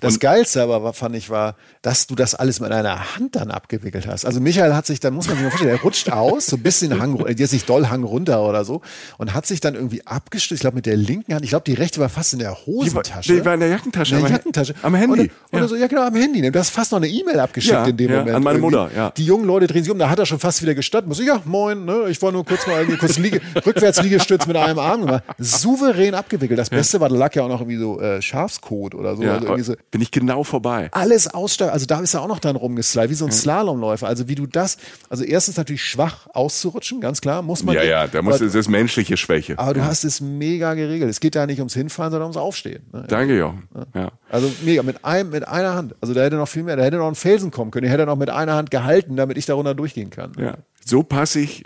[0.00, 3.50] Das und Geilste aber fand ich war, dass du das alles mit einer Hand dann
[3.50, 4.24] abgewickelt hast.
[4.24, 6.62] Also Michael hat sich dann, muss man sich mal vorstellen, er rutscht aus, so ein
[6.62, 8.80] bisschen Hang, jetzt nicht doll Hang runter oder so
[9.18, 11.74] und hat sich dann irgendwie abgestützt, ich glaube mit der linken Hand, ich glaube die
[11.74, 13.32] rechte war fast in der Hosentasche.
[13.32, 14.16] Die war, die war in der Jackentasche.
[14.16, 14.74] In der Jackentasche.
[14.82, 15.20] Am Handy.
[15.20, 15.68] Und, und ja.
[15.68, 16.50] so, ja genau, am Handy.
[16.50, 18.36] Du hast fast noch eine E-Mail abgeschickt ja, in dem ja, Moment.
[18.36, 19.10] An meine Mutter, ja.
[19.10, 21.12] Die jungen Leute drehen sich um, da hat er schon fast wieder gestanden.
[21.12, 24.78] So, ja, moin, ne, ich war nur kurz mal irgendwie kurz Liege, Rückwärtsliegestütz mit einem
[24.78, 25.24] Arm gemacht.
[25.38, 26.58] Souverän abgewickelt.
[26.58, 29.22] Das Beste war, da lag ja auch noch irgendwie so äh, Schafskot oder so.
[29.22, 29.74] Ja, also so.
[29.90, 30.88] Bin ich genau vorbei.
[30.92, 31.72] Alles aussteuern.
[31.72, 34.06] Also da ist er auch noch dann rumgeslidet, wie so ein Slalomläufer.
[34.06, 34.76] Also wie du das,
[35.08, 37.74] also erstens natürlich schwach auszurutschen, ganz klar, muss man.
[37.74, 39.58] Ja, ja, da muss, das ist menschliche Schwäche.
[39.58, 39.86] Aber du ja.
[39.86, 41.10] hast es mega geregelt.
[41.10, 42.84] Es geht da nicht ums Hinfahren, sondern ums Aufstehen.
[42.92, 43.04] Ne?
[43.08, 43.68] Danke, Jochen.
[43.94, 44.12] Ja.
[44.30, 45.94] Also mega, mit einem, mit einer Hand.
[46.00, 47.84] Also da hätte noch viel mehr, da hätte noch ein Felsen kommen können.
[47.84, 50.32] Der hätte noch mit einer Hand gehalten, damit ich darunter durchgehen kann.
[50.38, 50.58] Ja.
[50.84, 51.64] So passe ich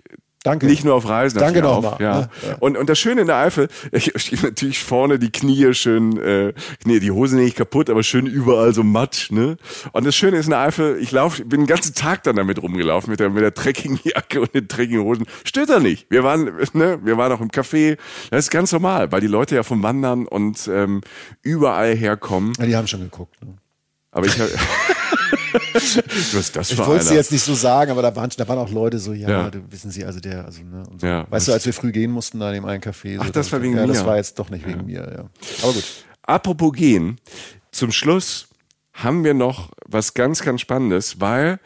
[0.49, 0.65] Danke.
[0.65, 1.39] Nicht nur auf Reisen.
[1.39, 1.97] Danke nochmal.
[2.01, 2.21] Ja.
[2.21, 2.29] ja.
[2.59, 6.55] Und, und das Schöne in der Eifel, ich stehe natürlich vorne die Knie schön, äh,
[6.83, 9.59] Knie, die Hose nicht kaputt, aber schön überall so Matsch, ne?
[9.93, 12.63] Und das Schöne ist in der Eifel, ich laufe, bin den ganzen Tag dann damit
[12.63, 15.27] rumgelaufen, mit der, mit der Trekkingjacke und den Trekkinghosen.
[15.45, 16.07] Stört da nicht.
[16.11, 17.99] Wir waren, ne, wir waren auch im Café.
[18.31, 21.03] Das ist ganz normal, weil die Leute ja vom Wandern und ähm,
[21.43, 22.55] überall herkommen.
[22.59, 23.59] Ja, die haben schon geguckt, ne?
[24.11, 24.51] Aber ich habe
[26.33, 28.71] Was das ich wollte es jetzt nicht so sagen, aber da waren, da waren auch
[28.71, 29.51] Leute so, ja, ja.
[29.51, 31.07] Du, wissen Sie, also der, also, ne, so.
[31.07, 33.17] ja, Weißt du, als wir früh gehen mussten da in dem einen Café.
[33.17, 33.93] So, Ach, das war wegen ja, mir.
[33.93, 35.31] das war jetzt doch nicht wegen mir, ja.
[35.63, 35.85] Aber gut.
[36.23, 37.19] Apropos gehen,
[37.73, 38.49] zum Schluss
[38.93, 41.61] haben wir noch was ganz, ganz Spannendes, weil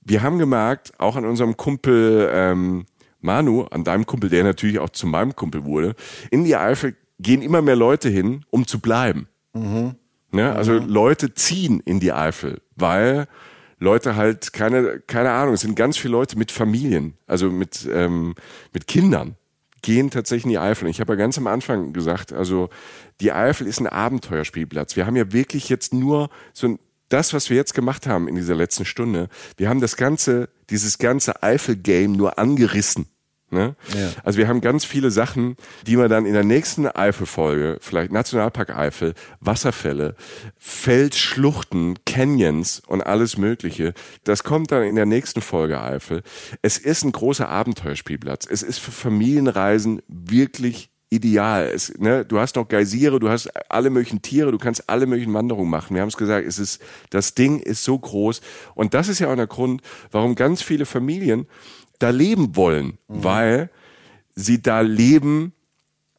[0.00, 2.86] wir haben gemerkt, auch an unserem Kumpel ähm,
[3.20, 5.94] Manu, an deinem Kumpel, der natürlich auch zu meinem Kumpel wurde,
[6.30, 9.28] in die Eifel gehen immer mehr Leute hin, um zu bleiben.
[9.52, 9.96] Mhm.
[10.30, 10.52] Ne?
[10.52, 10.88] Also mhm.
[10.88, 13.26] Leute ziehen in die Eifel, weil
[13.78, 18.34] Leute halt keine, keine Ahnung, es sind ganz viele Leute mit Familien, also mit, ähm,
[18.72, 19.36] mit Kindern,
[19.82, 20.88] gehen tatsächlich in die Eifel.
[20.88, 22.70] Ich habe ja ganz am Anfang gesagt, also
[23.20, 24.96] die Eifel ist ein Abenteuerspielplatz.
[24.96, 28.34] Wir haben ja wirklich jetzt nur so ein, das, was wir jetzt gemacht haben in
[28.34, 33.06] dieser letzten Stunde, wir haben das ganze, dieses ganze Eifel-Game nur angerissen.
[33.48, 33.76] Ne?
[33.94, 34.10] Ja.
[34.24, 38.76] Also wir haben ganz viele Sachen, die wir dann in der nächsten Eifelfolge, vielleicht Nationalpark
[38.76, 40.16] Eifel, Wasserfälle,
[40.58, 43.94] Feldschluchten, Canyons und alles Mögliche.
[44.24, 46.22] Das kommt dann in der nächsten Folge Eifel.
[46.62, 48.48] Es ist ein großer Abenteuerspielplatz.
[48.50, 51.70] Es ist für Familienreisen wirklich ideal.
[51.72, 55.32] Es, ne, du hast noch Geysire, du hast alle möglichen Tiere, du kannst alle möglichen
[55.34, 55.94] Wanderungen machen.
[55.94, 58.40] Wir haben es gesagt, es ist, das Ding ist so groß.
[58.74, 61.46] Und das ist ja auch der Grund, warum ganz viele Familien
[61.98, 63.24] da leben wollen, mhm.
[63.24, 63.70] weil
[64.34, 65.52] sie da leben,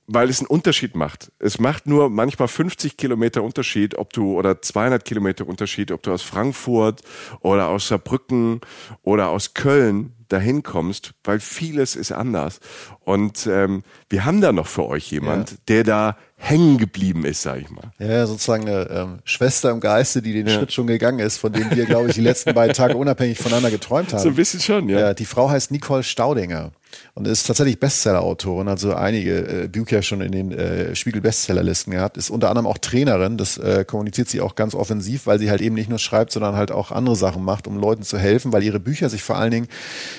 [0.08, 1.32] weil es einen Unterschied macht.
[1.40, 6.12] Es macht nur manchmal 50 Kilometer Unterschied, ob du oder 200 Kilometer Unterschied, ob du
[6.12, 7.02] aus Frankfurt
[7.42, 8.62] oder aus Saarbrücken
[9.04, 12.60] oder aus Köln dahin kommst, weil vieles ist anders.
[13.02, 15.58] Und ähm, wir haben da noch für euch jemand, ja.
[15.68, 17.92] der da hängen geblieben ist, sag ich mal.
[18.00, 20.54] Ja, sozusagen eine ähm, Schwester im Geiste, die den ja.
[20.54, 23.72] Schritt schon gegangen ist, von dem wir, glaube ich, die letzten beiden Tage unabhängig voneinander
[23.72, 24.22] geträumt haben.
[24.22, 25.00] So ein bisschen schon, ja.
[25.00, 26.72] ja die Frau heißt Nicole Staudinger
[27.16, 32.30] und ist tatsächlich Bestseller-Autorin, also einige äh, Bücher schon in den äh, Spiegel-Bestsellerlisten gehabt, ist
[32.30, 35.76] unter anderem auch Trainerin, das äh, kommuniziert sie auch ganz offensiv, weil sie halt eben
[35.76, 38.80] nicht nur schreibt, sondern halt auch andere Sachen macht, um Leuten zu helfen, weil ihre
[38.80, 39.68] Bücher sich vor allen Dingen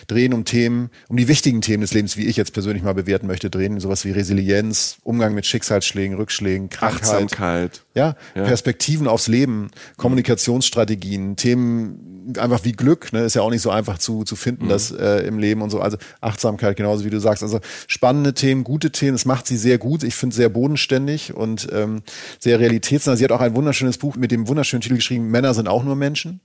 [0.06, 3.26] drehen um Themen, um die wichtigen Themen des Lebens, wie ich jetzt persönlich mal bewerten
[3.26, 7.02] möchte, drehen, sowas wie Resilienz, Umgang mit Schicksalsschlägen, Rückschlägen, Krankheit.
[7.02, 7.84] Achtsamkeit.
[7.94, 8.44] Ja, ja.
[8.44, 13.98] Perspektiven aufs Leben, Kommunikationsstrategien, Themen einfach wie Glück, ne, ist ja auch nicht so einfach
[13.98, 14.68] zu, zu finden, mhm.
[14.68, 18.64] das äh, im Leben und so, also Achtsamkeit genauso wie du sagst, also spannende Themen,
[18.64, 22.02] gute Themen, das macht sie sehr gut, ich finde sehr bodenständig und ähm,
[22.38, 23.16] sehr realitätsnah.
[23.16, 25.96] Sie hat auch ein wunderschönes Buch mit dem wunderschönen Titel geschrieben, Männer sind auch nur
[25.96, 26.40] Menschen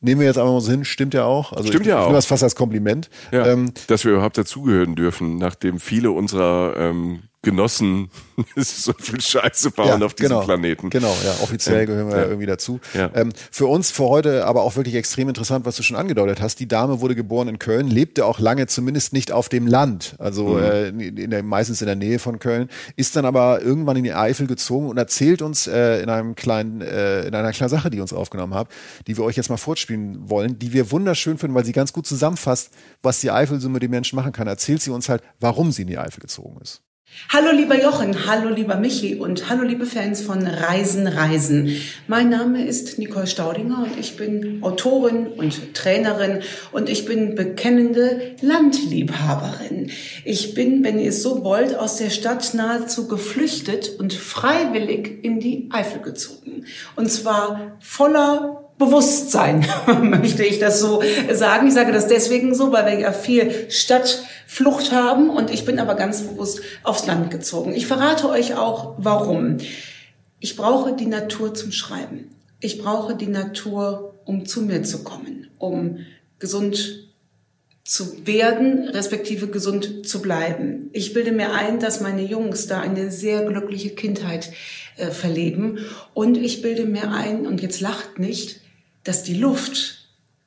[0.00, 1.52] nehmen wir jetzt einfach mal so hin, stimmt ja auch.
[1.52, 2.12] Also stimmt ich, ja ich auch.
[2.12, 3.08] das fast als Kompliment.
[3.32, 8.10] Ja, ähm, dass wir überhaupt dazugehören dürfen, nachdem viele unserer ähm, genossen,
[8.56, 10.90] so viel Scheiße bauen ja, auf diesem genau, Planeten.
[10.90, 12.80] Genau, ja, offiziell ähm, gehören wir ja, irgendwie dazu.
[12.92, 13.08] Ja.
[13.14, 16.58] Ähm, für uns für heute aber auch wirklich extrem interessant, was du schon angedeutet hast.
[16.58, 20.54] Die Dame wurde geboren in Köln, lebte auch lange zumindest nicht auf dem Land, also
[20.54, 20.62] mhm.
[20.62, 24.12] äh, in der, meistens in der Nähe von Köln, ist dann aber irgendwann in die
[24.12, 28.00] Eifel gezogen und erzählt uns äh, in einem kleinen, äh, in einer kleinen Sache, die
[28.00, 28.68] uns aufgenommen hat,
[29.06, 32.08] die wir euch jetzt mal vorspielen wollen, die wir wunderschön finden, weil sie ganz gut
[32.08, 32.70] zusammenfasst,
[33.02, 34.48] was die Eifel so mit den Menschen machen kann.
[34.48, 36.82] Erzählt sie uns halt, warum sie in die Eifel gezogen ist.
[37.28, 41.70] Hallo lieber Jochen, hallo lieber Michi und hallo liebe Fans von Reisen, Reisen.
[42.06, 46.40] Mein Name ist Nicole Staudinger und ich bin Autorin und Trainerin
[46.72, 49.90] und ich bin bekennende Landliebhaberin.
[50.24, 55.40] Ich bin, wenn ihr es so wollt, aus der Stadt nahezu geflüchtet und freiwillig in
[55.40, 56.64] die Eifel gezogen.
[56.94, 59.66] Und zwar voller Bewusstsein,
[60.02, 61.02] möchte ich das so
[61.32, 61.68] sagen.
[61.68, 65.94] Ich sage das deswegen so, weil wir ja viel Stadtflucht haben und ich bin aber
[65.94, 67.72] ganz bewusst aufs Land gezogen.
[67.74, 69.58] Ich verrate euch auch, warum.
[70.40, 72.30] Ich brauche die Natur zum Schreiben.
[72.60, 75.98] Ich brauche die Natur, um zu mir zu kommen, um
[76.38, 77.06] gesund
[77.86, 80.90] zu werden, respektive gesund zu bleiben.
[80.92, 84.50] Ich bilde mir ein, dass meine Jungs da eine sehr glückliche Kindheit
[84.96, 85.78] äh, verleben.
[86.12, 88.60] Und ich bilde mir ein, und jetzt lacht nicht,
[89.06, 90.05] dass die Luft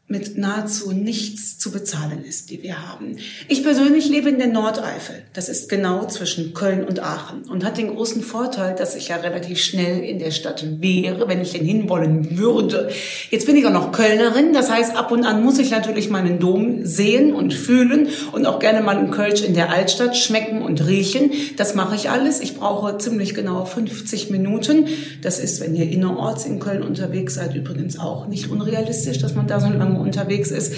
[0.10, 3.18] mit nahezu nichts zu bezahlen ist, die wir haben.
[3.48, 5.22] Ich persönlich lebe in der Nordeifel.
[5.34, 9.18] Das ist genau zwischen Köln und Aachen und hat den großen Vorteil, dass ich ja
[9.18, 12.90] relativ schnell in der Stadt wäre, wenn ich denn hinwollen würde.
[13.30, 16.40] Jetzt bin ich auch noch Kölnerin, das heißt, ab und an muss ich natürlich meinen
[16.40, 20.88] Dom sehen und fühlen und auch gerne mal im Kölsch in der Altstadt schmecken und
[20.88, 21.30] riechen.
[21.58, 22.40] Das mache ich alles.
[22.40, 24.88] Ich brauche ziemlich genau 50 Minuten.
[25.22, 29.46] Das ist, wenn ihr innerorts in Köln unterwegs seid, übrigens auch nicht unrealistisch, dass man
[29.46, 30.74] da so lange unterwegs ist.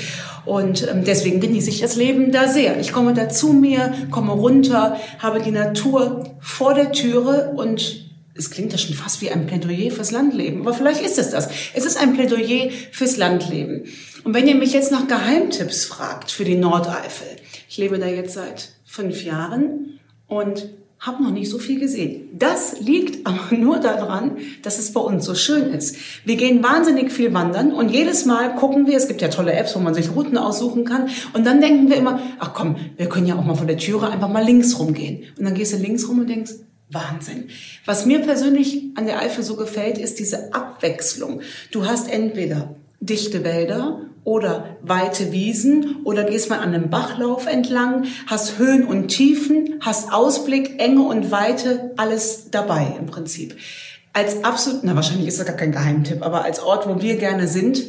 [0.46, 2.80] Und ähm, deswegen genieße ich das Leben da sehr.
[2.80, 8.50] Ich komme da zu mir, komme runter, habe die Natur vor der Türe und es
[8.50, 11.50] klingt ja schon fast wie ein Plädoyer fürs Landleben, aber vielleicht ist es das.
[11.74, 13.86] Es ist ein Plädoyer fürs Landleben.
[14.24, 17.28] Und wenn ihr mich jetzt nach Geheimtipps fragt für die Nordeifel,
[17.70, 20.70] ich lebe da jetzt seit fünf Jahren und
[21.02, 22.30] habe noch nicht so viel gesehen.
[22.34, 25.98] Das liegt aber nur daran, dass es bei uns so schön ist.
[26.26, 29.76] Wir gehen wahnsinnig viel wandern und jedes Mal gucken wir, es gibt ja tolle Apps,
[29.76, 33.26] wo man sich Routen aussuchen kann und dann denken wir immer, ach komm, wir können
[33.26, 35.24] ja auch mal von der Türe einfach mal links rumgehen.
[35.38, 36.52] Und dann gehst du links rum und denkst,
[36.90, 37.48] Wahnsinn.
[37.86, 41.42] Was mir persönlich an der Eifel so gefällt, ist diese Abwechslung.
[41.72, 48.06] Du hast entweder dichte Wälder oder weite Wiesen oder gehst mal an einem Bachlauf entlang,
[48.28, 53.56] hast Höhen und Tiefen, hast Ausblick, Enge und Weite, alles dabei im Prinzip.
[54.14, 57.48] Als absolut, na wahrscheinlich ist das gar kein Geheimtipp, aber als Ort, wo wir gerne
[57.48, 57.82] sind,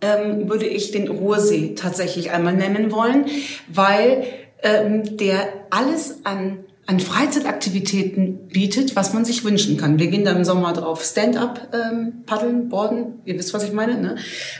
[0.00, 3.26] ähm, würde ich den Ruhrsee tatsächlich einmal nennen wollen,
[3.68, 4.24] weil
[4.62, 6.58] ähm, der alles an
[6.88, 9.98] an Freizeitaktivitäten bietet, was man sich wünschen kann.
[9.98, 14.00] Wir gehen da im Sommer drauf Stand-up ähm, paddeln, boarden, ihr wisst, was ich meine.
[14.00, 14.16] Ne?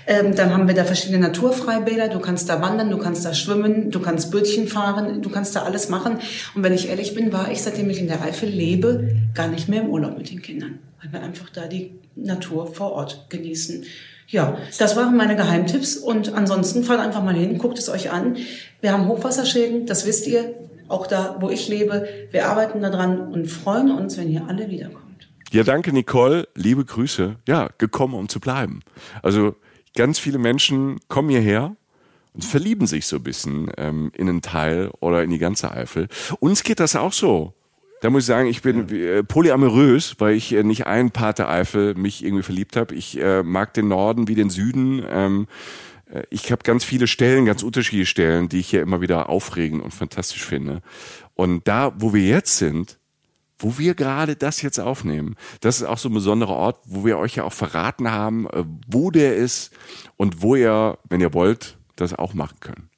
[0.06, 3.90] Ähm, dann haben wir da verschiedene Naturfreibäder, du kannst da wandern, du kannst da schwimmen,
[3.90, 6.18] du kannst Bötchen fahren, du kannst da alles machen.
[6.54, 9.70] Und wenn ich ehrlich bin, war ich, seitdem ich in der Eifel lebe, gar nicht
[9.70, 13.84] mehr im Urlaub mit den Kindern, weil wir einfach da die Natur vor Ort genießen.
[14.26, 18.36] Ja, das waren meine Geheimtipps und ansonsten fahrt einfach mal hin, guckt es euch an.
[18.82, 22.08] Wir haben Hochwasserschäden, das wisst ihr auch da, wo ich lebe.
[22.30, 25.28] Wir arbeiten daran und freuen uns, wenn ihr alle wiederkommt.
[25.50, 26.48] Ja, danke, Nicole.
[26.54, 27.36] Liebe Grüße.
[27.46, 28.80] Ja, gekommen, um zu bleiben.
[29.22, 29.54] Also
[29.96, 31.74] ganz viele Menschen kommen hierher
[32.34, 36.08] und verlieben sich so ein bisschen ähm, in einen Teil oder in die ganze Eifel.
[36.40, 37.54] Uns geht das auch so.
[38.00, 41.48] Da muss ich sagen, ich bin äh, polyamorös, weil ich äh, nicht ein Part der
[41.48, 42.94] Eifel mich irgendwie verliebt habe.
[42.94, 45.02] Ich äh, mag den Norden wie den Süden.
[45.10, 45.48] Ähm, äh,
[46.30, 49.92] ich habe ganz viele Stellen, ganz unterschiedliche Stellen, die ich hier immer wieder aufregend und
[49.92, 50.82] fantastisch finde.
[51.34, 52.98] Und da, wo wir jetzt sind,
[53.58, 57.18] wo wir gerade das jetzt aufnehmen, das ist auch so ein besonderer Ort, wo wir
[57.18, 59.72] euch ja auch verraten haben, äh, wo der ist
[60.16, 62.88] und wo ihr, wenn ihr wollt, das auch machen könnt.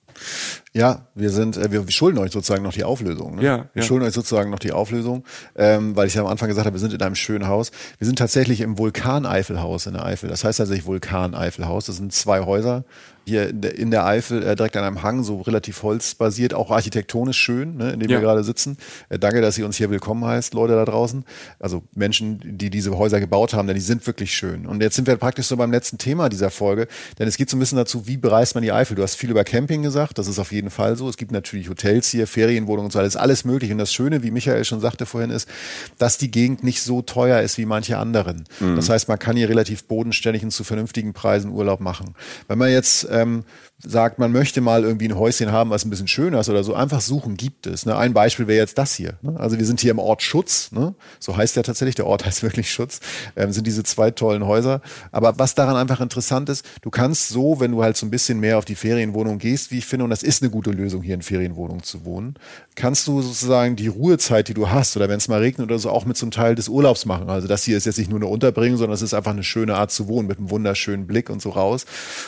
[0.73, 3.37] Ja, wir sind, äh, wir schulden euch sozusagen noch die Auflösung.
[3.37, 3.43] Ne?
[3.43, 3.89] Ja, wir ja.
[3.89, 5.25] schulden euch sozusagen noch die Auflösung,
[5.57, 7.73] ähm, weil ich ja am Anfang gesagt habe, wir sind in einem schönen Haus.
[7.99, 10.29] Wir sind tatsächlich im Vulkan-Eifelhaus in der Eifel.
[10.29, 11.87] Das heißt tatsächlich Vulkan-Eifelhaus.
[11.87, 12.85] Das sind zwei Häuser,
[13.27, 16.71] hier in der, in der Eifel, äh, direkt an einem Hang, so relativ holzbasiert, auch
[16.71, 18.17] architektonisch schön, ne, in dem ja.
[18.17, 18.77] wir gerade sitzen.
[19.09, 21.25] Äh, danke, dass ihr uns hier willkommen heißt, Leute da draußen.
[21.59, 24.67] Also Menschen, die diese Häuser gebaut haben, denn die sind wirklich schön.
[24.67, 26.89] Und jetzt sind wir praktisch so beim letzten Thema dieser Folge,
[27.19, 28.97] denn es geht so ein bisschen dazu, wie bereist man die Eifel?
[28.97, 31.09] Du hast viel über Camping gesagt, das ist auf jeden Fall so.
[31.09, 33.73] Es gibt natürlich Hotels hier, Ferienwohnungen und so, alles, alles möglich.
[33.73, 35.49] Und das Schöne, wie Michael schon sagte vorhin, ist,
[35.97, 38.45] dass die Gegend nicht so teuer ist wie manche anderen.
[38.61, 38.77] Mhm.
[38.77, 42.15] Das heißt, man kann hier relativ bodenständig und zu vernünftigen Preisen Urlaub machen.
[42.49, 43.45] Wenn man jetzt ähm,
[43.83, 46.75] sagt, man möchte mal irgendwie ein Häuschen haben, was ein bisschen schöner ist oder so,
[46.75, 47.87] einfach suchen gibt es.
[47.87, 47.97] Ne?
[47.97, 49.15] Ein Beispiel wäre jetzt das hier.
[49.23, 49.39] Ne?
[49.39, 50.95] Also wir sind hier im Ort Schutz, ne?
[51.19, 53.01] so heißt der tatsächlich, der Ort heißt wirklich Schutz,
[53.37, 54.81] ähm, sind diese zwei tollen Häuser.
[55.13, 58.41] Aber was daran einfach interessant ist, du kannst so, wenn du halt so ein bisschen
[58.41, 61.15] mehr auf die Ferienwohnung gehst, wie ich finde, und das ist eine gute Lösung, hier
[61.15, 62.35] in Ferienwohnungen zu wohnen,
[62.75, 65.91] kannst du sozusagen die Ruhezeit, die du hast, oder wenn es mal regnet oder so,
[65.91, 67.31] auch mit einem Teil des Urlaubs machen.
[67.31, 69.77] Also das hier ist jetzt nicht nur eine Unterbringung, sondern es ist einfach eine schöne
[69.77, 71.87] Art zu wohnen, mit einem wunderschönen Blick und so raus.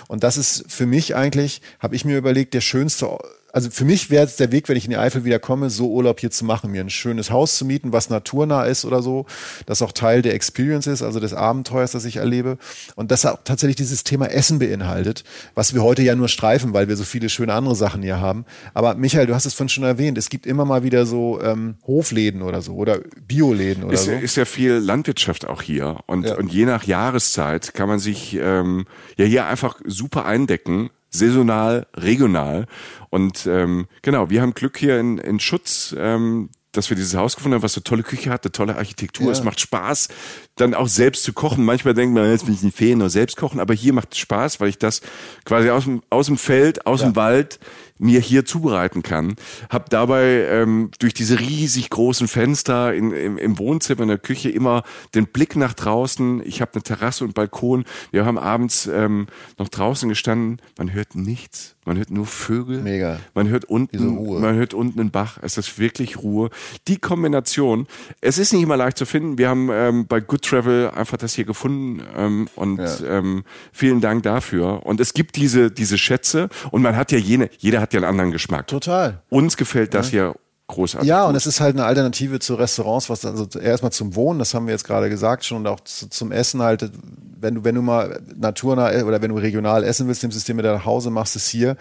[0.09, 1.42] Und das ist für mich eigentlich,
[1.79, 3.19] habe ich mir überlegt, der schönste
[3.53, 5.91] also für mich wäre es der Weg, wenn ich in die Eifel wieder komme, so
[5.91, 9.27] Urlaub hier zu machen, mir ein schönes Haus zu mieten, was naturnah ist oder so,
[9.67, 12.57] das auch Teil der Experience ist, also des Abenteuers, das ich erlebe.
[12.97, 15.25] Und das auch tatsächlich dieses Thema Essen beinhaltet,
[15.55, 18.47] was wir heute ja nur streifen, weil wir so viele schöne andere Sachen hier haben.
[18.73, 21.77] Aber Michael, du hast es vorhin schon erwähnt, es gibt immer mal wieder so ähm,
[21.87, 24.13] Hofläden oder so oder Bioläden oder ist, so.
[24.13, 25.99] Ist ja viel Landwirtschaft auch hier.
[26.07, 26.37] Und, ja.
[26.37, 28.87] und je nach Jahreszeit kann man sich ähm,
[29.19, 32.67] ja hier einfach super eindecken saisonal, regional.
[33.11, 35.95] Und ähm, genau, wir haben Glück hier in, in Schutz.
[35.97, 39.27] Ähm, dass wir dieses Haus gefunden haben, was so tolle Küche hat, eine tolle Architektur.
[39.27, 39.33] Ja.
[39.33, 40.09] Es macht Spaß,
[40.57, 41.65] dann auch selbst zu kochen.
[41.65, 43.61] Manchmal denkt man, jetzt will ich nicht fehlen, nur selbst kochen.
[43.61, 45.03] Aber hier macht es Spaß, weil ich das
[45.45, 47.09] quasi aus dem, aus dem Feld, aus ja.
[47.09, 47.61] dem Wald
[47.99, 49.35] mir hier zubereiten kann.
[49.71, 54.51] Hab dabei ähm, durch diese riesig großen Fenster in, im, im Wohnzimmer, in der Küche
[54.51, 54.83] immer
[55.15, 56.43] den Blick nach draußen.
[56.47, 57.85] Ich habe eine Terrasse und Balkon.
[58.11, 59.27] Wir haben abends ähm,
[59.59, 60.61] noch draußen gestanden.
[60.79, 61.77] Man hört nichts.
[61.85, 62.81] Man hört nur Vögel.
[62.81, 63.19] Mega.
[63.35, 65.39] Man hört unten, man hört unten einen Bach.
[65.43, 66.51] Es ist wirklich Ruhe.
[66.87, 67.89] Die Kombination.
[68.21, 69.37] Es ist nicht immer leicht zu finden.
[69.37, 73.19] Wir haben ähm, bei Good Travel einfach das hier gefunden ähm, und ja.
[73.19, 73.43] ähm,
[73.73, 74.87] vielen Dank dafür.
[74.87, 77.51] Und es gibt diese diese Schätze und man hat ja jene.
[77.59, 78.69] Jeder hat ja einen anderen Geschmack.
[78.69, 79.21] Total.
[79.29, 80.27] Uns gefällt das ja.
[80.29, 80.35] hier
[80.69, 81.09] großartig.
[81.09, 84.55] Ja, und es ist halt eine Alternative zu Restaurants, was also erstmal zum Wohnen, das
[84.55, 86.91] haben wir jetzt gerade gesagt schon, und auch zu, zum Essen halt,
[87.43, 90.45] wenn du, wenn du mal naturnah oder wenn du regional essen willst, nimmst du es
[90.45, 91.77] dir mit nach Hause, machst es hier.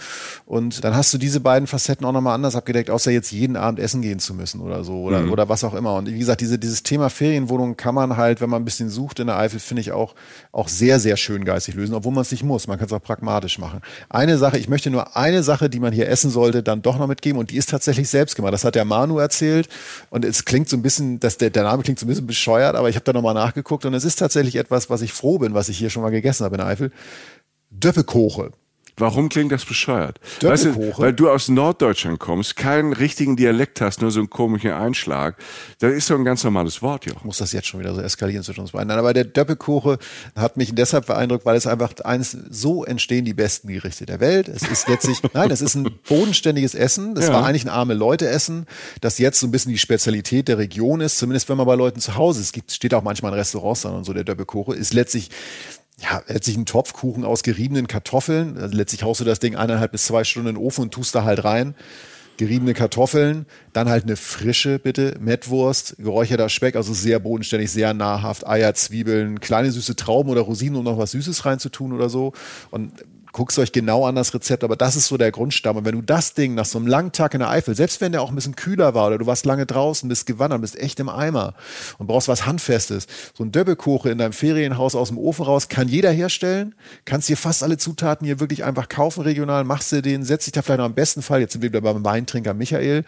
[0.46, 3.80] Und dann hast du diese beiden Facetten auch nochmal anders abgedeckt, außer jetzt jeden Abend
[3.80, 5.32] essen gehen zu müssen oder so oder, mhm.
[5.32, 5.96] oder was auch immer.
[5.96, 9.20] Und wie gesagt, diese, dieses Thema Ferienwohnung kann man halt, wenn man ein bisschen sucht
[9.20, 10.16] in der Eifel, finde ich auch,
[10.52, 12.68] auch sehr, sehr schön geistig lösen, obwohl man es nicht muss.
[12.68, 13.82] Man kann es auch pragmatisch machen.
[14.10, 17.08] Eine Sache, ich möchte nur eine Sache, die man hier essen sollte, dann doch noch
[17.08, 18.54] mitgeben und die ist tatsächlich selbst gemacht.
[18.54, 19.70] Das hat der Manu erzählt
[20.10, 22.76] und es klingt so ein bisschen, dass der, der Name klingt so ein bisschen bescheuert,
[22.76, 25.54] aber ich habe da nochmal nachgeguckt und es ist tatsächlich etwas, was ich froh bin,
[25.54, 26.92] was ich hier schon mal gegessen habe in Eifel.
[27.70, 28.52] Döppekoche.
[28.98, 30.20] Warum klingt das bescheuert?
[30.42, 34.72] Weißt du, weil du aus Norddeutschland kommst, keinen richtigen Dialekt hast, nur so einen komischen
[34.72, 35.38] Einschlag.
[35.80, 37.14] Das ist so ein ganz normales Wort, ja.
[37.24, 38.88] Muss das jetzt schon wieder so eskalieren zwischen uns beiden?
[38.88, 39.98] Nein, aber der Doppelkuche
[40.36, 44.48] hat mich deshalb beeindruckt, weil es einfach eines, so entstehen die besten Gerichte der Welt.
[44.48, 47.16] Es ist letztlich, nein, es ist ein bodenständiges Essen.
[47.16, 47.34] Das ja.
[47.34, 48.66] war eigentlich ein arme Leute Essen,
[49.00, 51.18] das jetzt so ein bisschen die Spezialität der Region ist.
[51.18, 52.48] Zumindest wenn man bei Leuten zu Hause ist.
[52.48, 55.30] Es gibt, steht auch manchmal in Restaurants dann und so, der Doppelkuche ist letztlich
[56.02, 58.58] ja, letztlich ein Topfkuchen aus geriebenen Kartoffeln.
[58.58, 61.14] Also letztlich haust du das Ding eineinhalb bis zwei Stunden in den Ofen und tust
[61.16, 61.76] da halt rein.
[62.38, 68.48] geriebene Kartoffeln, dann halt eine frische, bitte, Mettwurst, geräucherter Speck, also sehr bodenständig, sehr nahrhaft,
[68.48, 72.34] Eier, Zwiebeln, kleine süße Trauben oder Rosinen, um noch was Süßes reinzutun oder so.
[72.72, 72.94] Und
[73.32, 75.78] guckst euch genau an das Rezept, aber das ist so der Grundstamm.
[75.78, 78.12] Und wenn du das Ding nach so einem langen Tag in der Eifel, selbst wenn
[78.12, 81.00] der auch ein bisschen kühler war oder du warst lange draußen, bist gewandert, bist echt
[81.00, 81.54] im Eimer
[81.98, 85.88] und brauchst was Handfestes, so ein Döbbelkoche in deinem Ferienhaus aus dem Ofen raus, kann
[85.88, 86.76] jeder herstellen,
[87.06, 90.54] kannst dir fast alle Zutaten hier wirklich einfach kaufen regional, machst du den, setzt dich
[90.54, 93.06] da vielleicht noch am besten Fall, jetzt sind wir wieder beim Weintrinker Michael,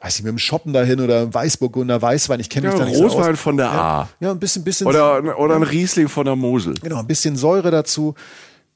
[0.00, 2.98] weiß ich, mit dem Shoppen dahin oder Weißburgunder Weißwein, ich kenne ja, mich da nicht
[2.98, 3.38] Rotwein so aus.
[3.38, 3.74] von der A.
[3.74, 4.86] Ja, ja, ein bisschen, bisschen.
[4.86, 6.74] Oder, oder ein Riesling von der Mosel.
[6.82, 8.14] Genau, ein bisschen Säure dazu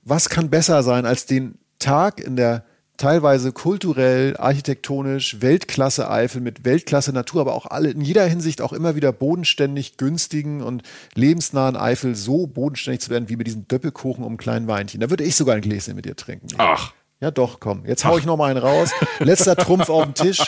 [0.03, 2.65] was kann besser sein als den Tag in der
[3.01, 8.75] teilweise kulturell, architektonisch, Weltklasse Eifel mit Weltklasse Natur, aber auch alle in jeder Hinsicht auch
[8.75, 10.83] immer wieder bodenständig günstigen und
[11.15, 15.01] lebensnahen Eifel so bodenständig zu werden wie mit diesem Döppelkuchen um ein kleinen Weinchen.
[15.01, 16.49] Da würde ich sogar ein Gläschen mit dir trinken.
[16.59, 16.93] Ach.
[17.23, 17.83] Ja, doch, komm.
[17.87, 18.93] Jetzt hau ich noch mal einen raus.
[19.19, 20.41] Letzter Trumpf auf den Tisch.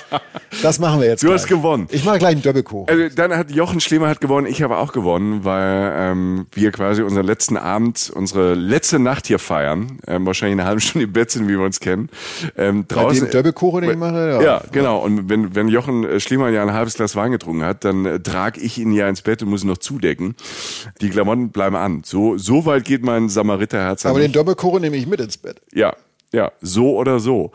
[0.63, 1.23] Das machen wir jetzt.
[1.23, 1.41] Du gleich.
[1.41, 1.87] hast gewonnen.
[1.91, 2.89] Ich mache gleich einen Doppelkuchen.
[2.89, 7.03] Also dann hat Jochen Schliemer hat gewonnen, ich habe auch gewonnen, weil ähm, wir quasi
[7.03, 9.99] unseren letzten Abend, unsere letzte Nacht hier feiern.
[10.07, 12.09] Ähm, wahrscheinlich eine halbe Stunde im Bett sind, wie wir uns kennen.
[12.57, 13.21] Ähm, draußen.
[13.21, 14.31] Bei dem Doppelkuchen, den ich mache?
[14.31, 14.43] Ja.
[14.43, 14.99] ja, genau.
[14.99, 18.21] Und wenn, wenn Jochen äh, Schliemer ja ein halbes Glas Wein getrunken hat, dann äh,
[18.21, 20.37] trage ich ihn ja ins Bett und muss ihn noch zudecken.
[21.03, 22.03] Die Klamotten bleiben an.
[22.05, 24.07] So, so weit geht mein Samariterherz.
[24.07, 25.61] Aber den Doppelkuchen nehme ich mit ins Bett.
[25.75, 25.95] Ja,
[26.33, 27.53] ja, so oder so.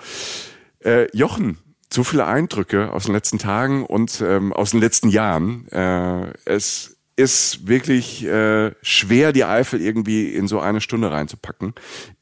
[0.83, 1.57] Äh, Jochen,
[1.91, 5.67] so viele Eindrücke aus den letzten Tagen und ähm, aus den letzten Jahren.
[5.69, 11.73] Äh, es ist wirklich äh, schwer, die Eifel irgendwie in so eine Stunde reinzupacken.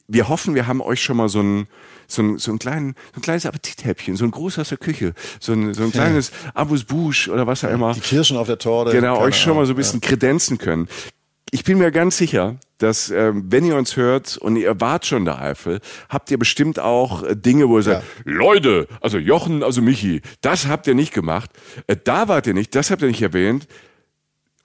[0.08, 1.68] Wir hoffen, wir haben euch schon mal so ein
[2.08, 5.12] so ein, so ein, kleinen, so ein kleines Appetithäppchen, so ein Gruß aus der Küche,
[5.40, 7.94] so ein, so ein kleines Abus Bouche oder was auch immer.
[7.94, 8.92] Die Kirschen auf der Torte.
[8.92, 10.08] Genau, euch schon mal so ein bisschen ja.
[10.08, 10.88] kredenzen können.
[11.52, 15.24] Ich bin mir ganz sicher, dass ähm, wenn ihr uns hört und ihr wart schon
[15.24, 19.80] der Eifel, habt ihr bestimmt auch äh, Dinge, wo ihr sagt, Leute, also Jochen, also
[19.80, 21.50] Michi, das habt ihr nicht gemacht,
[21.86, 23.68] äh, da wart ihr nicht, das habt ihr nicht erwähnt.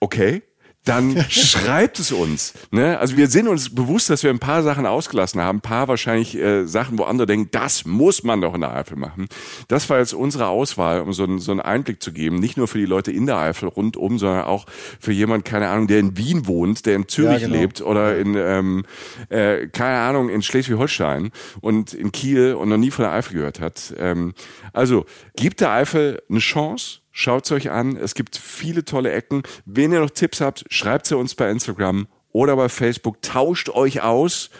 [0.00, 0.42] Okay,
[0.84, 2.54] dann schreibt es uns.
[2.70, 2.98] Ne?
[2.98, 6.36] Also wir sind uns bewusst, dass wir ein paar Sachen ausgelassen haben, ein paar wahrscheinlich
[6.36, 9.28] äh, Sachen, wo andere denken, das muss man doch in der Eifel machen.
[9.68, 12.66] Das war jetzt unsere Auswahl, um so, einen, so einen Einblick zu geben, nicht nur
[12.66, 14.66] für die Leute in der Eifel rundum, sondern auch
[15.00, 17.60] für jemand, keine Ahnung, der in Wien wohnt, der in Zürich ja, genau.
[17.60, 18.84] lebt oder in, ähm,
[19.28, 21.30] äh, keine Ahnung, in Schleswig-Holstein
[21.60, 23.94] und in Kiel und noch nie von der Eifel gehört hat.
[23.98, 24.34] Ähm,
[24.72, 25.06] also
[25.36, 27.96] gibt der Eifel eine Chance Schaut es euch an.
[27.96, 29.42] Es gibt viele tolle Ecken.
[29.66, 33.20] Wenn ihr noch Tipps habt, schreibt sie uns bei Instagram oder bei Facebook.
[33.22, 34.50] Tauscht euch aus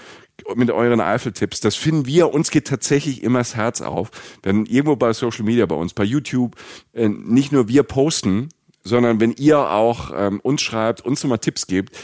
[0.55, 1.61] mit euren Eifel-Tipps.
[1.61, 2.33] Das finden wir.
[2.33, 4.11] Uns geht tatsächlich immer das Herz auf.
[4.45, 6.57] Denn irgendwo bei Social Media, bei uns, bei YouTube,
[6.93, 8.49] äh, nicht nur wir posten,
[8.85, 11.97] sondern wenn ihr auch ähm, uns schreibt, uns nochmal Tipps gebt,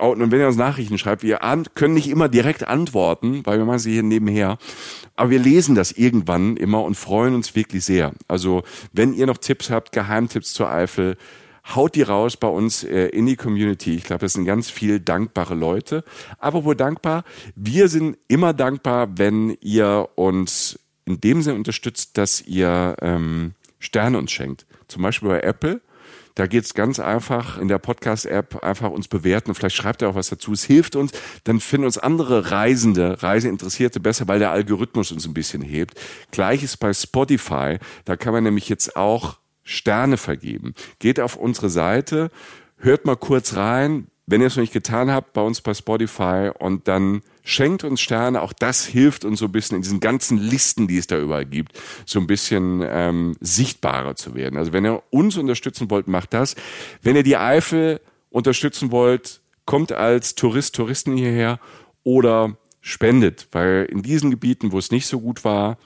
[0.00, 1.38] und wenn ihr uns Nachrichten schreibt, wir
[1.74, 4.58] können nicht immer direkt antworten, weil wir machen sie hier nebenher.
[5.14, 8.12] Aber wir lesen das irgendwann immer und freuen uns wirklich sehr.
[8.26, 11.16] Also wenn ihr noch Tipps habt, Geheimtipps zur Eifel,
[11.74, 13.94] haut die raus bei uns äh, in die Community.
[13.94, 16.04] Ich glaube, das sind ganz viel dankbare Leute.
[16.38, 17.24] Aber wo dankbar?
[17.54, 24.18] Wir sind immer dankbar, wenn ihr uns in dem Sinne unterstützt, dass ihr ähm, Sterne
[24.18, 24.66] uns schenkt.
[24.88, 25.80] Zum Beispiel bei Apple
[26.34, 29.54] da geht's ganz einfach in der Podcast-App einfach uns bewerten.
[29.54, 30.52] Vielleicht schreibt ihr auch was dazu.
[30.52, 31.12] Es hilft uns.
[31.44, 36.00] Dann finden uns andere Reisende, Reiseinteressierte besser, weil der Algorithmus uns ein bisschen hebt.
[36.30, 37.78] Gleiches bei Spotify.
[38.04, 40.74] Da kann man nämlich jetzt auch Sterne vergeben.
[40.98, 42.30] Geht auf unsere Seite,
[42.78, 46.50] hört mal kurz rein, wenn ihr es noch nicht getan habt, bei uns bei Spotify
[46.58, 48.42] und dann schenkt uns Sterne.
[48.42, 51.46] Auch das hilft uns so ein bisschen in diesen ganzen Listen, die es da überall
[51.46, 54.56] gibt, so ein bisschen ähm, sichtbarer zu werden.
[54.56, 56.54] Also wenn ihr uns unterstützen wollt, macht das.
[57.02, 58.00] Wenn ihr die Eifel
[58.30, 61.58] unterstützen wollt, kommt als Tourist, Touristen hierher
[62.02, 65.76] oder spendet, weil in diesen Gebieten, wo es nicht so gut war,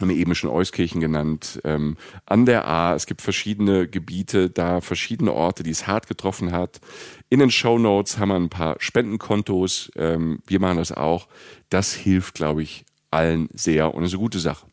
[0.00, 1.96] haben wir eben schon Euskirchen genannt, ähm,
[2.26, 2.94] an der A.
[2.94, 6.80] Es gibt verschiedene Gebiete, da verschiedene Orte, die es hart getroffen hat.
[7.28, 9.90] In den Show Notes haben wir ein paar Spendenkontos.
[9.96, 11.26] Ähm, wir machen das auch.
[11.70, 14.66] Das hilft, glaube ich, allen sehr und ist eine gute Sache.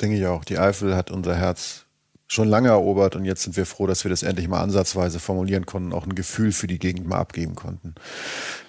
[0.00, 0.44] Denke ich auch.
[0.44, 1.84] Die Eifel hat unser Herz
[2.28, 5.64] schon lange erobert und jetzt sind wir froh, dass wir das endlich mal ansatzweise formulieren
[5.64, 7.94] konnten, auch ein Gefühl für die Gegend mal abgeben konnten.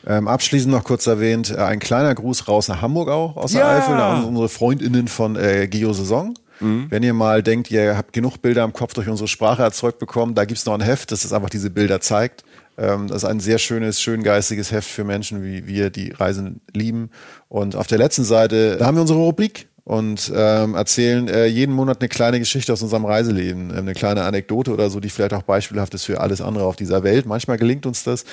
[0.07, 3.61] Ähm, abschließend noch kurz erwähnt, äh, ein kleiner Gruß raus nach Hamburg auch aus der
[3.61, 3.78] ja.
[3.78, 6.34] Eifel, an unsere Freundinnen von äh, Geo Saison.
[6.61, 6.88] Mhm.
[6.90, 10.36] Wenn ihr mal denkt, ihr habt genug Bilder im Kopf durch unsere Sprache erzeugt bekommen,
[10.36, 12.44] da gibt's noch ein Heft, das ist einfach diese Bilder zeigt.
[12.80, 17.12] Ähm, das ist ein sehr schönes, schöngeistiges Heft für Menschen wie wir, die Reisen lieben.
[17.48, 21.74] Und auf der letzten Seite, da haben wir unsere Rubrik und ähm, erzählen äh, jeden
[21.74, 25.34] Monat eine kleine Geschichte aus unserem Reiseleben, äh, eine kleine Anekdote oder so, die vielleicht
[25.34, 27.26] auch beispielhaft ist für alles andere auf dieser Welt.
[27.26, 28.24] Manchmal gelingt uns das,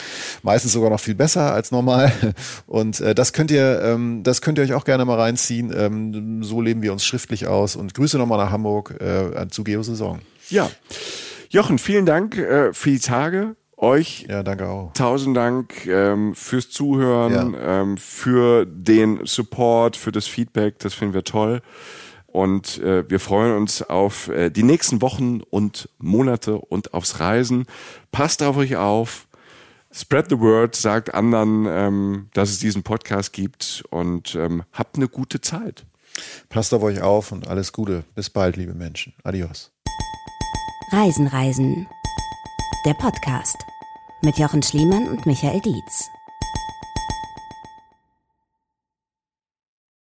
[0.43, 2.13] meistens sogar noch viel besser als normal.
[2.67, 5.73] Und äh, das könnt ihr, ähm, das könnt ihr euch auch gerne mal reinziehen.
[5.75, 7.75] Ähm, so leben wir uns schriftlich aus.
[7.75, 10.21] Und Grüße nochmal nach Hamburg äh, zu Geo-Saison.
[10.51, 10.71] Ja.
[11.49, 13.57] Jochen, vielen Dank äh, für die Tage.
[13.79, 14.93] Euch ja, danke auch.
[14.95, 17.83] tausend Dank ähm, fürs Zuhören, ja.
[17.83, 20.79] ähm, für den Support, für das Feedback.
[20.79, 21.61] Das finden wir toll.
[22.27, 27.67] Und äh, wir freuen uns auf äh, die nächsten Wochen und Monate und aufs Reisen.
[28.13, 29.27] Passt auf euch auf.
[29.93, 35.09] Spread the word, sagt anderen, ähm, dass es diesen Podcast gibt und ähm, habt eine
[35.09, 35.87] gute Zeit.
[36.49, 38.05] Passt auf euch auf und alles Gute.
[38.15, 39.15] Bis bald, liebe Menschen.
[39.23, 39.71] Adios.
[40.93, 41.87] Reisen, Reisen.
[42.85, 43.67] Der Podcast
[44.23, 46.11] mit Jochen Schliemann und Michael Dietz.